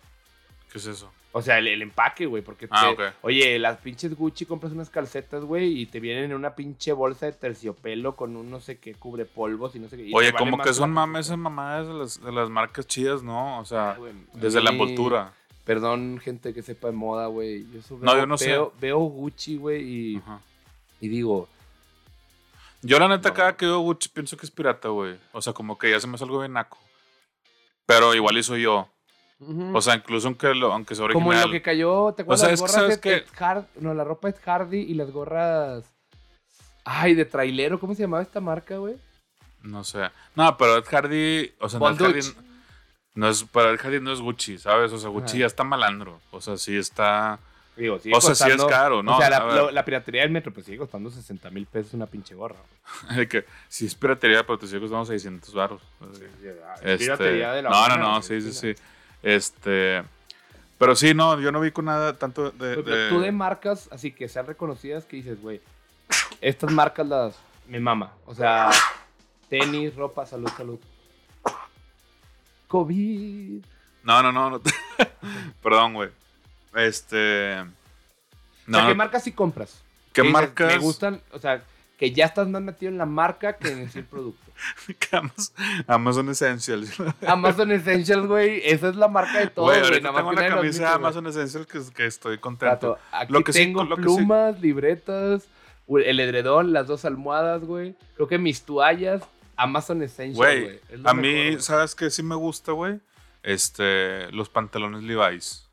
¿Qué 0.73 0.79
es 0.79 0.87
eso? 0.87 1.11
O 1.37 1.43
sea, 1.43 1.59
el, 1.59 1.67
el 1.67 1.83
empaque, 1.83 2.27
güey, 2.27 2.43
porque 2.45 2.69
Ah, 2.71 2.93
te- 2.97 3.13
oye, 3.23 3.59
las 3.59 3.79
pinches 3.79 4.15
Gucci 4.15 4.47
compras 4.47 4.73
unas 4.73 4.89
calcetas, 4.89 5.45
güey, 5.45 5.81
y 5.81 5.87
te 5.87 5.99
vienen 5.99 6.27
en 6.27 6.35
una 6.35 6.55
pinche 6.55 6.93
bolsa 6.93 7.27
de 7.27 7.33
terciopelo 7.33 8.15
con 8.15 8.37
un 8.37 8.51
no 8.51 8.61
sé 8.61 8.79
qué 8.79 8.95
cubre 8.95 9.25
polvos 9.25 9.75
y 9.75 9.81
no 9.81 9.89
sé 9.89 9.97
qué. 9.97 10.03
Oye, 10.15 10.31
vale 10.31 10.37
como 10.51 10.59
que 10.63 10.73
son 10.73 10.93
mames 10.93 11.31
en 11.31 11.41
mamadas 11.41 11.89
de 11.89 11.95
las, 11.95 12.23
de 12.23 12.31
las 12.33 12.51
marcas 12.51 12.87
chidas, 12.87 13.23
¿no? 13.25 13.59
O 13.59 13.65
sea, 13.65 13.93
Ay, 13.93 13.99
güey, 13.99 14.13
desde 14.35 14.61
la 14.63 14.71
envoltura. 14.71 15.33
Perdón, 15.65 16.21
gente 16.23 16.53
que 16.55 16.63
sepa 16.63 16.89
de 16.89 16.93
moda, 16.93 17.27
güey. 17.27 17.67
Yo 17.73 17.81
eso 17.81 17.99
No, 18.01 18.13
veo- 18.13 18.21
yo 18.21 18.27
no 18.27 18.39
sé. 18.39 18.49
veo, 18.51 18.73
Veo 18.81 18.99
Gucci, 18.99 19.57
güey, 19.57 20.21
y 21.01 21.09
digo, 21.09 21.49
Yo 22.85 22.99
la 22.99 23.09
neta 23.09 23.31
No. 23.31 23.35
cada 23.35 23.57
que 23.57 23.67
veo 23.67 23.79
Gucci 23.81 24.09
pienso 24.11 24.37
que 24.37 24.47
es 24.47 24.51
pirata, 24.51 24.89
güey. 24.89 25.19
O 25.33 25.41
sea, 25.43 25.53
como 25.53 25.79
que 25.79 25.91
ya 25.91 25.99
se 26.01 26.07
me 26.07 26.15
hace 26.15 26.25
algo 26.25 26.39
bien 26.41 26.53
naco. 26.53 26.79
Pero 27.87 28.15
igual 28.15 28.37
hizo 28.39 28.57
yo. 28.57 28.89
O 29.75 29.81
sea, 29.83 29.95
incluso 29.97 30.27
aunque, 30.29 30.55
lo, 30.55 30.73
aunque 30.73 30.95
sea 30.95 31.05
original. 31.05 31.23
como 31.23 31.33
en 31.35 31.41
lo 31.43 31.51
que 31.51 31.61
cayó, 31.63 32.13
¿te 32.15 32.23
acuerdas 32.23 32.41
sea, 32.41 32.51
las 32.51 32.59
que 32.59 32.63
gorras 32.63 32.75
sabes 32.75 32.95
de 32.97 33.01
que- 33.01 33.15
Ed 33.17 33.27
Hard- 33.39 33.67
No, 33.81 33.93
la 33.93 34.05
ropa 34.05 34.29
es 34.29 34.39
Hardy 34.41 34.79
y 34.79 34.95
las 34.95 35.11
gorras. 35.11 35.85
Ay, 36.85 37.15
de 37.15 37.25
trailero, 37.25 37.79
¿cómo 37.81 37.95
se 37.95 38.03
llamaba 38.03 38.23
esta 38.23 38.41
marca, 38.41 38.77
güey? 38.79 38.97
No 39.63 39.83
sé. 39.85 40.11
No, 40.35 40.57
pero 40.57 40.77
Ed 40.79 40.85
Hardy, 40.91 41.53
o 41.61 41.69
sea, 41.69 41.79
no, 41.81 41.89
Ed. 41.91 41.97
Hardy 42.01 42.21
no 43.15 43.29
es, 43.29 43.45
pero 43.53 43.73
Ed 43.75 43.81
Hardy 43.81 44.01
no 44.01 44.13
es 44.13 44.21
Gucci, 44.21 44.59
¿sabes? 44.59 44.93
O 44.93 44.99
sea, 44.99 45.09
Gucci 45.11 45.33
Ajá. 45.33 45.39
ya 45.41 45.47
está 45.47 45.65
malandro. 45.65 46.21
O 46.31 46.41
sea, 46.41 46.57
sí 46.57 46.77
está... 46.77 47.39
Digo, 47.77 47.99
sigue 47.99 48.15
O 48.17 48.21
sea, 48.21 48.35
sí 48.35 48.45
es 48.45 48.57
costando- 48.57 48.67
caro, 48.69 49.03
¿no? 49.03 49.17
O 49.17 49.19
sea, 49.21 49.29
la, 49.73 49.85
piratería 49.85 50.23
del 50.23 50.31
metro, 50.31 50.53
pues 50.53 50.67
sigue 50.67 50.79
costando 50.79 51.11
60 51.11 51.51
mil 51.51 51.67
pesos 51.67 51.95
una 51.95 52.07
pinche 52.07 52.35
gorra. 52.35 52.57
que 53.29 53.45
sí 53.69 53.87
es 53.87 53.95
piratería, 53.95 54.47
pero 54.47 54.59
te 54.59 54.67
sigue 54.67 54.81
costando 54.81 55.05
600 55.07 55.53
baros. 55.55 55.83
Este, 56.83 56.99
Piratería 56.99 57.53
de 57.53 57.63
la 57.63 57.71
no, 57.71 57.89
no, 57.89 57.97
no, 57.97 58.23
sí, 58.23 58.41
sí, 58.41 58.53
sí. 58.53 58.75
sí. 58.75 58.83
Este... 59.23 60.03
Pero 60.79 60.95
sí, 60.97 61.15
no, 61.15 61.41
yo 61.41 61.51
no 61.53 61.61
vi 61.61 61.71
con 61.71 61.85
nada 61.87 62.15
tanto 62.17 62.51
de... 62.51 62.77
Pero 62.77 62.83
de- 62.83 63.09
tú 63.09 63.21
de 63.21 63.33
marcas, 63.33 63.89
así 63.93 64.13
que 64.13 64.29
sean 64.29 64.47
reconocidas, 64.47 65.05
que 65.05 65.17
dices, 65.17 65.41
güey, 65.41 65.61
estas 66.41 66.71
marcas 66.73 67.07
las 67.07 67.37
me 67.69 67.81
mama. 67.81 68.13
O 68.27 68.35
sea, 68.35 68.71
tenis, 69.49 69.95
ropa, 69.97 70.27
salud, 70.27 70.51
salud. 70.57 70.79
COVID. 72.69 73.65
No, 74.03 74.23
no, 74.23 74.33
no. 74.33 74.51
no 74.51 74.61
te- 74.61 74.71
Perdón, 75.63 75.95
güey. 75.95 76.11
Este... 76.77 77.61
o 77.61 77.65
No, 78.67 78.79
sea, 78.79 78.89
¿qué 78.89 78.95
marcas 78.95 79.25
sí 79.25 79.33
compras? 79.33 79.83
¿qué 80.13 80.23
marcas? 80.23 80.73
Me 80.73 80.79
gustan, 80.79 81.21
o 81.33 81.39
sea, 81.39 81.63
que 81.99 82.13
ya 82.13 82.27
estás 82.27 82.49
más 82.49 82.63
metido 82.63 82.91
en 82.91 82.99
la 82.99 83.07
marca 83.07 83.57
que 83.57 83.69
en 83.73 83.91
el 83.95 84.05
producto. 84.05 84.41
Amazon, 85.89 86.29
Essentials. 86.29 86.93
Amazon 87.27 87.73
Essentials, 87.73 88.27
güey, 88.27 88.63
esa 88.65 88.89
es 88.89 88.97
la 88.97 89.09
marca 89.09 89.41
de 89.41 89.49
todo, 89.49 89.67
Güey, 89.67 89.81
ahorita 89.81 90.13
tengo 90.15 90.33
lo 90.33 90.37
camisa 90.39 90.83
güey. 90.83 90.95
Amazon 90.95 91.27
Essentials 91.27 91.67
que, 91.67 91.81
que 91.95 92.07
estoy 92.07 92.39
contento. 92.39 92.99
Aquí 93.13 93.33
Lo 93.33 93.43
que 93.43 93.53
sí- 93.53 93.59
tengo 93.61 93.89
que 93.89 93.95
sí- 93.97 94.01
plumas, 94.03 94.61
libretas, 94.61 95.49
el 95.89 96.21
edredón, 96.21 96.73
las 96.73 96.87
dos 96.87 97.05
almohadas, 97.05 97.63
güey. 97.65 97.95
Creo 98.15 98.29
que 98.29 98.39
mis 98.39 98.63
toallas, 98.63 99.23
Amazon 99.57 100.03
Essentials, 100.03 100.37
güey. 100.37 100.81
A 101.05 101.15
mejor, 101.15 101.17
mí. 101.55 101.61
¿sabes 101.61 101.95
qué 101.95 102.11
sí 102.11 102.23
me 102.23 102.35
gusta, 102.37 102.73
güey? 102.73 103.01
Este, 103.43 104.31
los 104.33 104.49
pantalones 104.49 105.03
Levi's. 105.03 105.64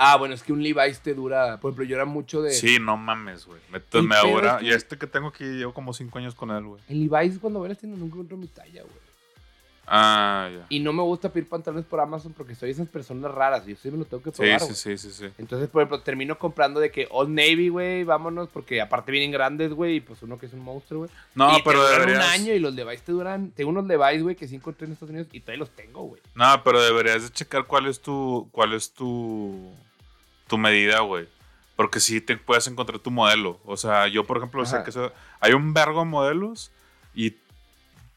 Ah, 0.00 0.16
bueno, 0.16 0.32
es 0.34 0.44
que 0.44 0.52
un 0.52 0.62
Levi's 0.62 1.00
te 1.00 1.12
dura. 1.12 1.58
Por 1.60 1.70
ejemplo, 1.70 1.84
yo 1.84 1.96
era 1.96 2.04
mucho 2.04 2.40
de. 2.40 2.52
Sí, 2.52 2.78
no 2.80 2.96
mames, 2.96 3.46
güey. 3.46 3.60
Me, 3.70 3.82
El 3.92 4.04
me 4.06 4.14
ahora, 4.16 4.52
es 4.54 4.58
que- 4.60 4.64
y 4.66 4.70
este 4.70 4.96
que 4.96 5.08
tengo 5.08 5.28
aquí 5.28 5.42
llevo 5.44 5.74
como 5.74 5.92
cinco 5.92 6.18
años 6.18 6.34
con 6.36 6.50
él, 6.52 6.62
güey. 6.64 6.80
En 6.88 7.00
Levi's, 7.08 7.38
cuando 7.40 7.66
las 7.66 7.78
tiendas, 7.78 7.98
nunca 7.98 8.12
encuentro 8.14 8.36
mi 8.36 8.46
talla, 8.46 8.82
güey. 8.82 9.08
Ah, 9.90 10.50
ya. 10.52 10.66
Y 10.68 10.80
no 10.80 10.92
me 10.92 11.02
gusta 11.02 11.32
pedir 11.32 11.48
pantalones 11.48 11.86
por 11.86 11.98
Amazon 11.98 12.34
porque 12.34 12.54
soy 12.54 12.70
esas 12.70 12.86
personas 12.88 13.32
raras. 13.32 13.64
Yo 13.64 13.74
sí 13.74 13.90
me 13.90 13.96
lo 13.96 14.04
tengo 14.04 14.22
que 14.22 14.30
probar, 14.30 14.60
sí, 14.60 14.74
sí, 14.74 14.98
sí, 14.98 15.10
sí. 15.10 15.26
Entonces, 15.38 15.68
por 15.70 15.80
ejemplo, 15.80 16.00
termino 16.02 16.38
comprando 16.38 16.78
de 16.78 16.90
que 16.90 17.08
Old 17.10 17.30
Navy, 17.30 17.70
güey, 17.70 18.04
vámonos, 18.04 18.50
porque 18.50 18.82
aparte 18.82 19.10
vienen 19.10 19.30
grandes, 19.32 19.72
güey, 19.72 19.96
y 19.96 20.00
pues 20.00 20.22
uno 20.22 20.38
que 20.38 20.44
es 20.44 20.52
un 20.52 20.60
monstruo, 20.60 21.00
güey. 21.06 21.10
No, 21.34 21.56
y 21.56 21.62
pero 21.62 21.82
te 21.86 21.92
deberías. 21.92 22.18
un 22.18 22.30
año 22.32 22.52
y 22.52 22.58
los 22.58 22.74
Levi's 22.74 23.00
te 23.02 23.12
duran. 23.12 23.50
Tengo 23.52 23.70
unos 23.70 23.86
Levi's, 23.86 24.22
güey, 24.22 24.36
que 24.36 24.46
sí 24.46 24.56
encontré 24.56 24.86
en 24.86 24.92
Estados 24.92 25.10
Unidos 25.10 25.28
y 25.32 25.40
todavía 25.40 25.60
los 25.60 25.70
tengo, 25.70 26.02
güey. 26.02 26.20
No, 26.34 26.62
pero 26.62 26.82
deberías 26.82 27.22
de 27.22 27.30
checar 27.30 27.64
cuál 27.64 27.86
es 27.86 27.98
tu, 28.00 28.46
cuál 28.52 28.74
es 28.74 28.92
tu, 28.92 29.72
tu 30.48 30.58
medida, 30.58 31.00
güey. 31.00 31.28
Porque 31.76 32.00
sí 32.00 32.20
te 32.20 32.36
puedes 32.36 32.66
encontrar 32.66 32.98
tu 32.98 33.10
modelo. 33.12 33.60
O 33.64 33.76
sea, 33.76 34.08
yo, 34.08 34.24
por 34.24 34.38
ejemplo, 34.38 34.64
sé 34.66 34.76
Ajá. 34.76 34.84
que 34.84 34.90
eso- 34.90 35.12
hay 35.38 35.52
un 35.52 35.72
vergo 35.74 36.00
de 36.00 36.06
modelos 36.06 36.72
y 37.14 37.34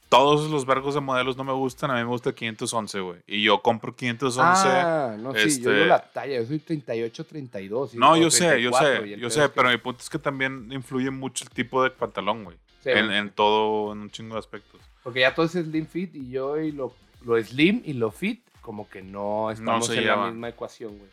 todos 0.09 0.49
los 0.49 0.65
vergos 0.65 0.93
de 0.95 0.99
modelos 0.99 1.37
no 1.37 1.43
me 1.43 1.53
gustan. 1.53 1.91
A 1.91 1.93
mí 1.95 1.99
me 2.01 2.07
gusta 2.07 2.33
511, 2.33 2.99
güey. 2.99 3.19
Y 3.27 3.43
yo 3.43 3.61
compro 3.61 3.95
511. 3.95 4.67
Ah, 4.67 5.15
no, 5.17 5.31
sí, 5.33 5.37
yo 5.39 5.43
este- 5.45 5.73
digo 5.73 5.85
la 5.85 6.01
talla, 6.01 6.39
yo 6.41 6.45
soy 6.47 6.59
38, 6.59 7.23
32. 7.25 7.93
y- 7.93 7.97
no, 7.97 8.17
yo 8.17 8.29
sé, 8.31 8.61
yo 8.61 8.71
34, 8.71 9.05
y 9.05 9.09
sé, 9.15 9.19
yo 9.19 9.29
sé, 9.29 9.41
que- 9.41 9.49
pero 9.49 9.69
mi 9.69 9.77
punto 9.77 10.01
es 10.01 10.09
que 10.09 10.19
también 10.19 10.67
influye 10.71 11.09
mucho 11.11 11.45
el 11.45 11.51
tipo 11.51 11.83
de 11.83 11.91
pantalón, 11.91 12.43
güey. 12.43 12.57
Sí, 12.83 12.89
en, 12.89 13.29
todo, 13.29 13.93
en 13.93 13.99
un 13.99 14.09
chingo 14.11 14.33
de 14.33 14.39
aspectos. 14.39 14.81
Porque 15.03 15.19
ya 15.21 15.33
todo 15.35 15.45
es 15.45 15.51
slim 15.51 15.85
fit 15.85 16.15
y 16.15 16.29
yo 16.31 16.59
y 16.59 16.71
lo, 16.71 16.93
lo 17.23 17.41
slim 17.41 17.81
y 17.85 17.93
lo 17.93 18.09
fit 18.11 18.41
como 18.61 18.89
que 18.89 19.01
no 19.03 19.49
estamos 19.51 19.87
en 19.91 20.07
la 20.07 20.15
misma 20.27 20.49
ecuación, 20.49 20.97
güey. 20.97 21.09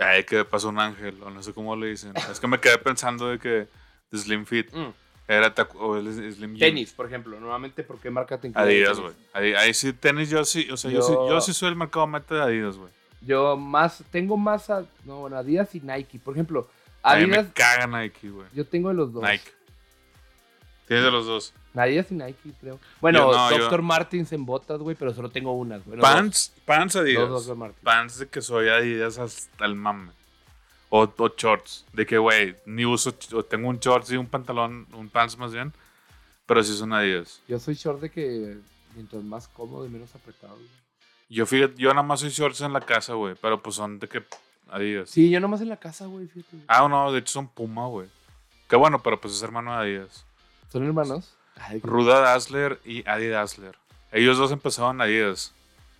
Ay, 0.00 0.24
que 0.24 0.44
pasó 0.44 0.68
un 0.70 0.78
ángel, 0.80 1.22
o 1.22 1.30
no 1.30 1.42
sé 1.42 1.52
cómo 1.52 1.76
le 1.76 1.88
dicen. 1.88 2.12
es 2.16 2.40
que 2.40 2.46
me 2.46 2.58
quedé 2.58 2.78
pensando 2.78 3.28
de 3.28 3.38
que 3.38 3.68
de 4.10 4.18
Slim 4.18 4.44
Fit 4.46 4.72
Mm. 4.74 4.92
era 5.28 5.54
o 5.78 5.96
el 5.96 6.32
Slim. 6.32 6.58
Tenis, 6.58 6.92
por 6.92 7.06
ejemplo. 7.06 7.38
Normalmente, 7.38 7.82
¿por 7.84 7.98
qué 8.00 8.10
marca 8.10 8.38
te 8.40 8.48
incluye 8.48 8.66
Adidas, 8.66 8.98
güey. 8.98 9.12
Ahí, 9.32 9.52
ahí 9.54 9.74
sí, 9.74 9.92
tenis 9.92 10.28
yo 10.30 10.44
sí, 10.44 10.68
o 10.70 10.76
sea, 10.76 10.90
yo, 10.90 10.98
Yo- 11.00 11.06
sí, 11.06 11.12
yo 11.12 11.40
sí 11.40 11.52
soy 11.54 11.68
el 11.68 11.76
mercado 11.76 12.06
meta 12.06 12.34
de 12.34 12.42
Adidas, 12.42 12.76
güey. 12.76 12.90
Yo 13.22 13.56
más, 13.56 14.02
tengo 14.10 14.36
más, 14.38 14.70
a, 14.70 14.84
no, 15.04 15.18
bueno, 15.20 15.36
Adidas 15.36 15.74
y 15.74 15.80
Nike. 15.80 16.18
Por 16.18 16.34
ejemplo, 16.34 16.68
A 17.02 17.16
mí 17.16 17.24
Adidas, 17.24 17.46
me 17.46 17.52
caga 17.52 17.86
Nike, 17.86 18.30
güey. 18.30 18.46
yo 18.54 18.66
tengo 18.66 18.88
de 18.88 18.94
los 18.94 19.12
dos. 19.12 19.22
Nike. 19.22 19.50
Tienes 20.90 21.04
de 21.04 21.12
los 21.12 21.24
dos. 21.24 21.54
Adidas 21.76 22.10
y 22.10 22.14
Nike, 22.14 22.50
creo. 22.60 22.80
Bueno, 23.00 23.30
no, 23.30 23.50
yo- 23.52 23.58
Dr. 23.58 23.80
Martins 23.80 24.32
en 24.32 24.44
botas, 24.44 24.80
güey, 24.80 24.96
pero 24.96 25.14
solo 25.14 25.30
tengo 25.30 25.52
unas, 25.52 25.84
güey. 25.86 26.00
Pants, 26.00 26.52
pants. 26.64 26.96
Adidas. 26.96 27.28
Dos 27.28 27.46
Dr. 27.46 27.56
Martins. 27.56 27.84
Pants 27.84 28.18
de 28.18 28.28
que 28.28 28.42
soy 28.42 28.68
Adidas 28.68 29.16
hasta 29.18 29.66
el 29.66 29.76
mame. 29.76 30.10
O, 30.88 31.02
o 31.16 31.28
shorts. 31.28 31.86
De 31.92 32.04
que, 32.04 32.18
güey, 32.18 32.56
ni 32.66 32.84
uso, 32.84 33.14
o 33.34 33.44
tengo 33.44 33.68
un 33.68 33.78
shorts 33.78 34.10
y 34.10 34.16
un 34.16 34.26
pantalón, 34.26 34.88
un 34.92 35.08
pants 35.08 35.38
más 35.38 35.52
bien. 35.52 35.72
Pero 36.46 36.60
sí 36.64 36.76
son 36.76 36.92
Adidas. 36.92 37.40
Yo 37.46 37.60
soy 37.60 37.74
short 37.76 38.00
de 38.00 38.10
que 38.10 38.58
mientras 38.96 39.22
más 39.22 39.46
cómodo 39.46 39.86
y 39.86 39.90
menos 39.90 40.12
apretado, 40.16 40.56
güey. 40.56 40.66
Yo 41.28 41.46
fíjate, 41.46 41.74
yo 41.76 41.90
nada 41.90 42.02
más 42.02 42.18
soy 42.18 42.30
shorts 42.30 42.62
en 42.62 42.72
la 42.72 42.80
casa, 42.80 43.14
güey. 43.14 43.36
Pero 43.40 43.62
pues 43.62 43.76
son 43.76 44.00
de 44.00 44.08
que 44.08 44.24
Adidas. 44.68 45.08
Sí, 45.08 45.30
yo 45.30 45.38
nomás 45.38 45.60
en 45.60 45.68
la 45.68 45.76
casa, 45.76 46.06
güey, 46.06 46.26
fíjate. 46.26 46.56
Ah, 46.66 46.88
no, 46.88 47.12
de 47.12 47.20
hecho 47.20 47.34
son 47.34 47.46
Puma, 47.46 47.86
güey. 47.86 48.08
Qué 48.68 48.74
bueno, 48.74 49.00
pero 49.00 49.20
pues 49.20 49.34
es 49.34 49.42
hermano 49.44 49.70
de 49.70 49.78
Adidas. 49.78 50.26
¿Son 50.70 50.84
hermanos? 50.84 51.36
Ay, 51.56 51.80
Ruda 51.82 52.20
Dassler 52.20 52.80
y 52.84 53.08
Adi 53.08 53.28
Dassler. 53.28 53.76
Ellos 54.12 54.38
dos 54.38 54.52
empezaron 54.52 55.00
Adidas. 55.00 55.52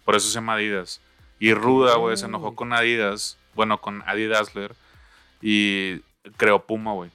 Por 0.04 0.16
eso 0.16 0.28
se 0.28 0.34
llama 0.34 0.54
Adidas. 0.54 1.00
Y 1.38 1.54
Ruda, 1.54 1.96
güey, 1.96 2.16
se 2.16 2.26
enojó 2.26 2.54
con 2.54 2.72
Adidas. 2.72 3.36
Bueno, 3.54 3.78
con 3.78 4.02
Adi 4.06 4.26
Dassler. 4.26 4.74
Y 5.42 6.00
creó 6.36 6.60
Puma, 6.60 6.92
güey. 6.92 7.10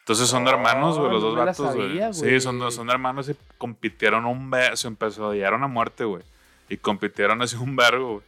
Entonces 0.00 0.28
son 0.28 0.46
Oh, 0.46 0.50
hermanos, 0.50 0.98
güey, 0.98 1.10
los 1.12 1.22
no 1.22 1.28
dos 1.28 1.38
me 1.38 1.44
vatos, 1.44 1.74
güey. 1.76 2.12
Sí, 2.12 2.40
son, 2.40 2.72
son 2.72 2.90
hermanos 2.90 3.28
y 3.28 3.36
compitieron 3.58 4.26
un 4.26 4.50
ver, 4.50 4.76
se 4.76 4.88
empezó 4.88 5.26
a 5.26 5.28
odiaron 5.28 5.62
a 5.62 5.68
muerte, 5.68 6.04
güey. 6.04 6.24
Y 6.68 6.76
compitieron 6.78 7.40
así 7.42 7.56
un 7.56 7.76
vergo, 7.76 8.14
güey. 8.14 8.24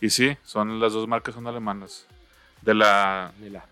Y 0.00 0.10
sí, 0.10 0.36
son 0.44 0.80
las 0.80 0.92
dos 0.92 1.06
marcas 1.06 1.34
son 1.34 1.46
alemanas. 1.46 2.06
De 2.62 2.74
la 2.74 3.32
Mira. 3.38 3.64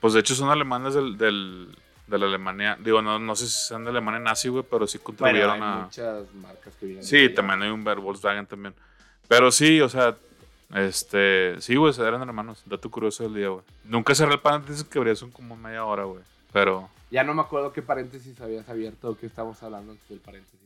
pues 0.00 0.14
de 0.14 0.20
hecho 0.20 0.34
son 0.34 0.50
alemanes 0.50 0.94
del, 0.94 1.18
del, 1.18 1.76
de 2.06 2.18
la 2.18 2.26
Alemania. 2.26 2.76
Digo, 2.80 3.00
no, 3.02 3.18
no 3.18 3.34
sé 3.36 3.46
si 3.46 3.52
son 3.68 3.84
de 3.84 3.90
Alemania 3.90 4.20
nazi, 4.20 4.48
güey, 4.48 4.64
pero 4.68 4.86
sí 4.86 4.98
Bueno, 4.98 5.04
contribuyeron 5.18 5.62
hay 5.62 5.72
a. 5.72 5.74
muchas 5.84 6.34
marcas 6.34 6.74
que 6.78 6.86
vienen. 6.86 7.04
Sí, 7.04 7.28
también 7.30 7.62
hay 7.62 7.70
un 7.70 7.82
Ver- 7.84 8.00
Volkswagen 8.00 8.46
también. 8.46 8.74
Pero 9.28 9.50
sí, 9.50 9.80
o 9.80 9.88
sea, 9.88 10.14
este. 10.74 11.60
Sí, 11.60 11.76
güey, 11.76 11.94
eran 11.98 12.22
hermanos. 12.22 12.62
Dato 12.66 12.90
curioso 12.90 13.22
del 13.24 13.34
día, 13.34 13.48
güey. 13.48 13.64
Nunca 13.84 14.14
cerré 14.14 14.34
el 14.34 14.40
paréntesis 14.40 14.84
que 14.84 14.98
habría 14.98 15.14
son 15.14 15.30
como 15.30 15.56
media 15.56 15.84
hora, 15.84 16.04
güey. 16.04 16.22
Pero. 16.52 16.88
Ya 17.10 17.22
no 17.22 17.32
me 17.34 17.42
acuerdo 17.42 17.72
qué 17.72 17.80
paréntesis 17.80 18.40
habías 18.40 18.68
abierto 18.68 19.10
o 19.10 19.16
qué 19.16 19.26
estábamos 19.26 19.62
hablando 19.62 19.92
antes 19.92 20.08
del 20.08 20.18
paréntesis. 20.18 20.58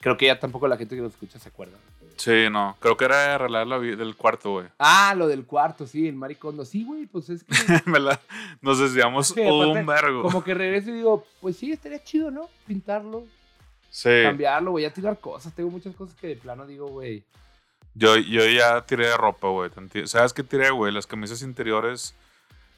Creo 0.00 0.16
que 0.16 0.26
ya 0.26 0.38
tampoco 0.38 0.68
la 0.68 0.76
gente 0.76 0.94
que 0.94 1.00
nos 1.02 1.12
escucha 1.12 1.38
se 1.38 1.48
acuerda. 1.48 1.78
Sí, 2.16 2.48
no. 2.50 2.76
Creo 2.80 2.96
que 2.96 3.04
era 3.04 3.34
arreglar 3.34 3.66
la 3.66 3.78
del 3.78 4.16
cuarto, 4.16 4.52
güey. 4.52 4.66
Ah, 4.78 5.14
lo 5.16 5.26
del 5.28 5.44
cuarto, 5.44 5.86
sí, 5.86 6.08
el 6.08 6.14
maricondo. 6.14 6.64
Sí, 6.64 6.84
güey, 6.84 7.06
pues 7.06 7.28
es 7.30 7.44
que 7.44 7.52
Me 7.90 8.00
la- 8.00 8.20
Nos 8.62 8.78
desviamos 8.78 9.28
Sí, 9.28 9.40
un 9.40 9.84
vergo. 9.86 10.22
como 10.22 10.42
que 10.42 10.54
regreso 10.54 10.90
y 10.90 10.94
digo, 10.94 11.24
pues 11.40 11.56
sí, 11.56 11.72
estaría 11.72 12.02
chido, 12.02 12.30
¿no? 12.30 12.48
Pintarlo, 12.66 13.24
Sí. 13.90 14.10
cambiarlo, 14.24 14.72
voy 14.72 14.84
a 14.84 14.92
tirar 14.92 15.18
cosas. 15.20 15.54
Tengo 15.54 15.70
muchas 15.70 15.94
cosas 15.94 16.14
que 16.16 16.28
de 16.28 16.36
plano 16.36 16.66
digo, 16.66 16.86
güey. 16.88 17.22
Yo, 17.94 18.16
yo 18.16 18.44
ya 18.46 18.82
tiré 18.84 19.06
de 19.06 19.16
ropa, 19.16 19.48
güey. 19.48 19.70
¿Sabes 20.04 20.32
qué 20.34 20.42
tiré, 20.42 20.70
güey? 20.70 20.92
Las 20.92 21.06
camisas 21.06 21.40
interiores. 21.42 22.14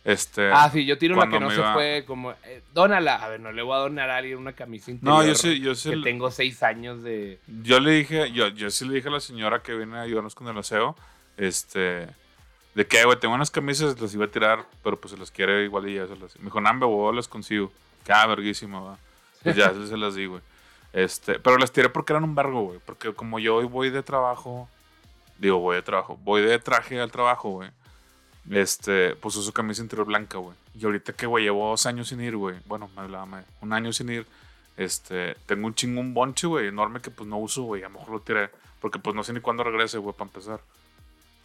Este. 0.08 0.50
Ah, 0.50 0.70
sí, 0.72 0.86
yo 0.86 0.96
tiro 0.96 1.16
la 1.16 1.28
que 1.28 1.38
no 1.38 1.50
se 1.50 1.56
iba- 1.56 1.74
fue, 1.74 2.04
como, 2.06 2.32
eh, 2.44 2.62
dónala. 2.72 3.16
A 3.16 3.28
ver, 3.28 3.40
no 3.40 3.52
le 3.52 3.60
voy 3.60 3.74
a 3.74 3.80
donar 3.80 4.08
a 4.08 4.16
alguien 4.16 4.38
una 4.38 4.54
camisa 4.54 4.90
No, 5.02 5.22
interior. 5.22 5.26
yo 5.26 5.34
sí, 5.34 5.60
yo 5.60 5.74
sí. 5.74 5.90
Que 5.90 5.96
tengo 5.98 6.30
seis 6.30 6.62
años 6.62 7.02
de... 7.02 7.38
Yo 7.62 7.78
le 7.78 7.90
dije, 7.90 8.32
yo, 8.32 8.48
yo 8.48 8.70
sí 8.70 8.86
le 8.88 8.94
dije 8.94 9.08
a 9.08 9.10
la 9.12 9.20
señora 9.20 9.60
que 9.62 9.74
viene 9.74 9.98
a 9.98 10.00
ayudarnos 10.00 10.34
con 10.34 10.48
el 10.48 10.56
aseo, 10.56 10.96
este, 11.36 12.08
de 12.74 12.86
que, 12.88 13.04
güey, 13.04 13.18
tengo 13.20 13.34
unas 13.34 13.50
camisas, 13.50 14.00
las 14.00 14.14
iba 14.14 14.24
a 14.24 14.28
tirar, 14.28 14.64
pero 14.82 14.98
pues 14.98 15.12
se 15.12 15.18
las 15.18 15.30
quiere 15.30 15.64
igual 15.64 15.86
y 15.88 15.96
ya 15.96 16.06
se 16.06 16.16
las... 16.16 16.36
Me 16.38 16.46
dijo, 16.46 16.60
nambe, 16.60 16.86
güey, 16.86 17.14
las 17.14 17.28
consigo. 17.28 17.70
Que, 18.04 18.12
ah, 18.14 18.26
verguísima, 18.26 18.80
va. 18.80 18.98
Pues 19.42 19.56
ya 19.56 19.72
se 19.74 19.96
las 19.98 20.14
di, 20.14 20.24
güey. 20.24 20.40
Este, 20.94 21.38
pero 21.38 21.58
las 21.58 21.70
tiré 21.70 21.90
porque 21.90 22.14
eran 22.14 22.24
un 22.24 22.34
vergo, 22.34 22.62
güey. 22.62 22.78
Porque 22.86 23.12
como 23.12 23.38
yo 23.38 23.56
hoy 23.56 23.66
voy 23.66 23.90
de 23.90 24.02
trabajo, 24.02 24.70
digo, 25.36 25.58
voy 25.58 25.76
de 25.76 25.82
trabajo, 25.82 26.18
voy 26.24 26.40
de 26.40 26.58
traje 26.58 26.98
al 26.98 27.10
trabajo, 27.12 27.50
güey. 27.50 27.70
Este, 28.50 29.14
pues 29.16 29.36
uso 29.36 29.52
camisa 29.52 29.82
interior 29.82 30.06
blanca, 30.06 30.38
güey. 30.38 30.56
Y 30.78 30.84
ahorita 30.84 31.12
que, 31.12 31.26
güey, 31.26 31.44
llevo 31.44 31.70
dos 31.70 31.84
años 31.86 32.08
sin 32.08 32.20
ir, 32.20 32.36
güey. 32.36 32.56
Bueno, 32.66 32.88
me 32.96 33.02
hablaba, 33.02 33.26
me- 33.26 33.44
un 33.60 33.72
año 33.72 33.92
sin 33.92 34.08
ir. 34.08 34.26
Este, 34.76 35.34
tengo 35.46 35.66
un 35.66 35.74
chingo, 35.74 36.00
un 36.00 36.14
bonche, 36.14 36.46
güey, 36.46 36.68
enorme 36.68 37.00
que 37.00 37.10
pues 37.10 37.28
no 37.28 37.36
uso, 37.38 37.62
güey. 37.64 37.82
A 37.82 37.88
lo 37.88 37.94
mejor 37.98 38.10
lo 38.10 38.20
tiré. 38.20 38.50
Porque 38.80 38.98
pues 38.98 39.14
no 39.14 39.24
sé 39.24 39.32
ni 39.32 39.40
cuándo 39.40 39.64
regrese, 39.64 39.98
güey, 39.98 40.14
para 40.14 40.28
empezar. 40.28 40.60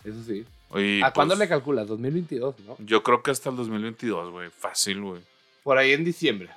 Eso 0.04 0.24
sí. 0.24 0.46
Y, 0.76 1.02
¿A 1.02 1.12
cuándo 1.12 1.34
pues, 1.34 1.40
le 1.40 1.50
calculas? 1.50 1.88
2022, 1.88 2.60
¿no? 2.60 2.76
Yo 2.80 3.04
creo 3.04 3.22
que 3.24 3.32
hasta 3.32 3.50
el 3.50 3.56
2022, 3.56 4.32
güey. 4.32 4.50
Fácil, 4.52 5.02
güey. 5.02 5.22
Por 5.64 5.78
ahí 5.78 5.94
en 5.94 6.04
diciembre. 6.04 6.50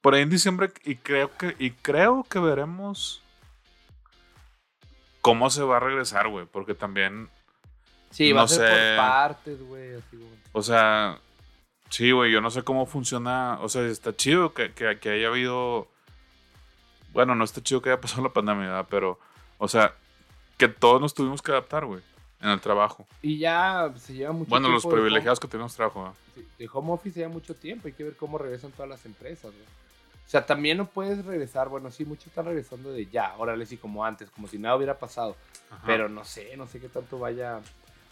Por 0.00 0.14
ahí 0.14 0.22
en 0.22 0.30
diciembre 0.30 0.72
y 0.84 0.96
creo 0.96 1.36
que 1.36 1.56
y 1.58 1.72
creo 1.72 2.24
que 2.28 2.38
veremos 2.38 3.22
cómo 5.20 5.50
se 5.50 5.62
va 5.62 5.76
a 5.76 5.80
regresar, 5.80 6.28
güey, 6.28 6.46
porque 6.46 6.74
también, 6.74 7.28
Sí, 8.10 8.32
va 8.32 8.40
No 8.40 8.44
a 8.44 8.48
ser 8.48 8.58
sé. 8.68 8.96
por 8.96 8.96
partes, 8.96 9.62
güey, 9.68 9.90
o 10.52 10.62
sea, 10.62 11.18
sí, 11.90 12.10
güey, 12.10 12.32
yo 12.32 12.40
no 12.40 12.50
sé 12.50 12.62
cómo 12.64 12.86
funciona, 12.86 13.58
o 13.60 13.68
sea, 13.68 13.82
está 13.86 14.14
chido 14.14 14.52
que, 14.52 14.72
que, 14.72 14.98
que 14.98 15.10
haya 15.10 15.28
habido, 15.28 15.86
bueno, 17.12 17.34
no 17.34 17.44
está 17.44 17.62
chido 17.62 17.80
que 17.82 17.90
haya 17.90 18.00
pasado 18.00 18.22
la 18.22 18.32
pandemia, 18.32 18.66
¿verdad? 18.66 18.86
pero, 18.90 19.18
o 19.58 19.68
sea, 19.68 19.94
que 20.58 20.68
todos 20.68 21.00
nos 21.00 21.14
tuvimos 21.14 21.40
que 21.42 21.52
adaptar, 21.52 21.86
güey, 21.86 22.02
en 22.40 22.48
el 22.50 22.60
trabajo. 22.60 23.06
Y 23.22 23.38
ya 23.38 23.92
se 23.96 24.14
lleva 24.14 24.32
mucho 24.32 24.48
Bueno, 24.50 24.68
los 24.68 24.82
tiempo 24.82 24.96
de 24.96 25.02
privilegiados 25.02 25.38
que 25.40 25.48
tenemos 25.48 25.74
trabajo, 25.74 26.00
¿verdad? 26.02 26.14
home- 26.14 26.34
sí, 26.34 26.48
de 26.58 26.68
home 26.72 26.92
office 26.92 27.20
ya 27.20 27.28
mucho 27.28 27.54
tiempo. 27.54 27.86
Hay 27.86 27.92
que 27.94 28.04
ver 28.04 28.16
cómo 28.16 28.38
regresan 28.38 28.70
todas 28.72 28.88
las 28.88 29.04
empresas, 29.04 29.52
güey. 29.52 29.64
O 30.26 30.28
sea, 30.30 30.46
también 30.46 30.78
no 30.78 30.86
puedes 30.86 31.24
regresar. 31.24 31.68
Bueno, 31.68 31.90
sí, 31.90 32.04
muchos 32.04 32.28
están 32.28 32.46
regresando 32.46 32.92
de 32.92 33.04
ya. 33.06 33.34
Órale, 33.36 33.66
sí, 33.66 33.76
como 33.76 34.04
antes, 34.04 34.30
como 34.30 34.48
si 34.48 34.58
nada 34.58 34.76
hubiera 34.76 34.98
pasado. 34.98 35.36
Ajá. 35.70 35.82
Pero 35.84 36.08
no 36.08 36.24
sé, 36.24 36.56
no 36.56 36.66
sé 36.66 36.80
qué 36.80 36.88
tanto 36.88 37.18
vaya. 37.18 37.60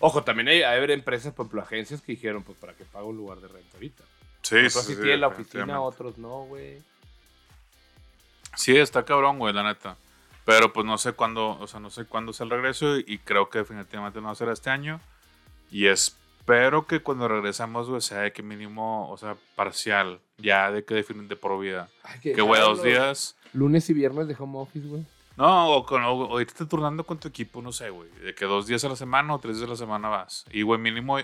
Ojo, 0.00 0.22
también 0.22 0.48
hay, 0.48 0.62
hay 0.62 0.92
empresas, 0.92 1.32
por 1.32 1.46
ejemplo, 1.46 1.62
agencias 1.62 2.00
que 2.00 2.12
dijeron, 2.12 2.42
pues, 2.42 2.56
¿para 2.58 2.74
qué 2.74 2.84
pago 2.84 3.08
un 3.08 3.16
lugar 3.16 3.40
de 3.40 3.48
renta 3.48 3.70
ahorita? 3.74 4.04
sí, 4.42 4.56
Otros 4.56 4.72
sí, 4.72 4.80
sí 4.80 4.94
sí, 4.94 5.00
tienen 5.00 5.20
la 5.20 5.28
oficina, 5.28 5.80
otros 5.80 6.18
no, 6.18 6.44
güey. 6.44 6.80
Sí, 8.56 8.76
está 8.76 9.04
cabrón, 9.04 9.38
güey, 9.38 9.52
la 9.52 9.62
neta. 9.62 9.96
Pero 10.44 10.72
pues 10.72 10.86
no 10.86 10.96
sé 10.96 11.12
cuándo, 11.12 11.58
o 11.60 11.66
sea, 11.66 11.78
no 11.78 11.90
sé 11.90 12.06
cuándo 12.06 12.30
es 12.30 12.40
el 12.40 12.48
regreso 12.48 12.96
y, 12.98 13.04
y 13.06 13.18
creo 13.18 13.50
que 13.50 13.58
definitivamente 13.58 14.20
no 14.20 14.26
va 14.26 14.32
a 14.32 14.36
ser 14.36 14.48
este 14.48 14.70
año. 14.70 15.00
Y 15.70 15.86
espero 15.86 16.86
que 16.86 17.00
cuando 17.00 17.28
regresamos, 17.28 17.88
güey, 17.90 18.00
sea 18.00 18.20
de 18.20 18.32
que 18.32 18.42
mínimo, 18.42 19.10
o 19.10 19.18
sea, 19.18 19.36
parcial, 19.54 20.20
ya 20.38 20.70
de 20.70 20.84
que 20.84 20.94
definen 20.94 21.28
de 21.28 21.36
por 21.36 21.60
vida. 21.60 21.88
Ay, 22.02 22.20
Que, 22.20 22.40
güey, 22.40 22.60
dos 22.62 22.82
días. 22.82 23.36
Lunes 23.52 23.90
y 23.90 23.92
viernes 23.92 24.26
de 24.28 24.36
home 24.38 24.58
office, 24.58 24.88
güey. 24.88 25.04
No, 25.38 25.70
o, 25.76 25.86
con, 25.86 26.02
o, 26.02 26.12
o 26.28 26.40
irte 26.40 26.66
turnando 26.66 27.04
con 27.04 27.18
tu 27.18 27.28
equipo, 27.28 27.62
no 27.62 27.72
sé, 27.72 27.90
güey. 27.90 28.10
De 28.24 28.34
que 28.34 28.44
dos 28.44 28.66
días 28.66 28.84
a 28.84 28.88
la 28.88 28.96
semana 28.96 29.34
o 29.34 29.38
tres 29.38 29.56
días 29.56 29.68
a 29.68 29.70
la 29.70 29.76
semana 29.76 30.08
vas. 30.08 30.44
Y, 30.50 30.62
güey, 30.62 30.80
mínimo, 30.80 31.16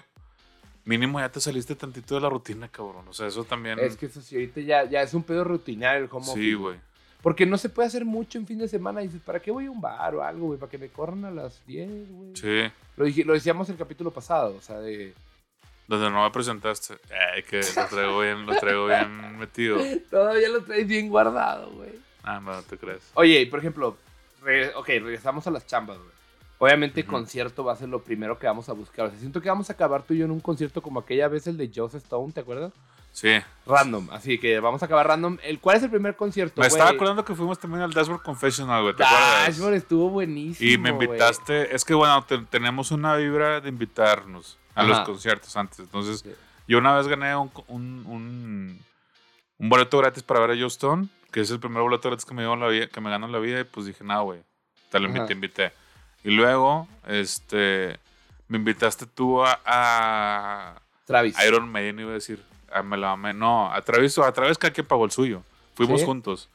mínimo 0.85 1.19
ya 1.21 1.29
te 1.31 1.41
saliste 1.41 1.75
tantito 1.75 2.15
de 2.15 2.21
la 2.21 2.29
rutina, 2.31 2.69
cabrón. 2.69 3.07
O 3.09 3.13
sea, 3.13 3.27
eso 3.27 3.45
también. 3.45 3.79
Es 3.81 3.97
que 3.97 4.07
eso 4.07 4.21
sí, 4.23 4.37
ahorita 4.37 4.61
ya, 4.61 4.85
ya 4.85 5.03
es 5.03 5.13
un 5.15 5.23
pedo 5.25 5.43
rutinario 5.45 6.05
el 6.05 6.09
home 6.11 6.27
office. 6.29 6.41
sí, 6.41 6.55
güey. 6.55 6.79
Porque 7.23 7.47
no 7.47 7.57
se 7.57 7.71
puede 7.71 7.89
hacer 7.89 8.05
mucho 8.05 8.37
en 8.39 8.47
fin 8.47 8.59
de 8.59 8.69
semana. 8.69 9.03
Y 9.03 9.07
dices, 9.07 9.23
¿para 9.23 9.41
qué 9.41 9.51
voy 9.51 9.65
a 9.67 9.71
un 9.71 9.81
bar 9.81 10.15
o 10.15 10.23
algo, 10.23 10.47
güey? 10.47 10.59
Para 10.59 10.71
que 10.71 10.79
me 10.79 10.89
corran 10.91 11.25
a 11.25 11.31
las 11.31 11.65
10, 11.67 12.11
güey. 12.11 12.37
Sí. 12.37 12.71
Lo, 12.97 13.05
dije- 13.07 13.25
lo 13.25 13.33
decíamos 13.33 13.69
el 13.71 13.77
capítulo 13.77 14.11
pasado, 14.11 14.55
o 14.57 14.61
sea, 14.63 14.79
de... 14.79 15.15
Donde 15.89 16.11
no 16.11 16.23
me 16.23 16.31
presentaste. 16.31 16.95
Ay, 17.35 17.43
que 17.43 17.61
lo 17.77 17.87
traigo 17.89 18.21
bien, 18.21 18.47
lo 18.47 18.55
traigo 18.57 18.87
bien 18.87 19.39
metido. 19.39 19.79
Todavía 20.11 20.49
lo 20.51 20.63
traes 20.65 20.87
bien 20.87 21.09
guardado, 21.09 21.71
güey. 21.73 21.84
Ah, 22.25 22.41
no, 22.41 22.63
te 22.63 22.79
crees. 22.79 23.03
Oye, 23.15 23.47
por 23.47 23.59
ejemplo, 23.61 23.97
re- 24.43 24.75
ok, 24.75 24.87
regresamos 24.89 25.47
a 25.47 25.51
las 25.51 25.67
chambas, 25.67 25.99
güey. 25.99 26.11
Obviamente, 26.59 27.03
Ujú. 27.03 27.11
concierto 27.11 27.65
va 27.65 27.73
a 27.73 27.77
ser 27.77 27.89
lo 27.89 28.03
primero 28.03 28.39
que 28.39 28.47
vamos 28.47 28.69
a 28.69 28.73
buscar. 28.73 29.07
O 29.07 29.11
sea, 29.11 29.19
siento 29.19 29.41
que 29.41 29.49
vamos 29.49 29.69
a 29.69 29.73
acabar 29.75 30.03
tú 30.03 30.15
y 30.15 30.19
yo 30.19 30.25
en 30.25 30.31
un 30.31 30.41
concierto 30.41 30.81
como 30.81 31.01
aquella 31.01 31.29
vez 31.29 31.47
el 31.47 31.57
de 31.57 31.71
Joss 31.75 31.95
Stone, 31.95 32.33
¿te 32.33 32.41
acuerdas? 32.41 32.73
Sí. 33.13 33.31
Random, 33.67 34.09
así 34.11 34.39
que 34.39 34.59
vamos 34.61 34.83
a 34.83 34.87
acabar 34.87 35.07
random. 35.07 35.39
El, 35.43 35.61
¿Cuál 35.61 35.77
es 35.77 35.83
el 35.85 35.91
primer 35.91 36.17
concierto? 36.17 36.61
Me 36.61 36.67
estaba 36.67 36.91
acordando 36.91 37.25
que 37.25 37.35
fuimos 37.35 37.59
también 37.59 37.83
al 37.83 37.93
Dashboard 37.93 38.23
Confessional, 38.23 38.83
güey. 38.83 38.97
¿Te 38.97 39.05
acuerdas? 39.05 39.47
Dashboard 39.47 39.75
estuvo 39.75 40.11
buenísimo. 40.11 40.69
Y 40.71 40.79
me 40.79 40.91
invitaste. 40.91 41.75
Es 41.75 41.85
que 41.85 41.95
bueno, 41.95 42.25
te- 42.25 42.39
tenemos 42.39 42.91
una 42.91 43.15
vibra 43.17 43.61
de 43.61 43.69
invitarnos 43.69 44.59
a 44.75 44.83
los 44.85 45.01
conciertos 45.01 45.55
antes. 45.57 45.79
Entonces, 45.81 46.21
Sí. 46.21 46.33
yo 46.67 46.79
una 46.79 46.97
vez 46.97 47.07
gané 47.07 47.37
un, 47.37 47.53
un, 47.69 48.05
un, 48.07 48.81
un 49.59 49.69
boleto 49.69 49.99
gratis 49.99 50.23
para 50.25 50.41
ver 50.41 50.51
a 50.53 50.55
Joe 50.55 50.67
Stone, 50.67 51.07
que 51.35 51.41
es 51.41 51.51
el 51.51 51.59
primer 51.59 51.83
boleto 51.83 52.09
gratis 52.09 52.25
que 52.25 52.33
me, 52.33 52.43
dio 52.43 52.55
la 52.55 52.69
vida, 52.69 52.87
que 52.87 53.01
me 53.01 53.11
ganó 53.11 53.27
la 53.27 53.41
vida. 53.41 53.59
Y 53.59 53.65
pues 53.65 53.87
dije, 53.87 54.05
nada, 54.05 54.21
güey. 54.21 54.41
Te 54.89 55.01
lo 55.01 55.09
invité, 55.09 55.33
invité. 55.33 55.73
Y 56.23 56.31
luego, 56.31 56.87
este. 57.09 57.99
Me 58.47 58.57
invitaste 58.57 59.05
tú 59.07 59.43
a, 59.43 59.61
a 59.65 60.81
Travis. 61.05 61.37
Iron 61.45 61.69
Maiden, 61.69 61.99
iba 61.99 62.11
a 62.13 62.15
decir. 62.15 62.41
A 62.73 62.85
me 62.85 62.97
la 62.97 63.17
mamé. 63.17 63.35
No, 63.35 63.69
a 63.73 63.83
Travis, 63.83 64.17
a 64.19 64.31
Travis 64.31 64.59
cada 64.59 64.73
quien 64.73 64.87
pagó 64.87 65.05
el 65.05 65.11
suyo. 65.11 65.43
Fuimos 65.75 66.03
¿Sí? 66.03 66.07
juntos. 66.07 66.49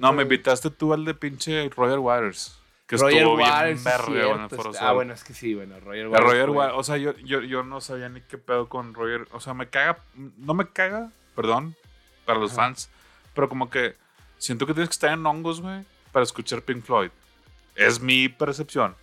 No, 0.00 0.12
me 0.12 0.24
invitaste 0.24 0.70
tú 0.70 0.92
al 0.92 1.04
de 1.04 1.14
pinche 1.14 1.68
Roger 1.68 2.00
Waters. 2.00 2.58
Que 2.88 2.96
Roger 2.96 3.18
estuvo 3.18 3.36
Waters, 3.36 3.64
bien 3.64 3.78
cierto, 3.78 4.34
en 4.34 4.40
el 4.40 4.50
Foro. 4.50 4.72
Ah, 4.80 4.92
bueno, 4.92 5.14
es 5.14 5.22
que 5.22 5.34
sí, 5.34 5.54
bueno, 5.54 5.78
Roger 5.78 6.08
Waters. 6.08 6.24
Roger 6.24 6.50
Waters, 6.50 6.78
o 6.78 6.82
sea, 6.82 6.96
yo, 6.96 7.16
yo, 7.18 7.42
yo 7.42 7.62
no 7.62 7.80
sabía 7.80 8.08
ni 8.08 8.22
qué 8.22 8.38
pedo 8.38 8.68
con 8.68 8.92
Roger. 8.92 9.28
O 9.30 9.38
sea, 9.38 9.54
me 9.54 9.68
caga, 9.68 10.00
no 10.16 10.52
me 10.54 10.66
caga, 10.66 11.12
perdón, 11.36 11.76
para 12.24 12.40
los 12.40 12.50
Ajá. 12.54 12.62
fans, 12.62 12.90
pero 13.32 13.48
como 13.48 13.70
que 13.70 13.94
siento 14.38 14.66
que 14.66 14.72
tienes 14.74 14.88
que 14.88 14.94
estar 14.94 15.12
en 15.12 15.24
hongos, 15.26 15.60
güey, 15.60 15.84
para 16.12 16.24
escuchar 16.24 16.62
Pink 16.62 16.82
Floyd. 16.84 17.10
Es 17.74 18.00
mi 18.00 18.28
percepción. 18.28 18.94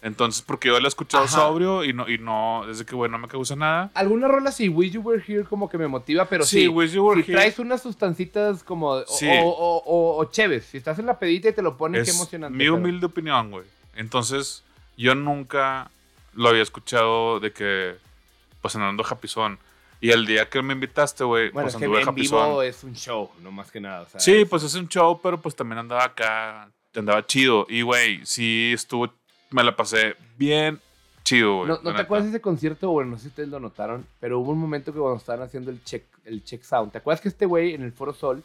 Entonces, 0.00 0.42
porque 0.42 0.68
yo 0.68 0.78
lo 0.78 0.86
he 0.86 0.88
escuchado 0.88 1.24
Ajá. 1.24 1.36
sobrio 1.36 1.82
y 1.84 1.92
no, 1.92 2.08
y 2.08 2.18
no, 2.18 2.62
desde 2.68 2.84
que, 2.86 2.94
güey, 2.94 3.10
no 3.10 3.18
me 3.18 3.26
causa 3.26 3.56
nada. 3.56 3.90
Algunas 3.94 4.30
rolas 4.30 4.54
sí, 4.54 4.68
Wish 4.68 4.92
You 4.92 5.00
Were 5.00 5.22
Here 5.26 5.42
como 5.44 5.68
que 5.68 5.76
me 5.76 5.88
motiva, 5.88 6.24
pero 6.26 6.44
sí. 6.44 6.60
Sí, 6.62 6.68
Wish 6.68 6.92
You 6.92 7.04
Were 7.04 7.22
si 7.24 7.32
Here. 7.32 7.40
traes 7.40 7.58
unas 7.58 7.82
sustancitas 7.82 8.62
como. 8.62 8.90
o- 8.90 9.06
Sí. 9.06 9.28
O, 9.42 9.48
o, 9.48 9.82
o, 9.84 10.18
o 10.20 10.24
chéves. 10.26 10.66
Si 10.66 10.76
estás 10.78 11.00
en 11.00 11.06
la 11.06 11.18
pedita 11.18 11.48
y 11.48 11.52
te 11.52 11.62
lo 11.62 11.76
ponen, 11.76 12.04
qué 12.04 12.10
Es 12.10 12.16
emocionante. 12.16 12.56
mi 12.56 12.64
pero- 12.64 12.76
humilde 12.76 13.06
opinión, 13.06 13.50
güey. 13.50 13.64
Entonces, 13.96 14.62
yo 14.96 15.16
nunca 15.16 15.90
lo 16.34 16.48
había 16.50 16.62
escuchado 16.62 17.40
de 17.40 17.52
que, 17.52 17.96
pues 18.62 18.76
andando 18.76 19.02
japizón. 19.02 19.58
Y 20.00 20.10
el 20.10 20.26
día 20.26 20.48
que 20.48 20.62
me 20.62 20.74
invitaste, 20.74 21.24
güey, 21.24 21.50
Bueno, 21.50 21.64
pues 21.66 21.74
es 21.74 21.78
que 21.80 21.84
en 21.86 22.14
vivo 22.14 22.62
es 22.62 22.84
un 22.84 22.94
show, 22.94 23.30
no 23.42 23.50
más 23.50 23.70
que 23.70 23.80
nada. 23.80 24.02
o 24.02 24.08
sea, 24.08 24.20
Sí, 24.20 24.32
es- 24.42 24.48
pues 24.48 24.62
es 24.62 24.74
un 24.74 24.88
show, 24.88 25.20
pero 25.22 25.40
pues 25.40 25.56
también 25.56 25.78
andaba 25.78 26.04
acá, 26.04 26.70
andaba 26.94 27.26
chido. 27.26 27.66
Y, 27.68 27.82
güey, 27.82 28.24
sí 28.24 28.70
estuvo, 28.74 29.12
me 29.50 29.64
la 29.64 29.74
pasé 29.74 30.14
bien 30.36 30.80
chido, 31.24 31.56
güey. 31.56 31.68
¿No, 31.68 31.74
la 31.76 31.82
¿no 31.82 31.94
te 31.96 32.02
acuerdas 32.02 32.26
de 32.26 32.30
ese 32.30 32.40
concierto? 32.40 32.90
Bueno, 32.90 33.10
no 33.12 33.16
sé 33.16 33.22
si 33.24 33.28
ustedes 33.28 33.48
lo 33.48 33.58
notaron, 33.60 34.06
pero 34.20 34.38
hubo 34.38 34.52
un 34.52 34.58
momento 34.60 34.92
que 34.92 34.98
cuando 35.00 35.18
estaban 35.18 35.42
haciendo 35.42 35.70
el 35.70 35.82
check, 35.82 36.04
el 36.24 36.44
check 36.44 36.62
sound, 36.62 36.92
¿te 36.92 36.98
acuerdas 36.98 37.20
que 37.20 37.28
este 37.28 37.46
güey 37.46 37.74
en 37.74 37.82
el 37.82 37.92
Foro 37.92 38.12
Sol, 38.14 38.42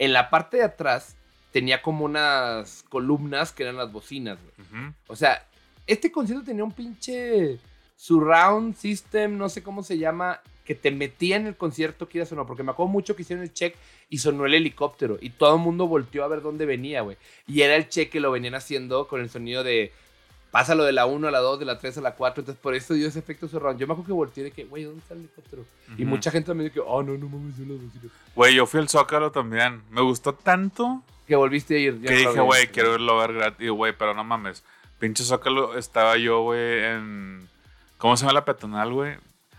en 0.00 0.12
la 0.12 0.28
parte 0.30 0.56
de 0.58 0.64
atrás, 0.64 1.14
tenía 1.52 1.80
como 1.80 2.04
unas 2.04 2.84
columnas 2.88 3.52
que 3.52 3.62
eran 3.62 3.76
las 3.76 3.90
bocinas, 3.92 4.38
güey? 4.42 4.92
O 5.06 5.14
sea, 5.16 5.46
este 5.86 6.10
concierto 6.12 6.44
tenía 6.44 6.64
un 6.64 6.72
pinche 6.72 7.58
surround 7.96 8.76
system, 8.76 9.36
no 9.38 9.48
sé 9.48 9.62
cómo 9.62 9.82
se 9.82 9.96
llama, 9.98 10.40
que 10.68 10.74
te 10.74 10.90
metía 10.90 11.36
en 11.36 11.46
el 11.46 11.56
concierto, 11.56 12.10
quieras 12.10 12.30
o 12.32 12.36
no, 12.36 12.46
porque 12.46 12.62
me 12.62 12.72
acuerdo 12.72 12.92
mucho 12.92 13.16
que 13.16 13.22
hicieron 13.22 13.42
el 13.42 13.54
check 13.54 13.74
y 14.10 14.18
sonó 14.18 14.44
el 14.44 14.52
helicóptero 14.52 15.16
y 15.18 15.30
todo 15.30 15.54
el 15.54 15.62
mundo 15.62 15.86
volteó 15.86 16.24
a 16.24 16.28
ver 16.28 16.42
dónde 16.42 16.66
venía, 16.66 17.00
güey. 17.00 17.16
Y 17.46 17.62
era 17.62 17.74
el 17.74 17.88
check 17.88 18.10
que 18.10 18.20
lo 18.20 18.30
venían 18.30 18.54
haciendo 18.54 19.08
con 19.08 19.22
el 19.22 19.30
sonido 19.30 19.64
de 19.64 19.92
pásalo 20.50 20.84
de 20.84 20.92
la 20.92 21.06
1 21.06 21.26
a 21.26 21.30
la 21.30 21.38
2, 21.38 21.60
de 21.60 21.64
la 21.64 21.78
3 21.78 21.96
a 21.96 22.00
la 22.02 22.14
4, 22.14 22.42
entonces 22.42 22.60
por 22.62 22.74
eso 22.74 22.92
dio 22.92 23.08
ese 23.08 23.18
efecto 23.18 23.48
surround. 23.48 23.80
Yo 23.80 23.86
me 23.86 23.94
acuerdo 23.94 24.08
que 24.08 24.12
volteé 24.12 24.44
de 24.44 24.50
que, 24.50 24.64
güey, 24.64 24.84
¿dónde 24.84 25.00
está 25.00 25.14
el 25.14 25.20
helicóptero? 25.20 25.64
Y 25.96 26.04
mucha 26.04 26.30
gente 26.30 26.48
también 26.48 26.70
dijo, 26.70 26.86
oh, 26.86 27.02
no, 27.02 27.16
no 27.16 27.30
mames, 27.30 27.58
las 27.60 27.68
bocinas". 27.68 28.12
Güey, 28.34 28.54
yo 28.54 28.66
fui 28.66 28.80
al 28.80 28.90
Zócalo 28.90 29.32
también. 29.32 29.80
Me 29.88 30.02
gustó 30.02 30.34
tanto 30.34 31.02
Que 31.26 31.34
volviste 31.34 31.76
a 31.76 31.78
ir. 31.78 31.94
yo 31.94 32.08
que 32.08 32.24
lo 32.24 32.30
dije, 32.30 32.40
güey, 32.42 32.66
quiero 32.66 32.92
a 32.92 33.26
ver 33.26 33.32
gratis. 33.32 33.70
Güey, 33.70 33.94
pero 33.96 34.12
no 34.12 34.22
mames. 34.22 34.62
Pinche 34.98 35.24
Zócalo 35.24 35.78
estaba 35.78 36.18
yo, 36.18 36.42
güey, 36.42 36.84
en. 36.84 37.48
¿Cómo 37.96 38.18
se 38.18 38.24
llama 38.24 38.34
la 38.34 38.44
peatonal, 38.44 38.92
güey? 38.92 39.16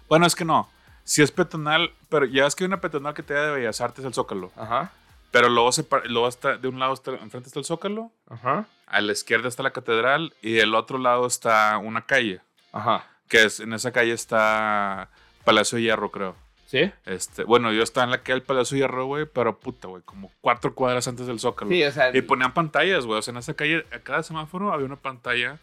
Bueno, 0.07 0.27
es 0.27 0.35
que 0.35 0.45
no. 0.45 0.69
Sí 1.09 1.23
es 1.23 1.31
peatonal, 1.31 1.91
pero 2.07 2.27
ya 2.27 2.45
es 2.45 2.53
que 2.53 2.63
hay 2.63 2.67
una 2.67 2.81
peatonal 2.81 3.15
que 3.15 3.23
te 3.23 3.33
da 3.33 3.47
de 3.47 3.51
Bellas 3.53 3.81
Artes 3.81 4.05
el 4.05 4.13
Zócalo. 4.13 4.51
Ajá, 4.55 4.91
Pero 5.31 5.49
luego, 5.49 5.71
se, 5.71 5.83
luego 6.03 6.27
está, 6.27 6.57
de 6.57 6.67
un 6.67 6.77
lado, 6.77 6.93
está, 6.93 7.09
enfrente 7.13 7.47
está 7.47 7.57
el 7.57 7.65
Zócalo, 7.65 8.11
ajá, 8.29 8.67
a 8.85 9.01
la 9.01 9.11
izquierda 9.11 9.47
está 9.47 9.63
la 9.63 9.71
catedral 9.71 10.35
y 10.43 10.53
del 10.53 10.75
otro 10.75 10.99
lado 10.99 11.25
está 11.25 11.79
una 11.79 12.05
calle. 12.05 12.41
ajá. 12.73 13.07
Que 13.27 13.45
es, 13.45 13.59
en 13.59 13.73
esa 13.73 13.91
calle 13.91 14.13
está 14.13 15.09
Palacio 15.45 15.77
de 15.77 15.81
Hierro, 15.85 16.11
creo. 16.11 16.35
¿Sí? 16.67 16.91
Este, 17.07 17.43
bueno, 17.43 17.71
yo 17.71 17.81
estaba 17.81 18.03
en 18.05 18.11
la 18.11 18.19
calle 18.19 18.33
del 18.33 18.43
Palacio 18.43 18.75
de 18.75 18.81
Hierro, 18.81 19.05
güey, 19.07 19.25
pero 19.25 19.59
puta, 19.59 19.87
güey, 19.87 20.03
como 20.03 20.31
cuatro 20.41 20.75
cuadras 20.75 21.07
antes 21.07 21.25
del 21.25 21.39
Zócalo. 21.39 21.71
Sí, 21.71 21.83
o 21.83 21.91
sea. 21.91 22.15
Y 22.15 22.21
ponían 22.21 22.53
pantallas, 22.53 23.07
güey. 23.07 23.17
O 23.17 23.21
sea, 23.23 23.31
en 23.31 23.37
esa 23.37 23.55
calle, 23.55 23.83
a 23.91 23.97
cada 23.97 24.21
semáforo 24.21 24.71
había 24.71 24.85
una 24.85 24.95
pantalla 24.95 25.57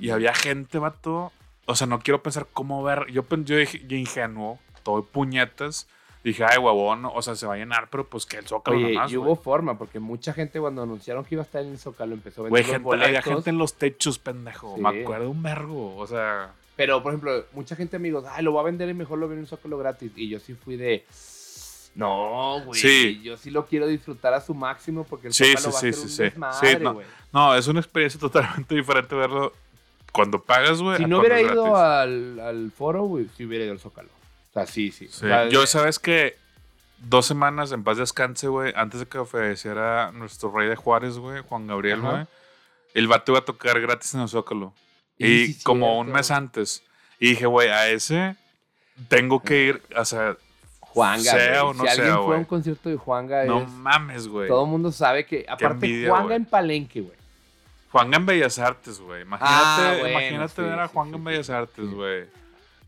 y 0.00 0.10
había 0.10 0.34
gente, 0.34 0.80
vato. 0.80 1.30
O 1.66 1.76
sea, 1.76 1.86
no 1.86 2.00
quiero 2.00 2.24
pensar 2.24 2.48
cómo 2.52 2.82
ver. 2.82 3.06
Yo, 3.12 3.24
yo 3.44 3.56
dije, 3.56 3.84
yo 3.86 3.96
ingenuo, 3.96 4.58
todo 4.82 5.02
puñetas. 5.04 5.86
Dije, 6.22 6.44
ay, 6.44 6.58
huevón, 6.58 7.06
o 7.06 7.22
sea, 7.22 7.34
se 7.34 7.46
va 7.46 7.54
a 7.54 7.56
llenar, 7.56 7.88
pero 7.90 8.06
pues 8.06 8.26
que 8.26 8.36
el 8.36 8.46
Zócalo 8.46 8.76
Oye, 8.76 8.92
nomás, 8.92 9.10
y 9.10 9.16
hubo 9.16 9.36
forma, 9.36 9.78
porque 9.78 10.00
mucha 10.00 10.34
gente 10.34 10.60
cuando 10.60 10.82
anunciaron 10.82 11.24
que 11.24 11.34
iba 11.34 11.42
a 11.42 11.46
estar 11.46 11.62
en 11.62 11.70
el 11.70 11.78
Zócalo 11.78 12.12
empezó 12.12 12.42
a 12.42 12.44
vender 12.44 12.64
gente, 12.66 13.04
había 13.04 13.22
gente 13.22 13.48
en 13.48 13.56
los 13.56 13.74
techos, 13.74 14.18
pendejo. 14.18 14.74
Sí. 14.76 14.82
Me 14.82 15.00
acuerdo 15.00 15.30
un 15.30 15.42
vergo. 15.42 15.96
O 15.96 16.06
sea, 16.06 16.52
Pero, 16.76 17.02
por 17.02 17.12
ejemplo, 17.12 17.46
mucha 17.52 17.74
gente 17.74 17.96
amigos, 17.96 18.24
ay, 18.30 18.44
lo 18.44 18.52
voy 18.52 18.60
a 18.60 18.64
vender 18.64 18.90
y 18.90 18.94
mejor 18.94 19.18
lo 19.18 19.28
veo 19.28 19.34
en 19.36 19.40
un 19.40 19.46
Zócalo 19.46 19.78
gratis. 19.78 20.12
Y 20.14 20.28
yo 20.28 20.38
sí 20.40 20.52
fui 20.54 20.76
de, 20.76 21.06
no, 21.94 22.60
güey, 22.66 22.78
Sí. 22.78 23.20
yo 23.22 23.38
sí 23.38 23.50
lo 23.50 23.64
quiero 23.66 23.86
disfrutar 23.86 24.34
a 24.34 24.40
su 24.42 24.52
máximo 24.54 25.04
porque 25.04 25.28
el 25.28 25.32
Sí, 25.32 25.54
Zócalo 25.56 25.60
sí, 25.60 25.70
va 25.72 25.78
a 25.78 25.80
ser 25.80 25.94
sí, 25.94 26.02
un 26.02 26.08
sí. 26.08 26.22
desmadre, 26.24 26.80
no. 26.80 26.94
güey. 26.94 27.06
no, 27.32 27.54
es 27.54 27.66
una 27.66 27.80
experiencia 27.80 28.20
totalmente 28.20 28.74
diferente 28.74 29.14
verlo 29.14 29.54
cuando 30.12 30.38
pagas, 30.42 30.82
güey. 30.82 30.98
Si 30.98 31.06
no 31.06 31.20
hubiera 31.20 31.40
ido 31.40 31.76
al, 31.76 32.38
al 32.40 32.70
foro, 32.72 33.04
güey, 33.04 33.26
si 33.36 33.46
hubiera 33.46 33.64
ido 33.64 33.72
al 33.72 33.80
Zócalo. 33.80 34.08
O 34.50 34.52
sea, 34.52 34.66
sí, 34.66 34.90
sí. 34.90 35.06
O 35.06 35.10
sea, 35.12 35.48
Yo, 35.48 35.66
sabes 35.66 35.98
que 35.98 36.36
dos 36.98 37.26
semanas 37.26 37.72
en 37.72 37.84
paz 37.84 37.96
descanse, 37.98 38.48
güey, 38.48 38.72
antes 38.76 39.00
de 39.00 39.06
que 39.06 39.24
falleciera 39.24 40.10
nuestro 40.12 40.50
rey 40.52 40.68
de 40.68 40.76
Juárez, 40.76 41.18
güey, 41.18 41.42
Juan 41.42 41.66
Gabriel, 41.66 42.00
güey, 42.00 42.26
el 42.94 43.06
vato 43.08 43.32
iba 43.32 43.38
a 43.38 43.44
tocar 43.44 43.80
gratis 43.80 44.14
en 44.14 44.20
el 44.20 44.28
Zócalo. 44.28 44.72
Y 45.16 45.26
Y, 45.26 45.46
sí, 45.54 45.62
como 45.62 45.86
cierto. 45.86 46.00
un 46.00 46.12
mes 46.12 46.30
antes. 46.30 46.82
Y 47.18 47.30
dije, 47.30 47.46
güey, 47.46 47.68
a 47.68 47.88
ese 47.90 48.36
tengo 49.08 49.40
que 49.40 49.62
ir, 49.64 49.82
o 49.96 50.04
sea, 50.04 50.36
Juanga, 50.80 51.22
sea 51.22 51.64
o 51.64 51.72
no 51.72 51.84
si 51.84 51.88
alguien 51.88 52.08
sea, 52.08 52.18
fue 52.22 52.34
a 52.34 52.38
un 52.38 52.44
concierto 52.44 52.88
de 52.88 52.96
Juanga, 52.96 53.44
no 53.44 53.62
es- 53.62 53.68
mames, 53.70 54.26
güey. 54.26 54.48
todo 54.48 54.64
el 54.64 54.70
mundo 54.70 54.90
sabe 54.90 55.24
que, 55.24 55.46
aparte, 55.48 55.86
envidia, 55.86 56.08
Juanga 56.08 56.24
güey. 56.26 56.36
en 56.36 56.44
Palenque, 56.46 57.00
güey. 57.02 57.16
Juan 57.92 58.12
en 58.14 58.26
Bellas 58.26 58.58
Artes, 58.58 59.00
güey. 59.00 59.22
Imagínate, 59.22 59.54
Ah, 59.56 59.94
bueno, 60.00 60.08
imagínate 60.10 60.54
sí, 60.54 60.62
ver 60.62 60.78
a 60.80 60.86
sí, 60.88 60.92
Juan 60.94 61.08
sí, 61.10 61.14
en 61.14 61.24
Bellas 61.24 61.50
Artes, 61.50 61.84
sí. 61.88 61.94
güey. 61.94 62.26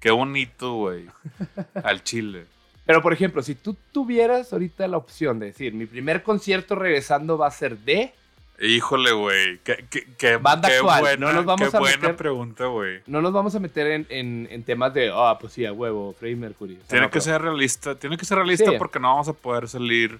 Qué 0.02 0.10
bonito, 0.10 0.74
güey. 0.74 1.06
Al 1.82 2.02
Chile. 2.02 2.44
Pero, 2.84 3.00
por 3.00 3.12
ejemplo, 3.14 3.40
si 3.42 3.54
tú 3.54 3.76
tuvieras 3.92 4.52
ahorita 4.52 4.86
la 4.88 4.96
opción 4.98 5.38
de 5.38 5.46
decir, 5.46 5.72
mi 5.72 5.86
primer 5.86 6.22
concierto 6.24 6.74
regresando 6.74 7.38
va 7.38 7.46
a 7.46 7.50
ser 7.52 7.78
de... 7.78 8.12
Híjole, 8.60 9.12
güey. 9.12 9.58
Qué, 9.64 9.84
qué, 9.88 10.04
qué- 10.18 10.36
Banda 10.36 10.68
qué 10.68 10.74
actual, 10.76 11.00
buena, 11.00 11.26
no 11.26 11.32
nos 11.32 11.44
vamos 11.44 11.70
qué 11.70 11.76
a 11.76 11.80
buena 11.80 11.96
meter- 11.96 12.16
pregunta, 12.16 12.66
güey. 12.66 13.00
No 13.06 13.22
nos 13.22 13.32
vamos 13.32 13.54
a 13.54 13.60
meter 13.60 13.86
en, 13.86 14.06
en- 14.10 14.48
en 14.50 14.62
temas 14.64 14.92
de, 14.92 15.10
ah, 15.14 15.36
pues 15.40 15.52
sí, 15.52 15.64
a 15.64 15.72
huevo, 15.72 16.12
Freddie 16.18 16.36
Mercury. 16.36 16.74
O 16.74 16.78
sea, 16.78 16.88
Tiene 16.88 17.02
no, 17.06 17.08
que 17.08 17.12
pero- 17.14 17.24
ser 17.24 17.40
realista. 17.42 17.94
Tiene 17.96 18.16
que 18.16 18.24
ser 18.24 18.36
realista 18.38 18.70
Sí. 18.70 18.76
porque 18.78 18.98
no 18.98 19.08
vamos 19.08 19.28
a 19.28 19.32
poder 19.32 19.68
salir 19.68 20.18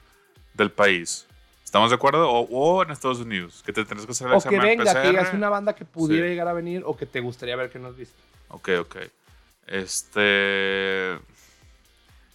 del 0.55 0.71
país. 0.71 1.27
¿Estamos 1.65 1.91
de 1.91 1.97
acuerdo? 1.97 2.31
O, 2.31 2.41
o 2.51 2.83
en 2.85 2.91
Estados 2.93 3.19
Unidos. 3.19 3.63
Que 3.67 3.73
te 3.73 3.85
tienes 3.85 4.07
que 4.07 4.13
hacer 4.13 4.29
el 4.29 4.35
O 4.35 4.41
que 4.41 4.49
examen 4.49 4.79
venga, 4.79 5.03
que 5.03 5.09
digas 5.09 5.35
una 5.35 5.49
banda 5.49 5.75
que 5.75 5.85
pudiera 5.85 6.27
Sí. 6.27 6.31
llegar 6.31 6.47
a 6.49 6.53
venir 6.53 6.83
o 6.87 6.97
que 6.97 7.07
te 7.07 7.21
gustaría 7.21 7.57
ver 7.57 7.71
que 7.71 7.79
no 7.81 7.89
has 7.89 7.97
visto. 7.97 8.21
Ok, 8.49 8.69
ok. 8.81 8.97
Este. 9.67 11.19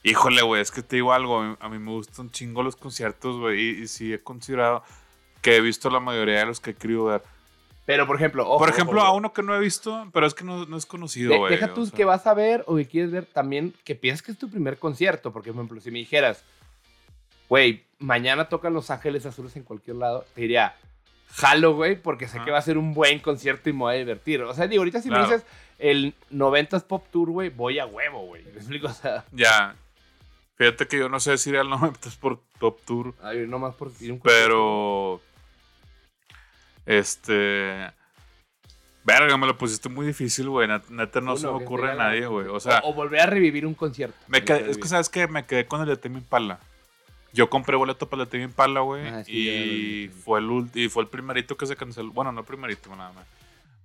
Híjole, 0.03 0.41
güey, 0.41 0.61
es 0.61 0.71
que 0.71 0.81
te 0.81 0.95
digo 0.97 1.11
algo. 1.13 1.39
A 1.41 1.47
mí, 1.49 1.55
a 1.59 1.69
mí 1.69 1.79
me 1.79 1.91
gustan 1.91 2.31
chingo 2.31 2.63
los 2.63 2.75
conciertos, 2.75 3.37
güey. 3.39 3.59
Y, 3.59 3.83
y 3.83 3.87
sí 3.87 4.13
he 4.13 4.19
considerado 4.21 4.83
que 5.41 5.55
he 5.57 5.61
visto 5.61 5.89
la 5.89 5.99
mayoría 5.99 6.39
de 6.39 6.45
los 6.45 6.59
que 6.59 6.71
he 6.71 6.75
querido 6.75 7.05
ver. 7.05 7.21
Pero, 7.85 8.05
por 8.05 8.15
ejemplo, 8.17 8.47
ojo, 8.47 8.57
Por 8.57 8.69
ejemplo, 8.69 8.99
ojo, 8.99 9.07
a 9.07 9.13
uno 9.13 9.31
que 9.33 9.41
no 9.43 9.55
he 9.55 9.59
visto, 9.59 10.09
pero 10.13 10.25
es 10.25 10.33
que 10.33 10.43
no, 10.43 10.65
no 10.65 10.75
es 10.77 10.85
conocido, 10.85 11.31
De- 11.31 11.37
güey. 11.37 11.51
deja 11.53 11.67
o 11.67 11.73
tú 11.73 11.85
sea. 11.85 11.95
que 11.95 12.03
vas 12.05 12.27
a 12.27 12.33
ver 12.33 12.63
o 12.67 12.75
que 12.75 12.85
quieres 12.85 13.11
ver 13.11 13.25
también 13.25 13.73
que 13.85 13.95
piensas 13.95 14.21
que 14.21 14.31
es 14.33 14.37
tu 14.37 14.49
primer 14.49 14.77
concierto. 14.77 15.31
Porque, 15.31 15.51
por 15.53 15.59
ejemplo, 15.61 15.81
si 15.81 15.91
me 15.91 15.99
dijeras, 15.99 16.43
güey, 17.49 17.85
mañana 17.99 18.49
tocan 18.49 18.73
Los 18.73 18.89
Ángeles 18.89 19.25
Azules 19.25 19.55
en 19.55 19.63
cualquier 19.63 19.95
lado, 19.97 20.25
te 20.35 20.41
diría, 20.41 20.75
jalo, 21.33 21.75
güey, 21.75 22.01
porque 22.01 22.27
sé 22.27 22.37
Ajá. 22.37 22.45
que 22.45 22.51
va 22.51 22.57
a 22.57 22.61
ser 22.61 22.77
un 22.77 22.93
buen 22.93 23.19
concierto 23.19 23.69
y 23.69 23.73
me 23.73 23.79
voy 23.79 23.95
a 23.95 23.97
divertir. 23.99 24.41
O 24.43 24.53
sea, 24.53 24.67
digo, 24.67 24.81
ahorita 24.81 25.01
si 25.01 25.07
Claro. 25.09 25.25
me 25.27 25.33
dices 25.33 25.47
el 25.79 26.13
90s 26.31 26.83
Pop 26.83 27.05
Tour, 27.11 27.29
güey, 27.29 27.49
voy 27.49 27.79
a 27.79 27.85
huevo, 27.85 28.25
güey. 28.25 28.43
¿Me 28.45 28.51
explico? 28.51 28.87
O 28.87 28.93
sea, 28.93 29.25
Ya. 29.31 29.75
Fíjate 30.55 30.87
que 30.87 30.97
yo 30.97 31.07
no 31.07 31.19
sé 31.19 31.37
si 31.37 31.51
ir 31.51 31.57
al 31.57 31.69
90 31.69 32.09
por 32.19 32.41
Top 32.59 32.79
Tour, 32.85 33.13
ay, 33.21 33.45
nomás 33.47 33.75
por 33.75 33.91
ir 33.99 34.11
un 34.13 34.19
pero. 34.19 35.21
Este. 36.85 37.91
Verga, 39.03 39.37
me 39.37 39.47
lo 39.47 39.57
pusiste 39.57 39.87
muy 39.87 40.05
difícil, 40.07 40.49
güey. 40.49 40.67
Net- 40.67 40.89
Neta 40.89 41.21
no 41.21 41.31
Uno, 41.31 41.37
se 41.37 41.47
me 41.47 41.53
ocurre 41.53 41.91
a 41.91 41.95
nadie, 41.95 42.25
güey. 42.27 42.47
O 42.47 42.59
sea, 42.59 42.79
o, 42.83 42.89
o 42.89 42.93
volver 42.93 43.21
a 43.21 43.25
revivir 43.27 43.65
un 43.65 43.73
concierto. 43.73 44.17
me 44.27 44.43
quedé- 44.43 44.69
es 44.69 44.77
que 44.77 44.87
sabes 44.87 45.07
que 45.09 45.27
me 45.27 45.45
quedé 45.45 45.65
con 45.65 45.81
el 45.81 45.87
de 45.87 45.95
Tame 45.97 46.17
Impala. 46.17 46.59
Yo 47.33 47.49
compré 47.49 47.75
boleto 47.77 48.09
para 48.09 48.23
el 48.23 48.27
de 48.27 48.31
Tame 48.31 48.43
Impala, 48.45 48.79
güey. 48.81 49.07
Ah, 49.07 49.23
sí, 49.23 49.31
y, 49.31 50.07
fue 50.09 50.39
el 50.39 50.69
y 50.73 50.89
fue 50.89 51.03
el 51.03 51.09
primerito 51.09 51.55
que 51.55 51.65
se 51.67 51.75
canceló. 51.77 52.11
Bueno, 52.11 52.31
no 52.33 52.39
el 52.41 52.45
primerito, 52.45 52.93
nada 52.95 53.13
más. 53.13 53.25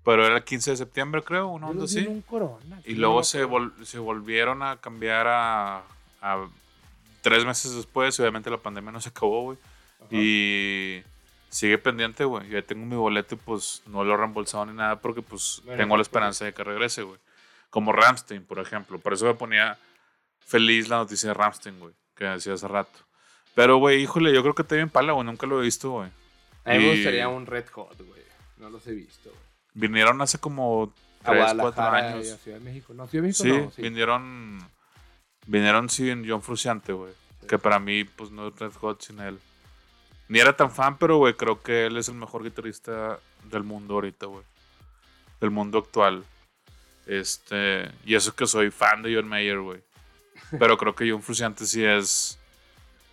Pero 0.04 0.26
era 0.26 0.36
el 0.36 0.44
15 0.44 0.72
de 0.72 0.76
septiembre, 0.76 1.22
creo, 1.22 1.46
una 1.48 1.66
Yo 1.66 1.70
onda 1.70 1.82
en 1.84 1.88
así. 1.88 2.06
un 2.06 2.22
Corona, 2.22 2.80
Y 2.84 2.94
luego 2.94 3.22
se, 3.22 3.46
vol- 3.46 3.72
se 3.84 3.98
volvieron 4.00 4.62
a 4.62 4.76
cambiar 4.78 5.26
a, 5.28 5.82
a 6.20 6.46
tres 7.20 7.44
meses 7.44 7.74
después. 7.76 8.18
Obviamente 8.18 8.50
la 8.50 8.56
pandemia 8.58 8.90
no 8.90 9.00
se 9.00 9.10
acabó, 9.10 9.42
güey. 9.44 9.58
Y 10.10 11.02
sigue 11.50 11.78
pendiente, 11.78 12.24
güey. 12.24 12.48
Ya 12.48 12.62
tengo 12.62 12.84
mi 12.84 12.96
boleto 12.96 13.34
y 13.36 13.38
pues 13.38 13.82
no 13.86 14.02
lo 14.04 14.14
he 14.14 14.16
reembolsado 14.16 14.66
ni 14.66 14.72
nada 14.72 15.00
porque 15.00 15.22
pues 15.22 15.60
Bueno, 15.64 15.78
tengo 15.80 15.94
la 15.96 16.00
pues, 16.00 16.08
esperanza 16.08 16.44
de 16.44 16.52
que 16.52 16.64
regrese, 16.64 17.02
güey. 17.02 17.18
Como 17.70 17.92
Ramstein, 17.92 18.44
por 18.44 18.58
ejemplo. 18.58 18.98
Por 18.98 19.12
eso 19.12 19.24
me 19.26 19.34
ponía 19.34 19.78
feliz 20.40 20.88
la 20.88 20.96
noticia 20.98 21.28
de 21.28 21.34
Ramstein, 21.34 21.78
güey. 21.78 21.94
Que 22.16 22.24
decía 22.24 22.54
hace 22.54 22.66
rato. 22.68 22.98
Pero, 23.54 23.76
güey, 23.76 24.02
híjole, 24.02 24.32
yo 24.34 24.42
creo 24.42 24.54
que 24.54 24.64
te 24.64 24.74
bien 24.76 24.90
pala, 24.90 25.12
güey. 25.12 25.24
Nunca 25.24 25.46
lo 25.46 25.60
he 25.60 25.64
visto, 25.64 25.90
güey. 25.90 26.10
A 26.64 26.70
mí 26.72 26.78
me 26.78 26.84
y- 26.86 26.96
gustaría 26.96 27.28
un 27.28 27.46
Red 27.46 27.68
Hot, 27.72 27.96
güey. 28.02 28.22
No 28.58 28.68
los 28.68 28.86
he 28.86 28.92
visto, 28.92 29.30
güey. 29.30 29.51
Vinieron 29.74 30.20
hace 30.20 30.38
como 30.38 30.92
A 31.24 31.30
3, 31.32 31.54
4 31.54 31.54
Guadalajara 31.54 32.00
y 32.00 32.02
a 32.02 32.08
años. 32.14 32.38
Ciudad 32.42 32.58
de 32.58 32.64
México. 32.64 32.94
No, 32.94 33.06
Ciudad 33.06 33.22
de 33.22 33.28
México 33.28 33.44
Sí, 33.44 33.52
no, 33.52 33.70
sí. 33.70 33.82
vinieron. 33.82 34.58
Vinieron, 35.46 35.88
sí, 35.88 36.10
en 36.10 36.28
John 36.28 36.42
Fruciante, 36.42 36.92
güey. 36.92 37.12
Sí. 37.40 37.46
Que 37.48 37.58
para 37.58 37.78
mí, 37.78 38.04
pues 38.04 38.30
no 38.30 38.48
es 38.48 38.58
Red 38.58 38.72
Hot 38.74 39.02
sin 39.02 39.20
él. 39.20 39.38
Ni 40.28 40.38
era 40.38 40.56
tan 40.56 40.70
fan, 40.70 40.96
pero, 40.98 41.16
güey, 41.18 41.34
creo 41.34 41.60
que 41.62 41.86
él 41.86 41.96
es 41.96 42.08
el 42.08 42.14
mejor 42.14 42.42
guitarrista 42.44 43.18
del 43.50 43.64
mundo 43.64 43.94
ahorita, 43.94 44.26
güey. 44.26 44.44
Del 45.40 45.50
mundo 45.50 45.78
actual. 45.78 46.24
Este. 47.06 47.90
Y 48.04 48.14
eso 48.14 48.34
que 48.34 48.46
soy 48.46 48.70
fan 48.70 49.02
de 49.02 49.14
John 49.14 49.28
Mayer, 49.28 49.58
güey. 49.58 49.82
Pero 50.58 50.78
creo 50.78 50.94
que 50.94 51.10
John 51.10 51.22
Fruciante 51.22 51.66
sí 51.66 51.84
es. 51.84 52.38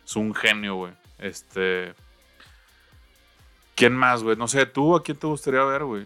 Es 0.06 0.16
un 0.16 0.34
genio, 0.36 0.76
güey. 0.76 0.94
Este. 1.18 1.94
¿Quién 3.76 3.96
más, 3.96 4.22
güey? 4.24 4.36
No 4.36 4.48
sé, 4.48 4.66
¿tú 4.66 4.96
a 4.96 5.04
quién 5.04 5.18
te 5.18 5.26
gustaría 5.26 5.64
ver, 5.64 5.84
güey? 5.86 6.06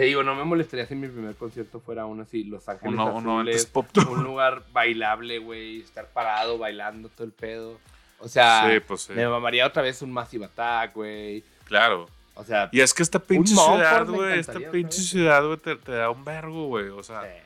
Te 0.00 0.06
digo, 0.06 0.22
no 0.22 0.34
me 0.34 0.44
molestaría 0.44 0.86
si 0.86 0.94
mi 0.94 1.08
primer 1.08 1.34
concierto 1.34 1.78
fuera 1.78 2.02
aún 2.02 2.22
así, 2.22 2.44
Los 2.44 2.66
Ángeles 2.70 2.94
Uno, 2.94 3.14
uno 3.16 3.40
Azules, 3.40 3.66
pop 3.66 3.86
un 4.10 4.24
lugar 4.24 4.62
bailable, 4.72 5.38
güey, 5.40 5.82
estar 5.82 6.08
parado 6.08 6.56
bailando 6.56 7.10
todo 7.10 7.24
el 7.24 7.32
pedo. 7.32 7.78
O 8.18 8.26
sea, 8.26 8.66
Sí, 8.66 8.80
pues 8.80 9.02
sí. 9.02 9.12
me 9.12 9.28
mamaría 9.28 9.66
otra 9.66 9.82
vez 9.82 10.00
un 10.00 10.10
Massive 10.10 10.46
Attack, 10.46 10.94
güey. 10.94 11.44
Claro. 11.64 12.08
O 12.34 12.42
sea, 12.42 12.70
Y 12.72 12.80
es 12.80 12.94
que 12.94 13.02
esta 13.02 13.18
pinche 13.18 13.54
ciudad, 13.54 14.06
güey, 14.06 14.38
esta 14.38 14.58
pinche 14.70 15.02
ciudad, 15.02 15.44
güey, 15.44 15.58
te, 15.58 15.76
te 15.76 15.92
da 15.92 16.08
un 16.08 16.24
vergo, 16.24 16.68
güey. 16.68 16.88
O 16.88 17.02
sea, 17.02 17.20
eh, 17.26 17.42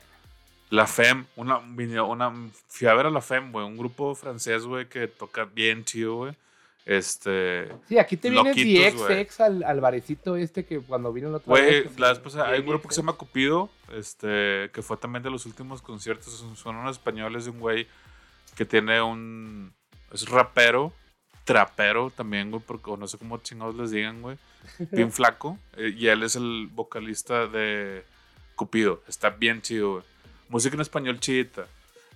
la 0.71 0.87
FEM, 0.87 1.27
una, 1.35 1.59
una, 1.59 2.33
fui 2.69 2.87
a 2.87 2.95
ver 2.95 3.07
a 3.07 3.11
la 3.11 3.21
FEM, 3.21 3.51
güey, 3.51 3.67
un 3.67 3.77
grupo 3.77 4.15
francés, 4.15 4.65
güey, 4.65 4.89
que 4.89 5.09
toca 5.09 5.45
bien 5.45 5.85
chido, 5.85 6.15
güey. 6.19 6.35
Este, 6.87 7.69
sí, 7.89 7.99
aquí 7.99 8.19
te 8.19 8.29
viene. 8.29 8.53
DXX 8.53 9.41
al, 9.41 9.63
al 9.65 9.81
barecito 9.81 10.37
este 10.37 10.67
que 10.67 10.81
cuando 10.81 11.13
vino 11.15 11.31
otra 11.35 11.55
vez. 11.55 11.85
güey, 11.85 11.99
la 11.99 12.47
hay 12.47 12.61
un 12.61 12.67
grupo 12.67 12.89
que 12.89 12.95
se 12.95 13.01
llama 13.01 13.15
Cupido, 13.15 13.71
este, 13.95 14.71
que 14.71 14.83
fue 14.83 14.99
también 14.99 15.23
de 15.23 15.31
los 15.31 15.47
últimos 15.47 15.81
conciertos, 15.81 16.35
son, 16.35 16.57
son 16.57 16.77
unos 16.77 16.97
españoles 16.97 17.45
de 17.45 17.53
un 17.53 17.61
güey 17.61 17.87
que 18.55 18.67
tiene 18.67 19.01
un, 19.01 19.73
es 20.13 20.29
rapero, 20.29 20.93
trapero 21.45 22.11
también, 22.11 22.51
güey, 22.51 22.63
porque 22.65 22.91
o 22.91 22.99
no 22.99 23.07
sé 23.07 23.17
cómo 23.17 23.39
chingados 23.39 23.75
les 23.77 23.91
digan, 23.91 24.21
güey, 24.21 24.37
bien 24.93 25.11
flaco, 25.11 25.59
eh, 25.79 25.95
y 25.97 26.09
él 26.09 26.23
es 26.23 26.37
el 26.37 26.69
vocalista 26.71 27.47
de 27.47 28.05
Cupido, 28.57 29.03
está 29.09 29.31
bien 29.31 29.63
chido, 29.63 29.93
güey. 29.93 30.05
Música 30.51 30.75
en 30.75 30.83
español 30.83 31.19
chidita. 31.19 31.67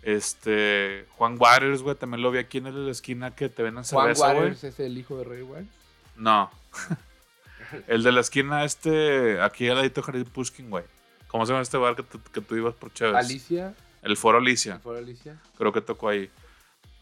Este, 0.03 1.07
Juan 1.17 1.37
Waters, 1.39 1.83
güey, 1.83 1.97
también 1.97 2.23
lo 2.23 2.31
vi 2.31 2.39
aquí 2.39 2.59
en 2.59 2.87
la 2.87 2.91
esquina 2.91 3.35
que 3.35 3.49
te 3.49 3.63
venden 3.63 3.85
Juan 3.85 4.07
cerveza, 4.15 4.27
güey. 4.33 4.45
Waters 4.45 4.65
es 4.65 4.81
el 4.81 4.97
hijo 4.97 5.19
de 5.19 5.25
Ray 5.25 5.43
Waters. 5.43 5.69
No. 6.17 6.51
el 7.89 8.03
de 8.03 8.13
la 8.13 8.21
esquina, 8.21 8.65
este, 8.65 9.41
aquí 9.41 9.69
al 9.69 9.77
ladito 9.77 10.03
Jardín 10.03 10.25
Pushkin, 10.25 10.71
güey. 10.71 10.85
¿Cómo 11.29 11.45
se 11.45 11.53
llama 11.53 11.63
este 11.63 11.77
bar 11.77 11.95
que, 11.95 12.03
tú- 12.03 12.21
que 12.33 12.41
tú 12.41 12.57
ibas 12.57 12.75
por 12.75 12.93
Chévez? 12.93 13.15
Alicia, 13.15 13.75
El 14.03 14.17
Foro 14.17 14.39
Alicia, 14.39 14.79
¿fue 14.79 14.99
Alicia? 14.99 15.37
creo 15.59 15.73
que 15.73 15.81
tocó 15.81 16.09
ahí. 16.09 16.31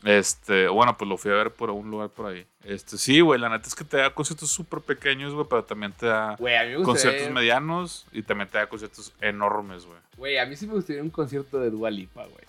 Este, 0.04 0.68
bueno, 0.68 0.96
pues 0.96 1.08
lo 1.08 1.16
fui 1.16 1.30
a 1.30 1.34
ver 1.34 1.50
por 1.52 1.70
un 1.70 1.90
lugar 1.90 2.10
por 2.10 2.26
ahí. 2.26 2.46
Este, 2.64 2.98
sí, 2.98 3.20
güey, 3.20 3.40
la 3.40 3.48
neta 3.48 3.66
es 3.66 3.74
que 3.74 3.84
te 3.84 3.96
da 3.96 4.12
conciertos 4.14 4.50
súper 4.50 4.80
pequeños, 4.80 5.32
güey, 5.32 5.46
pero 5.48 5.64
también 5.64 5.92
te 5.92 6.06
da 6.06 6.36
conciertos 6.84 7.30
medianos 7.30 8.06
y 8.12 8.22
también 8.22 8.48
te 8.48 8.58
da 8.58 8.68
conciertos 8.68 9.12
enormes, 9.20 9.86
güey. 9.86 9.98
Güey, 10.16 10.38
a 10.38 10.46
mí 10.46 10.54
sí 10.56 10.66
me 10.66 10.74
gustaría 10.74 11.02
un 11.02 11.10
concierto 11.10 11.58
de 11.58 11.70
Dua 11.70 11.90
Lipa, 11.90 12.24
güey. 12.24 12.44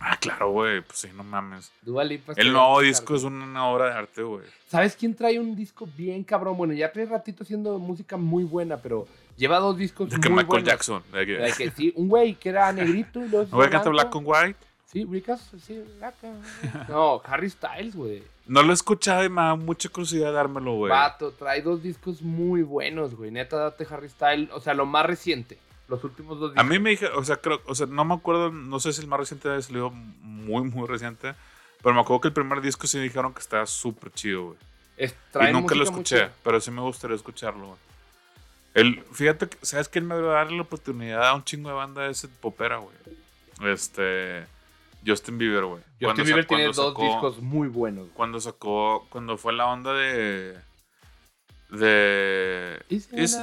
Ah, 0.00 0.16
claro, 0.20 0.50
güey, 0.50 0.80
pues 0.82 0.98
sí, 0.98 1.08
no 1.14 1.24
mames. 1.24 1.70
Dua 1.82 2.04
Lipa. 2.04 2.34
El 2.36 2.52
nuevo 2.52 2.80
disco 2.80 3.14
es 3.14 3.22
una 3.24 3.66
obra 3.68 3.86
de 3.86 3.92
arte, 3.92 4.22
güey. 4.22 4.44
¿Sabes 4.68 4.96
quién 4.96 5.14
trae 5.14 5.38
un 5.38 5.54
disco 5.56 5.88
bien 5.96 6.24
cabrón? 6.24 6.56
Bueno, 6.56 6.74
ya 6.74 6.92
trae 6.92 7.06
ratito 7.06 7.42
haciendo 7.44 7.78
música 7.78 8.16
muy 8.16 8.44
buena, 8.44 8.76
pero 8.76 9.06
lleva 9.36 9.58
dos 9.60 9.78
discos 9.78 10.10
De 10.10 10.16
que 10.20 10.28
muy 10.28 10.38
Michael 10.42 10.48
buenos. 10.48 10.68
Jackson. 10.68 11.02
De 11.12 11.24
que, 11.26 11.32
De 11.34 11.52
que 11.52 11.70
sí, 11.70 11.92
un 11.96 12.08
güey 12.08 12.34
que 12.34 12.48
era 12.50 12.70
negrito 12.72 13.24
y 13.24 13.28
luego. 13.28 13.56
¿No 13.56 13.70
canta 13.70 13.88
Black 13.88 14.14
and 14.14 14.26
White? 14.26 14.58
Sí, 14.86 15.04
Ricas, 15.10 15.50
sí, 15.64 15.82
Black 15.98 16.14
and- 16.22 16.88
No, 16.88 17.20
Harry 17.24 17.50
Styles, 17.50 17.96
güey. 17.96 18.22
No 18.46 18.62
lo 18.62 18.70
he 18.70 18.74
escuchado 18.74 19.24
y 19.24 19.28
me 19.30 19.40
da 19.42 19.54
mucha 19.56 19.88
curiosidad 19.88 20.32
dármelo, 20.32 20.74
güey. 20.76 20.90
Vato, 20.90 21.30
trae 21.32 21.62
dos 21.62 21.82
discos 21.82 22.20
muy 22.20 22.62
buenos, 22.62 23.14
güey. 23.14 23.30
Neta, 23.30 23.56
date 23.56 23.86
Harry 23.90 24.08
Styles. 24.08 24.50
O 24.52 24.60
sea, 24.60 24.74
lo 24.74 24.84
más 24.86 25.06
reciente. 25.06 25.58
Los 25.88 26.02
últimos 26.04 26.38
dos 26.40 26.50
A 26.50 26.54
discos. 26.54 26.70
mí 26.70 26.78
me 26.78 26.90
dije, 26.90 27.06
o 27.08 27.22
sea, 27.24 27.36
creo, 27.36 27.60
o 27.66 27.74
sea, 27.74 27.86
no 27.86 28.04
me 28.04 28.14
acuerdo, 28.14 28.50
no 28.50 28.80
sé 28.80 28.92
si 28.92 29.02
el 29.02 29.06
más 29.06 29.20
reciente 29.20 29.60
salido 29.62 29.90
muy, 29.90 30.62
muy 30.62 30.86
reciente, 30.88 31.34
pero 31.82 31.94
me 31.94 32.00
acuerdo 32.00 32.22
que 32.22 32.28
el 32.28 32.34
primer 32.34 32.60
disco 32.62 32.86
sí 32.86 32.98
dijeron 32.98 33.34
que 33.34 33.40
estaba 33.40 33.66
súper 33.66 34.10
chido, 34.12 34.44
güey. 34.46 34.58
Es- 34.96 35.14
Y 35.48 35.52
nunca 35.52 35.74
lo 35.74 35.84
escuché, 35.84 36.30
pero 36.42 36.60
sí 36.60 36.70
me 36.70 36.80
gustaría 36.80 37.16
escucharlo, 37.16 37.66
güey. 37.66 37.78
El, 38.74 39.02
fíjate, 39.12 39.48
que, 39.48 39.58
¿sabes 39.62 39.88
quién 39.88 40.06
me 40.06 40.14
va 40.18 40.32
a 40.32 40.34
darle 40.44 40.56
la 40.56 40.62
oportunidad 40.62 41.28
a 41.28 41.34
un 41.34 41.44
chingo 41.44 41.68
de 41.68 41.74
banda 41.76 42.02
de 42.02 42.10
ese 42.12 42.28
popera, 42.28 42.78
güey? 42.78 42.96
Este, 43.72 44.46
Justin 45.06 45.38
Bieber, 45.38 45.64
güey. 45.64 45.82
Justin 46.00 46.24
Bieber 46.24 46.46
tiene 46.46 46.64
dos 46.66 46.76
sacó- 46.76 47.02
discos 47.04 47.38
muy 47.40 47.68
buenos. 47.68 48.04
güey. 48.04 48.14
Cuando 48.14 48.40
sacó, 48.40 49.06
cuando 49.10 49.36
fue 49.36 49.52
la 49.52 49.66
onda 49.66 49.92
de... 49.92 50.58
De... 51.78 52.80
Is 52.88 53.08
Is? 53.12 53.36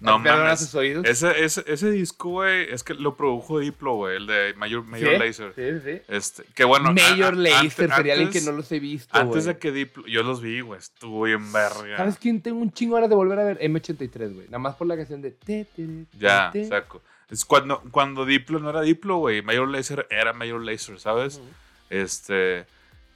No 0.00 0.22
¿Perdona 0.22 0.44
mames. 0.44 0.58
sus 0.60 0.74
oídos? 0.74 1.06
Ese, 1.06 1.44
ese, 1.44 1.64
ese 1.66 1.90
disco, 1.90 2.28
güey, 2.28 2.70
es 2.70 2.82
que 2.84 2.92
lo 2.92 3.16
produjo 3.16 3.58
Diplo, 3.58 3.94
güey, 3.94 4.16
el 4.16 4.26
de 4.26 4.52
Mayor, 4.54 4.84
Mayor 4.84 5.12
¿Sí? 5.12 5.18
Lazer. 5.18 5.52
Sí, 5.54 5.80
sí. 5.92 6.02
Este, 6.08 6.42
que 6.54 6.64
bueno. 6.64 6.92
Lazer, 6.92 7.24
antes- 7.54 7.72
sería 7.72 8.12
alguien 8.12 8.30
que 8.30 8.42
no 8.42 8.52
los 8.52 8.70
he 8.70 8.80
visto, 8.80 9.16
Antes 9.16 9.46
de 9.46 9.56
que 9.56 9.72
Diplo. 9.72 10.06
Yo 10.06 10.22
los 10.22 10.42
vi, 10.42 10.60
güey, 10.60 10.78
estuvo 10.78 11.22
bien 11.22 11.50
verga. 11.52 11.96
¿Sabes 11.96 12.18
quién 12.18 12.42
tengo 12.42 12.58
un 12.60 12.70
chingo 12.72 12.96
ganas 12.96 13.08
de 13.08 13.16
volver 13.16 13.38
a 13.38 13.44
ver? 13.44 13.58
M83, 13.60 14.34
güey. 14.34 14.46
Nada 14.46 14.58
más 14.58 14.74
por 14.74 14.86
la 14.88 14.96
canción 14.96 15.22
de... 15.22 15.30
te, 15.30 15.64
te, 15.64 15.86
te, 15.86 16.06
Ya, 16.18 16.50
te. 16.52 16.66
saco. 16.66 17.00
Es 17.30 17.46
cuando, 17.46 17.80
cuando 17.90 18.26
Diplo 18.26 18.58
no 18.58 18.68
era 18.68 18.82
Diplo, 18.82 19.16
güey. 19.18 19.40
Mayor 19.40 19.68
Lazer 19.68 20.06
era 20.10 20.34
Mayor 20.34 20.62
Lazer, 20.62 21.00
¿sabes? 21.00 21.40
Este. 21.88 22.66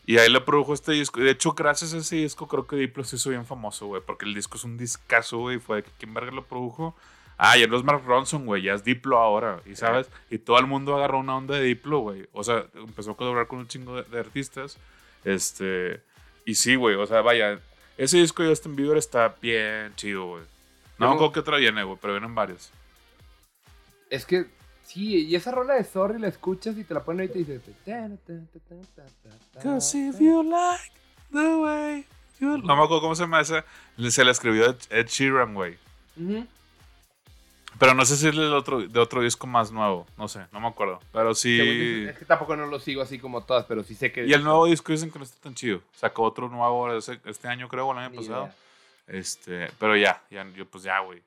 Y 0.08 0.16
ahí 0.16 0.30
le 0.30 0.40
produjo 0.40 0.72
este 0.72 0.92
disco. 0.92 1.20
De 1.20 1.30
hecho, 1.30 1.52
gracias 1.52 1.92
a 1.92 1.98
ese 1.98 2.16
disco, 2.16 2.48
creo 2.48 2.66
que 2.66 2.76
Diplo 2.76 3.04
se 3.04 3.16
hizo 3.16 3.28
bien 3.28 3.44
famoso, 3.44 3.88
güey. 3.88 4.00
Porque 4.00 4.24
el 4.24 4.32
disco 4.32 4.56
es 4.56 4.64
un 4.64 4.78
discazo, 4.78 5.36
güey. 5.36 5.58
Fue 5.58 5.76
de 5.76 5.82
que 5.82 5.90
quién 5.98 6.14
verga 6.14 6.32
lo 6.32 6.46
produjo. 6.46 6.96
Ah, 7.36 7.58
ya 7.58 7.66
no 7.66 7.76
es 7.76 7.84
Mark 7.84 8.02
Ronson, 8.06 8.46
güey. 8.46 8.62
Ya 8.62 8.72
es 8.72 8.82
Diplo 8.82 9.18
ahora. 9.18 9.60
Y 9.66 9.76
sabes, 9.76 10.08
y 10.30 10.38
todo 10.38 10.58
el 10.60 10.66
mundo 10.66 10.96
agarró 10.96 11.18
una 11.18 11.36
onda 11.36 11.56
de 11.56 11.62
Diplo, 11.62 11.98
güey. 11.98 12.26
O 12.32 12.42
sea, 12.42 12.64
empezó 12.72 13.10
a 13.10 13.16
colaborar 13.18 13.48
con 13.48 13.58
un 13.58 13.68
chingo 13.68 13.96
de, 13.96 14.04
de 14.04 14.18
artistas. 14.18 14.78
Este. 15.24 16.00
Y 16.46 16.54
sí, 16.54 16.74
güey. 16.74 16.94
O 16.94 17.06
sea, 17.06 17.20
vaya. 17.20 17.60
Ese 17.98 18.16
disco 18.16 18.42
de 18.42 18.48
Justin 18.48 18.76
Bieber 18.76 18.96
está 18.96 19.36
bien 19.42 19.94
chido, 19.96 20.24
güey. 20.24 20.44
No 20.96 21.12
acuerdo 21.12 21.32
qué 21.32 21.40
otra 21.40 21.58
viene, 21.58 21.82
güey, 21.82 21.98
pero 22.00 22.14
vienen 22.14 22.34
varios. 22.34 22.70
Es 24.08 24.24
que, 24.24 24.46
sí, 24.88 25.26
y 25.26 25.34
esa 25.34 25.50
rola 25.52 25.74
de 25.74 25.84
Sorry 25.84 26.18
la 26.18 26.28
escuchas 26.28 26.76
y 26.78 26.84
te 26.84 26.94
la 26.94 27.04
ponen 27.04 27.20
ahí 27.20 27.26
y 27.26 27.44
te 27.44 27.58
dices... 27.58 27.60
Cause 29.62 29.98
if 29.98 30.18
you 30.18 30.42
like 30.42 30.92
the 31.30 31.56
way 31.56 32.06
you... 32.40 32.58
No 32.58 32.76
me 32.76 32.82
acuerdo 32.82 33.00
cómo 33.00 33.14
se 33.14 33.22
llama 33.22 33.40
esa. 33.40 33.64
Se 34.10 34.24
la 34.24 34.30
escribió 34.30 34.76
Ed, 34.90 35.06
Sheeran, 35.06 35.54
güey. 35.54 35.76
Pero 37.78 37.94
no 37.94 38.04
sé 38.04 38.16
si 38.16 38.26
es 38.28 38.34
del 38.34 38.54
otro, 38.54 38.80
de 38.80 38.98
otro 38.98 39.22
disco 39.22 39.46
más 39.46 39.70
nuevo. 39.70 40.06
No 40.16 40.26
sé, 40.26 40.40
no 40.52 40.60
me 40.60 40.66
acuerdo. 40.66 41.00
Pero 41.12 41.34
sí... 41.34 42.06
Es 42.08 42.18
que 42.18 42.24
tampoco 42.24 42.56
no 42.56 42.66
lo 42.66 42.80
sigo 42.80 43.02
así 43.02 43.18
como 43.18 43.44
todas, 43.44 43.66
pero 43.66 43.84
sí 43.84 43.94
sé 43.94 44.10
que... 44.10 44.26
Y 44.26 44.32
el 44.32 44.42
nuevo 44.42 44.66
disco 44.66 44.90
dicen 44.90 45.10
que 45.10 45.18
no 45.18 45.24
está 45.24 45.40
tan 45.40 45.54
chido. 45.54 45.82
Sacó 45.94 46.24
otro 46.24 46.48
nuevo 46.48 46.92
este 46.92 47.48
año, 47.48 47.68
creo, 47.68 47.86
o 47.86 47.92
el 47.92 47.98
año 47.98 48.10
Ni 48.10 48.16
pasado. 48.16 48.44
idea. 48.46 48.56
Este, 49.06 49.70
pero 49.78 49.96
ya, 49.96 50.22
ya, 50.30 50.46
yo 50.54 50.66
pues 50.66 50.84
ya, 50.84 50.98
güey. 51.00 51.22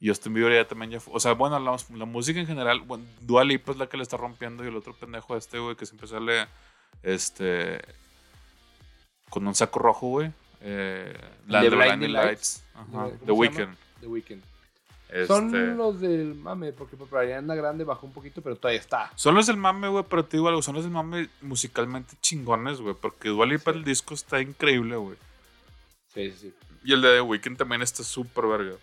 Y 0.00 0.08
Justin 0.08 0.32
Bieber 0.34 0.52
ya 0.52 0.68
también 0.68 0.92
ya 0.92 1.00
fue. 1.00 1.12
O 1.14 1.20
sea, 1.20 1.32
bueno, 1.32 1.58
la, 1.58 1.76
la 1.96 2.04
música 2.04 2.38
en 2.38 2.46
general, 2.46 2.80
bueno, 2.82 3.04
Dua 3.20 3.44
Lipa 3.44 3.72
es 3.72 3.78
la 3.78 3.88
que 3.88 3.96
le 3.96 4.04
está 4.04 4.16
rompiendo 4.16 4.64
y 4.64 4.68
el 4.68 4.76
otro 4.76 4.94
pendejo 4.94 5.36
este, 5.36 5.58
güey, 5.58 5.74
que 5.74 5.86
siempre 5.86 6.06
sale, 6.06 6.46
este, 7.02 7.80
con 9.30 9.46
un 9.46 9.54
saco 9.54 9.78
rojo, 9.80 10.06
güey. 10.08 10.30
Eh, 10.60 11.16
¿El 11.46 11.52
la 11.52 11.62
de 11.62 11.70
Blinding 11.70 12.12
Lights? 12.12 12.64
Lights. 12.64 12.64
Ajá, 12.74 12.86
¿Cómo 12.90 13.10
The? 13.26 13.32
Weeknd. 13.32 13.76
The 14.00 14.06
Weeknd. 14.06 14.42
Este, 15.08 15.26
Son 15.26 15.76
los 15.78 16.00
del 16.00 16.34
mame, 16.34 16.72
porque 16.72 16.94
por 16.96 17.16
Ariana 17.18 17.54
Grande 17.54 17.82
bajó 17.82 18.06
un 18.06 18.12
poquito, 18.12 18.42
pero 18.42 18.56
todavía 18.56 18.78
está. 18.80 19.10
Son 19.16 19.34
los 19.34 19.46
del 19.46 19.56
mame, 19.56 19.88
güey, 19.88 20.04
pero 20.08 20.24
te 20.24 20.36
digo 20.36 20.48
algo, 20.48 20.60
son 20.60 20.74
los 20.74 20.84
del 20.84 20.92
mame 20.92 21.28
musicalmente 21.40 22.14
chingones, 22.20 22.80
güey, 22.80 22.94
porque 22.94 23.30
Dua 23.30 23.46
Lipa 23.46 23.72
Sí. 23.72 23.78
el 23.78 23.84
disco 23.84 24.12
está 24.14 24.40
increíble, 24.40 24.96
güey. 24.96 25.16
Sí, 26.12 26.30
sí, 26.32 26.36
sí. 26.38 26.54
Y 26.84 26.92
el 26.92 27.00
de 27.02 27.14
The 27.14 27.20
Weeknd 27.22 27.56
también 27.56 27.80
está 27.82 28.04
súper 28.04 28.46
verga. 28.46 28.76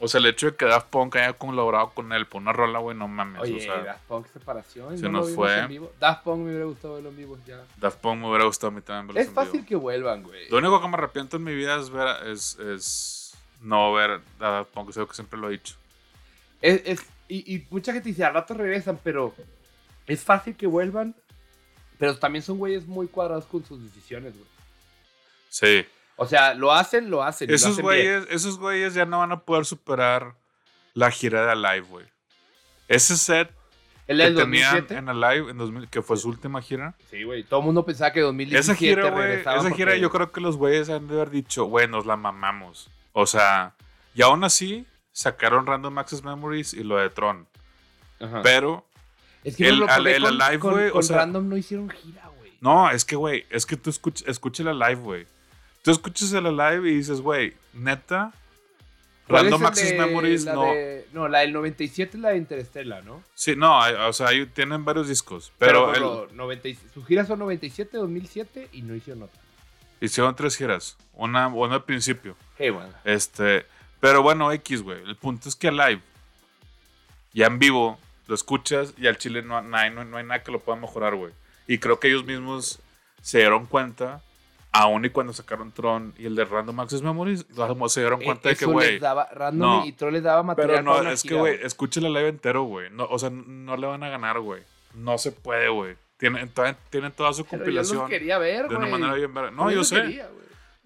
O 0.00 0.06
sea, 0.06 0.20
el 0.20 0.26
hecho 0.26 0.46
de 0.50 0.56
que 0.56 0.64
Daft 0.64 0.88
Punk 0.90 1.16
haya 1.16 1.32
colaborado 1.32 1.90
con 1.90 2.12
él 2.12 2.24
por 2.26 2.40
una 2.40 2.52
rola, 2.52 2.78
güey, 2.78 2.96
no 2.96 3.08
mames. 3.08 3.42
Oye, 3.42 3.56
o 3.56 3.60
sea, 3.60 3.82
Daft 3.82 4.04
Punk 4.06 4.26
separación. 4.32 4.96
se 4.96 5.02
no 5.04 5.10
lo 5.10 5.18
nos 5.18 5.26
vimos 5.28 5.44
fue. 5.46 5.58
en 5.58 5.68
vivo. 5.68 5.92
Daft 5.98 6.22
Punk 6.22 6.38
me 6.38 6.50
hubiera 6.50 6.64
gustado 6.66 6.94
verlo 6.94 7.08
en 7.08 7.16
vivo 7.16 7.38
ya. 7.46 7.64
Daft 7.78 7.98
Punk 7.98 8.20
me 8.20 8.28
hubiera 8.28 8.44
gustado 8.44 8.68
a 8.68 8.70
mí 8.76 8.80
también 8.80 9.08
verlos 9.08 9.22
Es 9.22 9.28
en 9.28 9.34
fácil 9.34 9.52
vivo. 9.54 9.66
que 9.66 9.76
vuelvan, 9.76 10.22
güey. 10.22 10.48
Lo 10.50 10.58
único 10.58 10.80
que 10.80 10.88
me 10.88 10.94
arrepiento 10.94 11.36
en 11.38 11.44
mi 11.44 11.54
vida 11.54 11.76
es 11.80 11.90
ver, 11.90 12.28
es, 12.28 12.58
es 12.60 13.34
no 13.60 13.92
ver 13.92 14.20
a 14.38 14.48
Daft 14.50 14.70
Punk, 14.70 14.92
creo 14.92 15.08
que 15.08 15.14
siempre 15.14 15.38
lo 15.38 15.48
he 15.48 15.52
dicho. 15.52 15.74
Es, 16.62 16.80
es- 16.84 17.06
y, 17.26 17.54
y 17.56 17.66
mucha 17.70 17.92
gente 17.92 18.08
dice, 18.08 18.24
al 18.24 18.34
rato 18.34 18.54
regresan, 18.54 18.98
pero 19.02 19.34
es 20.06 20.22
fácil 20.22 20.56
que 20.56 20.66
vuelvan. 20.66 21.14
Pero 21.98 22.16
también 22.16 22.44
son 22.44 22.58
güeyes 22.58 22.86
muy 22.86 23.08
cuadrados 23.08 23.44
con 23.46 23.64
sus 23.64 23.82
decisiones, 23.82 24.32
güey. 24.32 24.46
Sí. 25.48 25.84
O 26.20 26.26
sea, 26.26 26.52
lo 26.54 26.72
hacen, 26.72 27.10
lo 27.10 27.22
hacen. 27.22 27.48
lo 27.48 27.54
Esos 27.54 27.76
bien. 27.76 27.82
güeyes, 27.84 28.26
esos 28.30 28.58
güeyes 28.58 28.92
ya 28.94 29.06
no 29.06 29.20
van 29.20 29.32
a 29.32 29.40
poder 29.40 29.64
superar 29.64 30.34
la 30.94 31.10
gira 31.10 31.46
de 31.46 31.52
Alive, 31.52 31.86
güey. 31.88 32.06
Ese 32.88 33.16
set 33.16 33.50
El 34.08 34.18
que 34.18 34.24
del 34.24 34.34
tenían 34.36 34.74
2007. 34.86 34.94
en 34.96 35.08
Alive, 35.08 35.50
en 35.52 35.58
2000, 35.58 35.88
que 35.88 36.02
fue 36.02 36.16
su 36.16 36.28
última 36.28 36.60
gira. 36.60 36.94
Sí, 37.10 37.22
güey. 37.22 37.44
Todo 37.44 37.60
el 37.60 37.66
mundo 37.66 37.84
pensaba 37.86 38.12
que 38.12 38.20
2017 38.20 38.60
Esa 38.60 38.74
gira, 38.78 39.10
güey, 39.10 39.40
esa 39.40 39.70
gira 39.76 39.96
yo 39.96 40.10
creo 40.10 40.32
que 40.32 40.40
los 40.40 40.56
güeyes 40.56 40.88
han 40.90 41.06
de 41.06 41.14
haber 41.14 41.30
dicho, 41.30 41.64
güey, 41.66 41.86
nos 41.86 42.04
la 42.04 42.16
mamamos. 42.16 42.90
O 43.12 43.26
sea, 43.26 43.74
y 44.14 44.22
aún 44.22 44.42
así 44.44 44.86
sacaron 45.12 45.66
Random 45.66 45.96
Access 45.98 46.24
Memories 46.24 46.74
y 46.74 46.82
lo 46.82 46.96
de 46.96 47.10
Tron. 47.10 47.46
Ajá. 48.20 48.40
Pero, 48.42 48.84
Es 49.44 49.54
que 49.56 49.68
el- 49.68 49.78
no 49.78 49.86
lo 49.86 49.92
al- 49.92 49.96
probé 50.02 50.16
el 50.16 50.22
con, 50.24 50.42
Alive, 50.42 50.58
con- 50.58 50.72
güey, 50.72 50.88
o 50.88 50.92
con 50.94 51.02
sea- 51.04 51.16
Random 51.18 51.48
no 51.48 51.56
hicieron 51.56 51.88
gira, 51.90 52.26
güey. 52.38 52.52
no, 52.60 52.90
es 52.90 53.04
que, 53.04 53.14
güey, 53.14 53.46
es 53.50 53.66
que 53.66 53.76
tú 53.76 53.90
escuch, 53.90 54.22
escucha 54.26 54.62
el 54.64 54.68
Alive, 54.70 55.00
güey. 55.00 55.26
Tú 55.88 55.92
escuchas 55.92 56.30
el 56.34 56.44
Alive 56.44 56.90
y 56.90 56.96
dices, 56.96 57.22
güey, 57.22 57.54
neta, 57.72 58.30
¿Cuál 59.26 59.46
es 59.46 59.52
Random 59.52 59.66
Access 59.68 59.90
de- 59.92 59.96
Memories 59.96 60.44
no. 60.44 60.64
de- 60.74 61.06
no, 61.14 61.28
la 61.28 61.38
del 61.38 61.54
97 61.54 62.18
es 62.18 62.20
la 62.22 62.28
de 62.28 62.36
Interstellar, 62.36 63.02
¿no? 63.06 63.24
Sí, 63.34 63.56
no, 63.56 63.80
hay- 63.82 63.94
o 63.94 64.12
sea, 64.12 64.28
hay- 64.28 64.44
tienen 64.44 64.84
varios 64.84 65.08
discos. 65.08 65.50
Pero, 65.56 65.94
el- 65.94 66.02
por 66.02 66.28
lo 66.28 66.28
90 66.34 66.68
y- 66.68 66.78
sus 66.92 67.06
giras 67.06 67.26
son 67.26 67.38
97, 67.38 67.96
2007 67.96 68.68
y 68.70 68.82
no 68.82 68.94
hicieron 68.94 69.22
otra. 69.22 69.40
hicieron 70.02 70.36
tres 70.36 70.58
giras. 70.58 70.98
Una, 71.14 71.48
una 71.48 71.76
al 71.76 71.84
principio. 71.84 72.36
Hey, 72.58 72.68
bueno. 72.68 72.92
Este, 73.04 73.64
pero 73.98 74.20
bueno, 74.22 74.52
X, 74.52 74.82
güey. 74.82 75.02
El 75.04 75.16
punto 75.16 75.48
es 75.48 75.56
que 75.56 75.68
Alive, 75.68 76.02
ya 77.32 77.46
en 77.46 77.58
vivo, 77.58 77.98
lo 78.26 78.34
escuchas 78.34 78.92
y 78.98 79.06
al 79.06 79.16
chile 79.16 79.40
no, 79.40 79.62
no 79.62 79.74
hay, 79.74 79.88
no, 79.90 80.04
no 80.04 80.18
hay 80.18 80.24
nada 80.24 80.42
que 80.42 80.52
lo 80.52 80.60
pueda 80.60 80.78
mejorar, 80.78 81.14
güey. 81.14 81.32
Y 81.66 81.78
creo 81.78 81.98
que 81.98 82.08
ellos 82.08 82.26
mismos 82.26 82.78
se 83.22 83.38
dieron 83.38 83.64
cuenta, 83.64 84.22
aún 84.82 85.04
y 85.04 85.10
cuando 85.10 85.32
sacaron 85.32 85.72
Tron 85.72 86.14
y 86.18 86.26
el 86.26 86.34
de 86.34 86.44
Random 86.44 86.80
Access 86.80 87.02
Memories, 87.02 87.46
se 87.88 88.00
dieron 88.00 88.20
cuenta 88.20 88.48
de 88.48 88.56
que, 88.56 88.64
güey. 88.66 88.98
Random 88.98 89.58
no. 89.58 89.86
y 89.86 89.92
Troll 89.92 90.12
les 90.14 90.22
daba 90.22 90.42
material 90.42 90.78
Pero 90.78 90.82
no, 90.82 90.96
para 90.98 91.12
es 91.12 91.22
que, 91.22 91.34
güey, 91.34 91.58
escucha 91.62 92.00
el 92.00 92.12
live 92.12 92.28
entero, 92.28 92.62
güey. 92.62 92.90
No, 92.90 93.04
o 93.06 93.18
sea, 93.18 93.30
no 93.30 93.76
le 93.76 93.86
van 93.86 94.02
a 94.02 94.08
ganar, 94.08 94.40
güey. 94.40 94.62
No 94.94 95.18
se 95.18 95.32
puede, 95.32 95.68
güey. 95.68 95.96
Tienen, 96.16 96.48
toda- 96.48 96.74
tienen 96.90 97.12
toda 97.12 97.32
su 97.32 97.44
Pero 97.44 97.58
yo 97.58 97.64
compilación 97.64 97.98
los 97.98 98.08
quería 98.10 98.38
ver, 98.38 98.68
de 98.68 98.76
una 98.76 98.86
manera 98.86 99.14
bien 99.14 99.32
verga. 99.32 99.50
No, 99.50 99.70
yo 99.70 99.84
sé. 99.84 99.96
quería. 100.02 100.28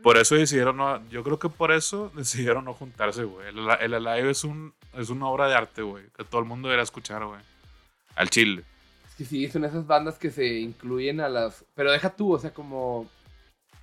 Por 0.03 0.17
eso 0.17 0.35
decidieron 0.35 0.77
no, 0.77 1.09
yo 1.11 1.23
creo 1.23 1.39
que 1.39 1.49
por 1.49 1.71
eso 1.71 2.11
decidieron 2.15 2.65
no 2.65 2.75
juntarse, 2.75 3.23
güey. 3.25 3.49
El, 3.49 3.59
el 3.81 3.95
Alive 3.95 4.31
es 4.31 4.43
un 4.45 4.75
es 4.95 5.11
una 5.11 5.29
obra 5.29 5.49
de 5.49 5.55
arte, 5.55 5.83
güey, 5.83 6.05
que 6.17 6.25
todo 6.25 6.41
el 6.41 6.47
mundo 6.47 6.69
debería 6.69 6.83
escuchar, 6.83 7.25
güey. 7.25 7.41
Al 8.15 8.29
chile. 8.31 8.65
Es 9.09 9.15
que 9.15 9.25
sí, 9.25 9.49
son 9.49 9.65
esas 9.65 9.87
bandas 9.87 10.19
que 10.19 10.31
se 10.31 10.47
incluyen 10.59 11.21
a 11.21 11.29
las... 11.29 11.65
Pero 11.75 11.93
deja 11.93 12.11
tú, 12.11 12.33
o 12.33 12.39
sea, 12.39 12.53
como... 12.53 13.09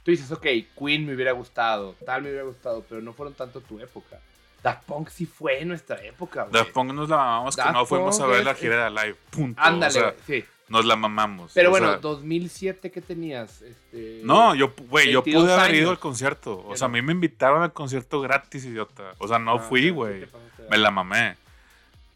Tú 0.04 0.12
dices, 0.12 0.32
ok, 0.32 0.46
Queen 0.78 1.06
me 1.06 1.14
hubiera 1.14 1.32
gustado, 1.34 1.96
tal 2.06 2.22
me 2.24 2.30
hubiera 2.30 2.46
gustado, 2.46 2.84
pero 2.88 3.02
no 3.02 3.14
fueron 3.14 3.34
tanto 3.34 3.62
tu 3.62 3.80
época. 3.80 4.20
Daft 4.64 4.84
Punk 4.86 5.10
sí 5.10 5.26
fue 5.26 5.64
nuestra 5.66 6.04
época, 6.04 6.44
güey. 6.44 6.54
Daft 6.54 6.72
Punk 6.74 6.92
nos 6.94 7.08
la 7.10 7.18
mamamos 7.18 7.56
que 7.56 7.62
Daft 7.62 7.74
no 7.74 7.86
fuimos 7.86 8.20
a 8.20 8.26
ver 8.28 8.40
es- 8.40 8.46
la 8.46 8.56
gira 8.56 8.76
de 8.78 8.84
Alive. 8.84 9.16
Punto. 9.30 9.62
Ándale, 9.62 9.88
o 9.88 9.92
sea, 9.92 10.16
güey, 10.28 10.42
sí. 10.42 10.46
nos 10.68 10.86
la 10.86 10.96
mamamos. 10.98 11.52
Pero 11.54 11.70
bueno, 11.70 11.88
sea, 11.90 11.98
2007, 11.98 12.92
¿qué 12.92 13.02
tenías? 13.02 13.62
Este, 13.62 14.22
no, 14.24 14.56
yo, 14.56 14.74
güey, 14.90 15.12
yo 15.12 15.22
22 15.22 15.44
pude 15.44 15.54
haber 15.54 15.76
ido 15.76 15.92
al 15.92 16.00
concierto. 16.00 16.66
O 16.68 16.76
sea, 16.76 16.86
a 16.88 16.90
mí 16.90 17.02
me 17.02 17.14
invitaron 17.14 17.62
al 17.62 17.72
concierto 17.72 18.20
gratis, 18.22 18.66
idiota. 18.66 19.14
O 19.20 19.28
sea, 19.28 19.40
no 19.40 19.54
Ah, 19.54 19.60
fui, 19.60 19.90
güey. 19.92 20.26
Me 20.70 20.78
la 20.78 20.92
mamé. 20.92 21.38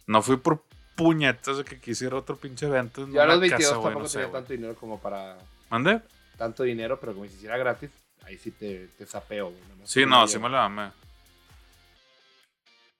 No 0.06 0.22
fui 0.22 0.36
por 0.36 0.64
puñetas 0.96 1.58
de 1.58 1.64
que 1.64 1.80
quisiera 1.80 2.18
otro 2.18 2.36
pinche 2.36 2.66
evento. 2.66 3.04
En 3.04 3.14
Yo 3.14 3.22
a 3.22 3.26
los 3.26 3.38
una 3.38 3.42
22 3.42 3.70
casa, 3.70 3.76
güey, 3.78 3.84
tampoco 3.94 4.04
no 4.04 4.10
tenía 4.12 4.32
tanto 4.32 4.54
dinero 4.54 4.76
como 4.76 5.00
para... 5.00 5.38
¿Mande? 5.70 6.02
Tanto 6.44 6.64
dinero, 6.64 7.00
pero 7.00 7.14
como 7.14 7.26
si 7.26 7.36
hiciera 7.36 7.56
gratis, 7.58 7.90
ahí 8.26 8.38
sí 8.38 8.52
te, 8.52 8.90
te 8.98 9.06
sapeo, 9.06 9.46
güey. 9.52 9.62
Sí, 9.86 10.06
no, 10.06 10.28
sí 10.28 10.38
me 10.40 10.50
la 10.50 10.68
mamé. 10.68 10.92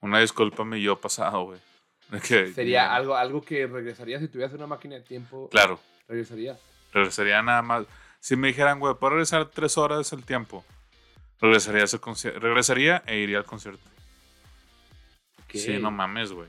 Una 0.00 0.18
disculpa 0.20 0.64
mi 0.64 0.80
yo 0.80 0.98
pasado, 0.98 1.42
güey. 1.44 1.60
Sería 2.54 2.94
algo, 2.94 3.14
algo 3.14 3.42
que 3.42 3.66
regresaría 3.66 4.18
si 4.18 4.28
tuvieras 4.28 4.54
una 4.54 4.66
máquina 4.66 4.94
de 4.94 5.02
tiempo. 5.02 5.50
Claro, 5.50 5.78
Regresaría. 6.08 6.56
regresaría 6.94 7.42
nada 7.42 7.60
más. 7.60 7.84
Si 8.18 8.34
me 8.34 8.48
dijeran, 8.48 8.80
güey, 8.80 8.94
¿puedo 8.94 9.10
regresar 9.10 9.44
tres 9.50 9.76
horas 9.76 10.10
el 10.14 10.24
tiempo? 10.24 10.64
Regresaría, 11.38 11.82
a 11.82 11.84
ese 11.84 11.98
regresaría 12.38 13.02
e 13.06 13.18
iría 13.18 13.36
al 13.36 13.44
concierto. 13.44 13.84
Ok. 15.44 15.50
Sí, 15.52 15.76
no 15.76 15.90
mames, 15.90 16.32
güey. 16.32 16.48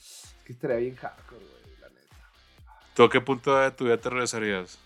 Es 0.00 0.34
que 0.44 0.54
estaría 0.54 0.78
bien 0.78 0.96
hardcore, 0.96 1.38
güey, 1.38 1.76
la 1.80 1.88
neta. 1.88 2.16
¿Tú 2.96 3.04
a 3.04 3.10
qué 3.10 3.20
punto 3.20 3.56
de 3.56 3.70
tu 3.70 3.84
vida 3.84 3.96
te 3.96 4.10
regresarías? 4.10 4.80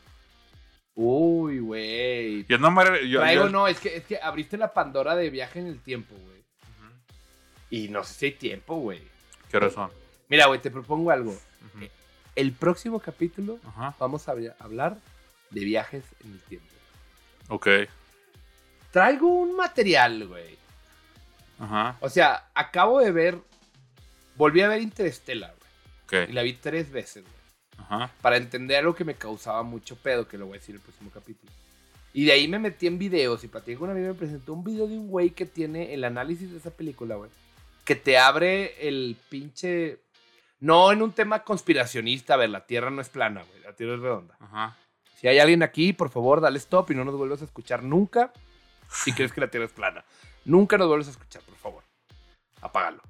Uy, 0.97 1.59
güey. 1.61 2.45
Yo 2.47 2.57
no 2.59 2.71
me... 2.71 3.07
Yo, 3.09 3.21
Traigo, 3.21 3.45
yo- 3.45 3.51
no, 3.51 3.69
es 3.69 3.79
que, 3.79 3.97
es 3.97 4.05
que 4.05 4.19
abriste 4.19 4.57
la 4.57 4.73
Pandora 4.73 5.15
de 5.15 5.29
viaje 5.31 5.61
en 5.61 5.67
el 5.67 5.79
tiempo, 5.81 6.15
güey. 6.17 6.37
Y 7.71 7.89
no 7.89 8.03
sé 8.03 8.15
si 8.15 8.27
hay 8.27 8.33
tiempo, 8.33 8.77
güey. 8.77 9.03
¿Qué 9.51 9.59
razón? 9.61 9.91
Mira, 10.29 10.47
güey, 10.47 10.61
te 10.61 10.71
propongo 10.71 11.11
algo. 11.11 11.31
Ujú. 11.33 11.87
El 12.35 12.53
próximo 12.53 12.99
capítulo 13.01 13.59
vamos 13.99 14.29
a 14.29 14.33
habla- 14.33 14.57
hablar 14.59 14.97
de 15.51 15.65
viajes 15.65 16.05
en 16.25 16.33
el 16.33 16.41
tiempo. 16.43 16.67
Ok. 17.49 17.69
Traigo 18.91 19.29
un 19.29 19.55
material, 19.57 20.27
güey. 20.27 20.57
Ajá. 21.59 21.97
O 22.01 22.09
sea, 22.09 22.49
acabo 22.55 23.01
de 23.01 23.13
ver. 23.13 23.39
Volví 24.37 24.61
a 24.63 24.69
ver 24.69 24.81
Interstellar, 24.83 25.55
güey. 26.11 26.23
Y 26.23 26.25
Ok. 26.27 26.33
la 26.35 26.43
vi 26.43 26.53
tres 26.55 26.91
veces, 26.91 27.23
güey. 27.25 27.36
Ajá. 27.79 28.11
Para 28.21 28.37
entender 28.37 28.79
algo 28.79 28.95
que 28.95 29.05
me 29.05 29.15
causaba 29.15 29.63
mucho 29.63 29.97
pedo, 29.97 30.27
que 30.27 30.39
lo 30.39 30.47
voy 30.47 30.57
a 30.57 30.61
decir 30.61 30.75
en 30.75 30.81
el 30.81 30.83
próximo 30.83 31.11
capítulo. 31.13 31.53
Y 32.13 32.25
de 32.25 32.33
ahí 32.33 32.49
me 32.49 32.59
metí 32.59 32.87
en 32.87 32.99
videos 32.99 33.45
y 33.45 33.49
platiqué 33.49 33.77
con 33.77 33.91
un 33.91 33.97
amigo 33.97 34.13
me 34.13 34.19
presentó 34.19 34.55
un 34.55 34.65
video 34.65 34.87
de 34.87 34.97
un 34.97 35.09
güey 35.09 35.31
que 35.31 35.45
tiene 35.45 35.93
el 35.93 36.03
análisis 36.03 36.51
de 36.51 36.57
esa 36.57 36.71
película, 36.71 37.17
güey. 37.17 37.31
Que 37.85 37.95
te 37.95 38.17
abre 38.17 38.89
el 38.89 39.17
pinche. 39.29 40.01
No 40.59 40.93
en 40.93 41.03
un 41.03 41.13
tema 41.13 41.45
conspiracionista, 41.45 42.35
a 42.35 42.39
ver, 42.39 42.49
la 42.49 42.67
Tierra 42.67 42.91
no 42.91 43.03
es 43.03 43.11
plana, 43.11 43.43
güey. 43.43 43.63
La 43.63 43.75
Tierra 43.75 43.97
es 43.97 44.01
redonda. 44.01 44.35
Ajá. 44.41 44.77
Si 45.21 45.29
hay 45.29 45.39
alguien 45.39 45.63
aquí, 45.63 45.93
por 45.93 46.09
favor, 46.09 46.41
dale 46.41 46.59
stop 46.59 46.91
y 46.91 46.95
no 46.95 47.05
nos 47.05 47.17
vuelvas 47.17 47.43
a 47.43 47.45
escuchar 47.45 47.83
nunca 47.83 48.33
si 48.91 49.13
crees 49.13 49.33
que 49.33 49.43
la 49.43 49.51
Tierra 49.51 49.67
es 49.67 49.73
plana. 49.73 50.03
Nunca 50.47 50.79
nos 50.79 50.89
vuelvas 50.89 51.09
a 51.09 51.11
escuchar, 51.11 51.43
por 51.43 51.57
favor. 51.57 51.85
Apágalo. 52.63 53.03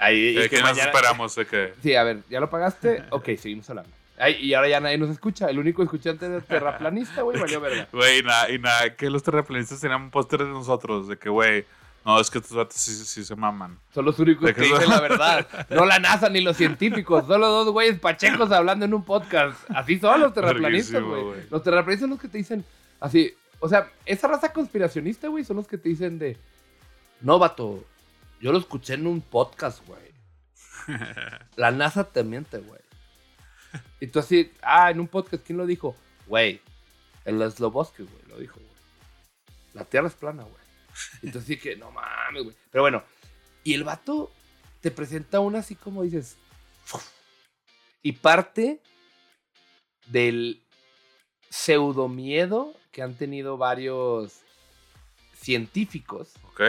Ahí, 0.00 0.34
¿De 0.34 0.44
es 0.44 0.50
que 0.50 0.62
qué 0.62 0.80
esperamos? 0.80 1.38
Sí, 1.82 1.94
a 1.94 2.04
ver, 2.04 2.18
¿ya 2.28 2.40
lo 2.40 2.50
pagaste? 2.50 3.04
Ok, 3.10 3.30
seguimos 3.38 3.68
hablando. 3.70 3.90
Ay, 4.18 4.36
y 4.40 4.54
ahora 4.54 4.68
ya 4.68 4.80
nadie 4.80 4.98
nos 4.98 5.10
escucha. 5.10 5.48
El 5.48 5.58
único 5.58 5.82
escuchante 5.82 6.28
de 6.28 6.40
terraplanista, 6.40 7.22
güey, 7.22 7.38
valió 7.38 7.60
verga. 7.60 7.88
Güey, 7.92 8.18
y 8.18 8.22
nada, 8.22 8.50
y 8.50 8.58
nada, 8.58 8.96
que 8.96 9.08
los 9.10 9.22
terraplanistas 9.22 9.80
tenían 9.80 10.02
un 10.02 10.10
póster 10.10 10.40
de 10.40 10.48
nosotros, 10.50 11.06
de 11.06 11.16
que, 11.16 11.28
güey, 11.28 11.64
no, 12.04 12.18
es 12.18 12.30
que 12.30 12.38
estos 12.38 12.56
vatos 12.56 12.76
sí, 12.80 12.92
sí 12.94 13.24
se 13.24 13.36
maman. 13.36 13.78
Son 13.92 14.04
los 14.04 14.18
únicos 14.18 14.46
¿De 14.46 14.54
que 14.54 14.62
dicen 14.62 14.88
la 14.88 15.00
verdad. 15.08 15.46
No 15.70 15.84
la 15.84 15.98
NASA 15.98 16.28
ni 16.28 16.40
los 16.40 16.56
científicos. 16.56 17.26
Solo 17.26 17.48
dos 17.48 17.70
güeyes 17.70 17.98
pachecos 17.98 18.50
hablando 18.50 18.84
en 18.86 18.94
un 18.94 19.04
podcast. 19.04 19.58
Así 19.68 19.98
son 19.98 20.20
los 20.20 20.32
terraplanistas, 20.32 21.02
güey. 21.02 21.46
Los 21.50 21.62
terraplanistas 21.62 22.02
son 22.02 22.10
los 22.10 22.20
que 22.20 22.28
te 22.28 22.38
dicen 22.38 22.64
así. 23.00 23.34
O 23.60 23.68
sea, 23.68 23.88
esa 24.06 24.26
raza 24.28 24.52
conspiracionista, 24.52 25.28
güey, 25.28 25.44
son 25.44 25.56
los 25.56 25.68
que 25.68 25.76
te 25.76 25.88
dicen 25.88 26.18
de. 26.18 26.36
No, 27.20 27.38
vato. 27.38 27.84
Yo 28.40 28.52
lo 28.52 28.58
escuché 28.58 28.94
en 28.94 29.06
un 29.06 29.20
podcast, 29.20 29.84
güey. 29.86 30.12
La 31.56 31.70
NASA 31.70 32.04
te 32.04 32.22
miente, 32.22 32.58
güey. 32.58 32.80
Y 34.00 34.06
tú 34.06 34.20
así, 34.20 34.52
ah, 34.62 34.90
en 34.90 35.00
un 35.00 35.08
podcast, 35.08 35.44
¿quién 35.44 35.58
lo 35.58 35.66
dijo? 35.66 35.96
Güey, 36.26 36.60
el 37.24 37.50
Sloboski, 37.50 38.04
güey, 38.04 38.22
lo 38.28 38.38
dijo, 38.38 38.54
güey. 38.54 38.68
La 39.74 39.84
Tierra 39.84 40.08
es 40.08 40.14
plana, 40.14 40.44
güey. 40.44 40.62
Entonces 41.22 41.46
sí 41.46 41.58
que, 41.58 41.76
no 41.76 41.90
mames, 41.90 42.44
güey. 42.44 42.56
Pero 42.70 42.82
bueno, 42.82 43.02
y 43.64 43.74
el 43.74 43.84
vato 43.84 44.32
te 44.80 44.90
presenta 44.90 45.40
una 45.40 45.58
así 45.58 45.74
como 45.74 46.02
dices. 46.02 46.36
Y 48.02 48.12
parte 48.12 48.80
del 50.06 50.62
pseudo 51.50 52.08
miedo 52.08 52.74
que 52.92 53.02
han 53.02 53.14
tenido 53.14 53.56
varios 53.56 54.40
científicos 55.34 56.34
Ok. 56.48 56.60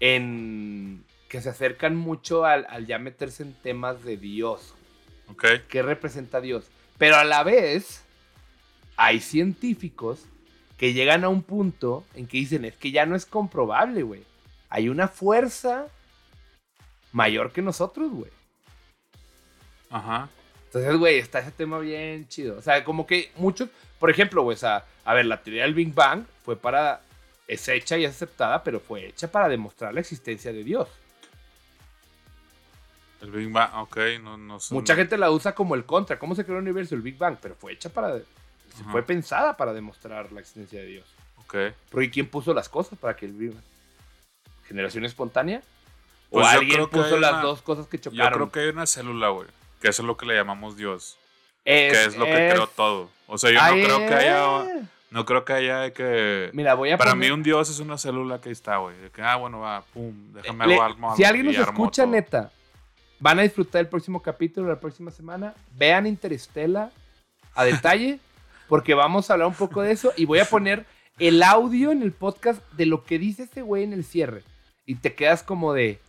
En 0.00 1.04
que 1.28 1.40
se 1.40 1.50
acercan 1.50 1.96
mucho 1.96 2.44
al, 2.44 2.66
al 2.68 2.86
ya 2.86 2.98
meterse 2.98 3.42
en 3.42 3.54
temas 3.54 4.04
de 4.04 4.16
Dios. 4.16 4.74
Ok. 5.28 5.44
¿Qué 5.68 5.82
representa 5.82 6.40
Dios? 6.40 6.66
Pero 6.98 7.16
a 7.16 7.24
la 7.24 7.42
vez, 7.42 8.04
hay 8.96 9.20
científicos 9.20 10.26
que 10.76 10.92
llegan 10.92 11.24
a 11.24 11.28
un 11.28 11.42
punto 11.42 12.04
en 12.14 12.26
que 12.26 12.38
dicen, 12.38 12.64
es 12.64 12.76
que 12.76 12.90
ya 12.90 13.06
no 13.06 13.16
es 13.16 13.26
comprobable, 13.26 14.02
güey. 14.02 14.22
Hay 14.68 14.88
una 14.88 15.08
fuerza 15.08 15.86
mayor 17.12 17.52
que 17.52 17.62
nosotros, 17.62 18.10
güey. 18.10 18.30
Ajá. 19.90 20.28
Entonces, 20.66 20.96
güey, 20.96 21.18
está 21.18 21.38
ese 21.38 21.52
tema 21.52 21.78
bien 21.78 22.26
chido. 22.26 22.58
O 22.58 22.62
sea, 22.62 22.82
como 22.82 23.06
que 23.06 23.30
muchos, 23.36 23.68
por 24.00 24.10
ejemplo, 24.10 24.42
güey, 24.42 24.56
o 24.56 24.58
sea, 24.58 24.84
a 25.04 25.14
ver, 25.14 25.26
la 25.26 25.40
teoría 25.40 25.62
del 25.62 25.74
Big 25.74 25.94
Bang 25.94 26.24
fue 26.44 26.56
para, 26.56 27.00
es 27.48 27.68
hecha 27.68 27.96
y 27.98 28.04
es 28.04 28.10
aceptada, 28.12 28.62
pero 28.64 28.80
fue 28.80 29.06
hecha 29.06 29.30
para 29.30 29.48
demostrar 29.48 29.92
la 29.94 30.00
existencia 30.00 30.52
de 30.52 30.64
Dios. 30.64 30.88
El 33.20 33.30
Big 33.30 33.50
Bang, 33.50 33.70
ok, 33.76 33.96
no, 34.22 34.36
no 34.36 34.60
sé. 34.60 34.74
Mucha 34.74 34.94
gente 34.94 35.16
la 35.16 35.30
usa 35.30 35.54
como 35.54 35.74
el 35.74 35.84
contra. 35.84 36.18
¿Cómo 36.18 36.34
se 36.34 36.44
creó 36.44 36.58
el 36.58 36.62
universo? 36.62 36.94
El 36.94 37.00
Big 37.02 37.16
Bang, 37.16 37.36
pero 37.40 37.54
fue 37.54 37.72
hecha 37.72 37.88
para, 37.88 38.08
Ajá. 38.08 38.92
fue 38.92 39.02
pensada 39.02 39.56
para 39.56 39.72
demostrar 39.72 40.30
la 40.32 40.40
existencia 40.40 40.80
de 40.80 40.86
Dios. 40.86 41.06
Ok. 41.38 41.54
Porque 41.90 42.10
¿quién 42.10 42.26
puso 42.28 42.52
las 42.52 42.68
cosas 42.68 42.98
para 42.98 43.16
que 43.16 43.26
el 43.26 43.32
Big 43.32 43.50
Bang? 43.52 43.62
¿Generación 44.68 45.04
espontánea? 45.04 45.62
¿O 46.30 46.40
Pues 46.40 46.52
yo 46.52 46.58
alguien 46.58 46.86
puso 46.88 47.16
las 47.18 47.32
una- 47.34 47.42
dos 47.42 47.62
cosas 47.62 47.86
que 47.86 47.96
Yo 47.98 48.10
chocaron? 48.10 48.32
creo 48.34 48.52
que 48.52 48.60
hay 48.60 48.68
una 48.68 48.86
célula, 48.86 49.28
güey. 49.28 49.48
Que 49.80 49.88
eso 49.88 50.02
es 50.02 50.06
lo 50.06 50.16
que 50.16 50.26
le 50.26 50.34
llamamos 50.34 50.76
Dios. 50.76 51.16
es, 51.66 51.92
que 51.92 52.04
es 52.04 52.16
lo 52.18 52.26
que 52.26 52.32
creó 52.50 52.66
todo. 52.66 53.08
O 53.26 53.38
sea, 53.38 53.50
yo 53.50 53.76
no 53.76 53.84
creo 53.86 53.98
que 54.08 54.14
haya. 54.14 54.88
Eh. 55.14 55.18
No 55.18 55.24
creo 55.24 55.44
que 55.44 55.52
haya 55.52 55.78
de 55.78 55.92
que. 55.92 56.50
Mira, 56.52 56.74
voy 56.74 56.90
a 56.90 56.98
Para 56.98 57.12
poner- 57.12 57.28
mí, 57.30 57.32
un 57.34 57.42
Dios 57.42 57.70
es 57.70 57.78
una 57.78 57.96
célula 57.98 58.40
que 58.40 58.50
está, 58.50 58.78
güey. 58.78 58.96
De 58.98 59.10
que, 59.10 59.22
ah, 59.22 59.36
bueno, 59.36 59.60
va, 59.60 59.82
pum, 59.82 60.32
déjame 60.32 60.66
Le- 60.66 60.74
hago 60.74 60.82
algo. 60.82 61.16
si 61.16 61.24
alguien 61.24 61.46
nos 61.46 61.56
escucha, 61.56 62.02
todo. 62.02 62.12
neta, 62.12 62.50
van 63.20 63.38
a 63.38 63.42
disfrutar 63.42 63.80
el 63.80 63.88
próximo 63.88 64.20
capítulo 64.20 64.68
la 64.68 64.80
próxima 64.80 65.10
semana. 65.10 65.54
Vean 65.76 66.06
Interestela 66.06 66.90
a 67.54 67.64
detalle, 67.64 68.18
porque 68.68 68.94
vamos 68.94 69.30
a 69.30 69.34
hablar 69.34 69.48
un 69.48 69.54
poco 69.54 69.82
de 69.82 69.92
eso 69.92 70.12
y 70.16 70.24
voy 70.24 70.40
a 70.40 70.44
poner 70.44 70.84
el 71.20 71.42
audio 71.44 71.92
en 71.92 72.02
el 72.02 72.10
podcast 72.12 72.60
de 72.72 72.86
lo 72.86 73.04
que 73.04 73.18
dice 73.20 73.44
ese 73.44 73.62
güey 73.62 73.84
en 73.84 73.92
el 73.92 74.04
cierre. 74.04 74.42
Y 74.84 74.96
te 74.96 75.14
quedas 75.14 75.42
como 75.44 75.72
de, 75.72 76.00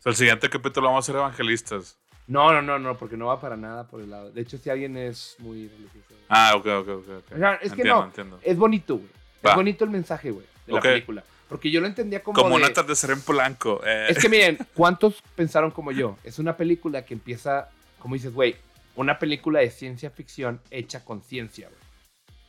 O 0.00 0.02
sea, 0.02 0.10
el 0.10 0.16
siguiente 0.16 0.50
capítulo 0.50 0.88
vamos 0.88 1.04
a 1.04 1.06
ser 1.06 1.16
evangelistas. 1.16 1.96
No, 2.28 2.52
no, 2.52 2.62
no, 2.62 2.78
no, 2.78 2.96
porque 2.96 3.16
no 3.16 3.26
va 3.26 3.40
para 3.40 3.56
nada 3.56 3.86
por 3.88 4.00
el 4.00 4.10
lado. 4.10 4.30
De 4.30 4.40
hecho, 4.42 4.56
si 4.58 4.70
alguien 4.70 4.96
es 4.96 5.34
muy 5.40 5.66
religioso. 5.68 6.14
Ah, 6.28 6.52
ok, 6.56 6.66
ok, 6.66 6.88
ok. 6.88 7.08
ok. 7.08 7.32
O 7.34 7.38
sea, 7.38 7.54
es 7.54 7.60
que 7.60 7.66
entiendo, 7.80 7.94
no. 8.00 8.04
entiendo. 8.06 8.40
Es 8.42 8.56
bonito, 8.56 8.96
güey. 8.96 9.08
Va. 9.44 9.50
Es 9.50 9.56
bonito 9.56 9.84
el 9.84 9.90
mensaje, 9.90 10.30
güey, 10.30 10.46
de 10.66 10.72
la 10.74 10.80
película. 10.80 11.24
Porque 11.48 11.70
yo 11.70 11.80
lo 11.80 11.86
entendía 11.86 12.22
como, 12.22 12.38
Como 12.42 12.54
un 12.56 12.60
de- 12.62 12.68
atardecer 12.68 13.10
en 13.10 13.22
Polanco. 13.22 13.80
eh. 13.84 14.06
Es 14.10 14.18
que 14.18 14.28
miren, 14.28 14.58
¿cuántos 14.74 15.22
pensaron 15.34 15.70
como 15.70 15.90
yo? 15.92 16.18
Es 16.22 16.38
una 16.38 16.56
película 16.56 17.04
que 17.06 17.14
empieza, 17.14 17.70
como 17.98 18.14
dices, 18.14 18.34
güey, 18.34 18.54
una 18.96 19.18
película 19.18 19.60
de 19.60 19.70
ciencia 19.70 20.10
ficción 20.10 20.60
hecha 20.70 21.02
con 21.04 21.22
ciencia, 21.22 21.68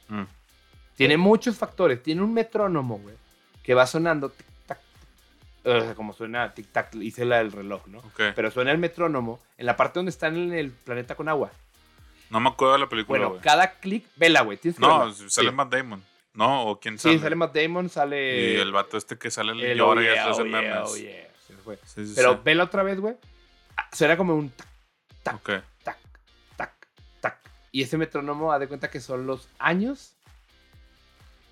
güey. 0.09 0.21
Mm, 0.21 0.27
Tiene 0.95 1.15
muchos 1.15 1.55
factores. 1.55 2.03
Tiene 2.03 2.21
un 2.23 2.33
metrónomo, 2.33 2.97
güey, 2.99 3.15
que 3.63 3.73
va 3.73 3.87
sonando 3.87 4.29
tic 4.31 4.45
sea, 5.63 5.95
como 5.95 6.13
suena 6.13 6.53
tic 6.53 6.71
tac, 6.71 6.95
hice 6.95 7.25
la 7.25 7.37
del 7.37 7.51
reloj, 7.51 7.87
¿no? 7.87 7.99
ok. 7.99 8.21
Pero 8.35 8.49
suena 8.51 8.71
el 8.71 8.77
metrónomo 8.77 9.39
en 9.57 9.65
la 9.65 9.75
parte 9.75 9.99
donde 9.99 10.09
están 10.11 10.35
en 10.37 10.53
el 10.53 10.71
planeta 10.71 11.15
con 11.15 11.27
agua. 11.29 11.51
No 12.29 12.39
me 12.39 12.49
acuerdo 12.49 12.73
de 12.73 12.79
la 12.79 12.89
película, 12.89 13.17
Bueno, 13.19 13.29
güey. 13.31 13.41
cada 13.41 13.71
clic, 13.79 14.05
vela, 14.15 14.41
güey. 14.41 14.59
No, 14.77 14.99
verla. 14.99 15.13
sale 15.29 15.49
Sí. 15.49 15.55
Matt 15.55 15.71
Damon. 15.73 16.03
¿No? 16.33 16.67
¿O 16.67 16.79
quién 16.79 16.97
sale? 16.99 17.15
Sí, 17.15 17.21
sale 17.21 17.35
Matt 17.35 17.55
Damon, 17.55 17.89
sale. 17.89 18.53
Y 18.53 18.55
el 18.57 18.71
vato 18.71 18.97
este 18.97 19.17
que 19.17 19.31
sale 19.31 19.51
el 19.71 19.77
llora 19.77 19.99
oh 19.99 20.03
y 20.03 20.07
hace 20.07 20.41
oh 20.41 20.45
yeah, 20.45 20.61
memes. 20.61 20.77
oh 20.85 20.95
yeah. 20.97 21.25
Sí, 21.85 22.05
sí, 22.07 22.13
Pero 22.15 22.41
vela 22.43 22.63
otra 22.65 22.83
vez, 22.83 22.99
güey. 22.99 23.15
Ah, 23.75 23.89
Suena 23.91 24.15
como 24.15 24.35
un 24.35 24.49
tac, 24.51 24.67
tac, 25.23 25.35
Ok. 25.35 25.49
tac, 25.83 25.97
tac, 26.55 26.87
tac. 27.19 27.37
Y 27.71 27.81
ese 27.81 27.97
metrónomo, 27.97 28.53
haz 28.53 28.59
de 28.59 28.67
cuenta 28.67 28.89
que 28.89 29.01
son 29.01 29.25
los 29.25 29.49
años 29.57 30.13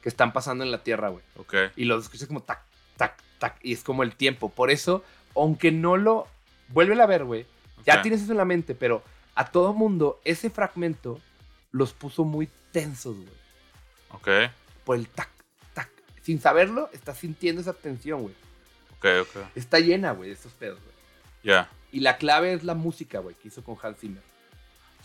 que 0.02 0.10
están 0.10 0.32
pasando 0.32 0.64
en 0.64 0.72
la 0.72 0.84
Tierra, 0.84 1.10
güey. 1.10 1.24
Ok. 1.38 1.56
Y 1.76 1.86
los 1.86 2.04
escuchas 2.04 2.28
como 2.28 2.42
tac, 2.44 2.62
tac, 2.98 3.18
tac. 3.40 3.58
Y 3.64 3.74
es 3.74 3.84
como 3.84 4.04
el 4.04 4.16
tiempo. 4.16 4.50
Por 4.50 4.72
eso, 4.72 5.04
aunque 5.36 5.72
no 5.72 5.98
lo... 5.98 6.28
Vuélvela 6.70 7.04
a 7.04 7.08
ver, 7.08 7.24
güey. 7.24 7.46
Ya 7.86 8.02
tienes 8.02 8.22
eso 8.22 8.32
en 8.32 8.38
la 8.38 8.46
mente, 8.46 8.76
pero 8.76 9.02
a 9.36 9.46
todo 9.52 9.74
mundo 9.74 10.20
ese 10.26 10.50
fragmento 10.50 11.22
los 11.72 11.94
puso 11.94 12.26
muy 12.26 12.50
tensos, 12.72 13.16
güey. 13.16 13.38
Ok. 14.12 14.52
Por 14.84 14.98
el 14.98 15.08
tac, 15.08 15.30
tac. 15.74 15.90
Sin 16.22 16.42
saberlo, 16.42 16.90
estás 16.92 17.20
sintiendo 17.20 17.62
esa 17.62 17.74
tensión, 17.74 18.24
güey. 18.24 18.36
Ok, 18.98 19.06
ok. 19.22 19.46
Está 19.56 19.80
llena, 19.80 20.12
güey, 20.12 20.30
de 20.30 20.36
esos 20.36 20.52
pedos, 20.54 20.80
güey. 20.82 20.96
Ya. 21.44 21.70
Y 21.92 22.02
la 22.02 22.18
clave 22.18 22.54
es 22.54 22.64
la 22.64 22.74
música, 22.74 23.20
güey, 23.20 23.36
que 23.36 23.48
hizo 23.48 23.64
con 23.64 23.78
Hans 23.82 24.00
Zimmer. 24.00 24.24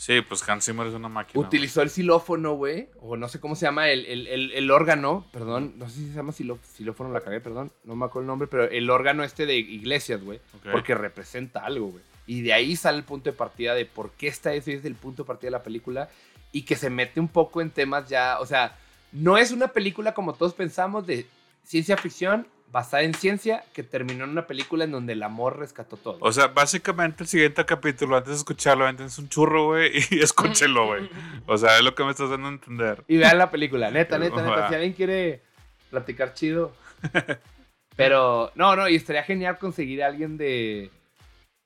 Sí, 0.05 0.21
pues 0.21 0.43
Hans 0.49 0.65
Zimmer 0.65 0.89
es 0.89 0.95
una 0.95 1.09
máquina. 1.09 1.47
Utilizó 1.47 1.81
el 1.81 1.89
xilófono, 1.89 2.55
güey, 2.55 2.89
o 3.01 3.17
no 3.17 3.29
sé 3.29 3.39
cómo 3.39 3.55
se 3.55 3.67
llama, 3.67 3.89
el, 3.89 4.05
el- 4.07 4.27
el- 4.27 4.51
el 4.53 4.71
órgano, 4.73 5.25
perdón, 5.33 5.75
no 5.77 5.89
sé 5.89 5.95
si 6.01 6.09
se 6.09 6.15
llama 6.15 6.33
xiló- 6.33 6.59
xilófono, 6.75 7.13
la 7.13 7.21
cagué, 7.21 7.39
perdón, 7.41 7.71
no 7.85 7.95
me 7.95 8.05
acuerdo 8.07 8.23
el 8.23 8.27
nombre, 8.27 8.49
pero 8.49 8.65
el 8.65 8.91
órgano 8.91 9.23
este 9.23 9.47
de 9.47 9.55
iglesias, 9.59 10.21
güey, 10.25 10.41
porque 10.73 10.97
representa 10.97 11.65
algo, 11.65 11.87
güey. 11.93 12.03
Y 12.27 12.41
de 12.43 12.53
ahí 12.53 12.75
sale 12.75 12.99
el 12.99 13.05
punto 13.05 13.31
de 13.31 13.37
partida 13.37 13.75
de 13.77 13.87
por 13.87 14.11
qué 14.11 14.27
está 14.27 14.53
eso 14.55 14.73
y 14.73 14.75
es 14.75 14.85
el 14.85 14.97
punto 14.97 15.23
de 15.23 15.27
partida 15.29 15.47
de 15.49 15.53
la 15.59 15.63
película 15.63 16.09
y 16.51 16.63
que 16.63 16.75
se 16.75 16.91
mete 16.91 17.21
un 17.21 17.29
poco 17.29 17.61
en 17.61 17.71
temas 17.71 18.09
ya, 18.09 18.39
o 18.41 18.47
sea, 18.47 18.77
no 19.13 19.39
es 19.39 19.53
una 19.53 19.69
película 19.69 20.15
como 20.15 20.33
todos 20.35 20.53
pensamos 20.55 21.07
de 21.07 21.27
ciencia 21.65 21.97
ficción 21.97 22.49
basada 22.73 23.03
en 23.03 23.13
ciencia 23.13 23.63
que 23.75 23.83
terminó 23.83 24.25
en 24.25 24.31
una 24.31 24.47
película 24.47 24.85
en 24.85 24.91
donde 24.91 25.13
el 25.13 25.23
amor 25.23 25.59
rescató 25.59 25.99
todo. 25.99 26.17
O 26.21 26.33
sea, 26.33 26.49
básicamente 26.49 27.23
el 27.23 27.29
siguiente 27.29 27.65
capítulo, 27.67 28.17
antes 28.17 28.31
de 28.31 28.39
escucharlo, 28.39 28.89
es 28.89 29.19
un 29.19 29.29
churro, 29.29 29.67
güey, 29.67 29.93
y 30.11 30.21
escúchenlo, 30.21 30.87
güey. 30.87 31.09
O 31.47 31.59
sea, 31.59 31.77
es 31.77 31.85
lo 31.85 31.95
que 31.95 32.03
me 32.03 32.11
estás 32.11 32.31
dando 32.31 32.49
a 32.49 32.53
entender. 32.53 33.05
Y 33.07 33.19
vean 33.19 33.37
la 33.37 33.51
película, 33.51 33.91
neta, 33.91 34.19
neta, 34.19 34.37
neta. 34.37 34.57
Va. 34.57 34.69
Si 34.69 34.75
alguien 34.75 34.95
quiere 34.95 35.43
platicar 35.91 36.33
chido. 36.33 36.73
Pero, 37.97 38.51
no, 38.55 38.75
no, 38.75 38.89
y 38.89 38.97
estaría 38.97 39.23
genial 39.23 39.59
conseguir 39.59 40.03
a 40.03 40.07
alguien 40.07 40.39
de. 40.39 40.91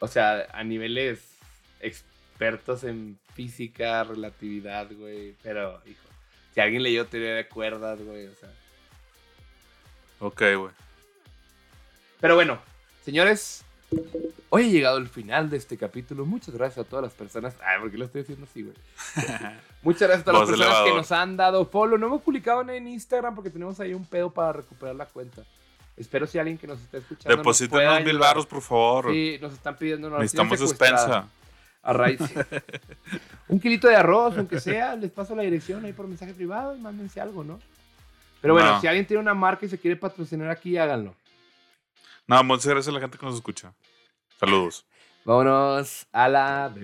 O 0.00 0.08
sea, 0.08 0.48
a 0.52 0.64
niveles 0.64 1.38
expertos 1.80 2.82
en 2.82 3.16
física, 3.32 4.02
relatividad, 4.02 4.88
güey. 4.90 5.36
Pero, 5.40 5.80
hijo, 5.86 6.08
si 6.52 6.60
alguien 6.60 6.82
leyó 6.82 7.06
teoría 7.06 7.36
de 7.36 7.46
cuerdas, 7.46 8.02
güey, 8.02 8.26
o 8.26 8.34
sea. 8.34 8.48
Ok, 10.18 10.42
güey. 10.58 10.85
Pero 12.20 12.34
bueno, 12.34 12.58
señores, 13.04 13.64
hoy 14.50 14.64
ha 14.64 14.68
llegado 14.68 14.98
el 14.98 15.08
final 15.08 15.50
de 15.50 15.56
este 15.56 15.76
capítulo. 15.76 16.24
Muchas 16.24 16.54
gracias 16.54 16.86
a 16.86 16.88
todas 16.88 17.04
las 17.04 17.12
personas. 17.12 17.54
Ay, 17.64 17.80
¿por 17.80 17.90
qué 17.90 17.98
lo 17.98 18.04
estoy 18.06 18.22
haciendo 18.22 18.46
así, 18.46 18.62
güey? 18.62 18.76
Muchas 19.82 20.08
gracias 20.08 20.20
a 20.28 20.32
todas 20.32 20.48
las 20.48 20.58
personas 20.58 20.84
que 20.84 20.94
nos 20.94 21.12
han 21.12 21.36
dado 21.36 21.66
follow. 21.66 21.98
No 21.98 22.06
hemos 22.06 22.22
publicado 22.22 22.68
en 22.70 22.88
Instagram 22.88 23.34
porque 23.34 23.50
tenemos 23.50 23.78
ahí 23.80 23.94
un 23.94 24.04
pedo 24.04 24.30
para 24.30 24.52
recuperar 24.52 24.96
la 24.96 25.06
cuenta. 25.06 25.42
Espero 25.96 26.26
si 26.26 26.38
alguien 26.38 26.58
que 26.58 26.66
nos 26.66 26.80
está 26.80 26.98
escuchando. 26.98 27.36
nos 27.36 27.42
pueda 27.44 27.68
Deposítenos 27.68 28.04
mil 28.04 28.18
baros, 28.18 28.46
por 28.46 28.60
favor. 28.60 29.12
Sí, 29.12 29.38
nos 29.40 29.52
están 29.52 29.76
pidiendo 29.76 30.08
una 30.08 30.18
Necesitamos 30.18 30.60
despensa. 30.60 31.28
A 31.82 31.92
raíz. 31.92 32.18
un 33.48 33.60
kilito 33.60 33.86
de 33.88 33.94
arroz, 33.96 34.36
aunque 34.36 34.60
sea, 34.60 34.96
les 34.96 35.10
paso 35.10 35.36
la 35.36 35.42
dirección 35.42 35.84
ahí 35.84 35.92
por 35.92 36.08
mensaje 36.08 36.34
privado 36.34 36.76
y 36.76 36.80
mándense 36.80 37.20
algo, 37.20 37.44
¿no? 37.44 37.60
Pero 38.42 38.54
bueno, 38.54 38.72
No. 38.72 38.80
si 38.80 38.88
alguien 38.88 39.06
tiene 39.06 39.20
una 39.22 39.34
marca 39.34 39.64
y 39.64 39.68
se 39.68 39.78
quiere 39.78 39.96
patrocinar 39.96 40.50
aquí, 40.50 40.76
háganlo. 40.76 41.14
No, 42.28 42.42
muchas 42.42 42.66
gracias 42.66 42.88
a 42.88 42.92
la 42.92 43.00
gente 43.00 43.18
que 43.18 43.26
nos 43.26 43.36
escucha. 43.36 43.74
Saludos. 44.38 44.84
Vámonos 45.24 46.06
a 46.12 46.28
la... 46.28 46.74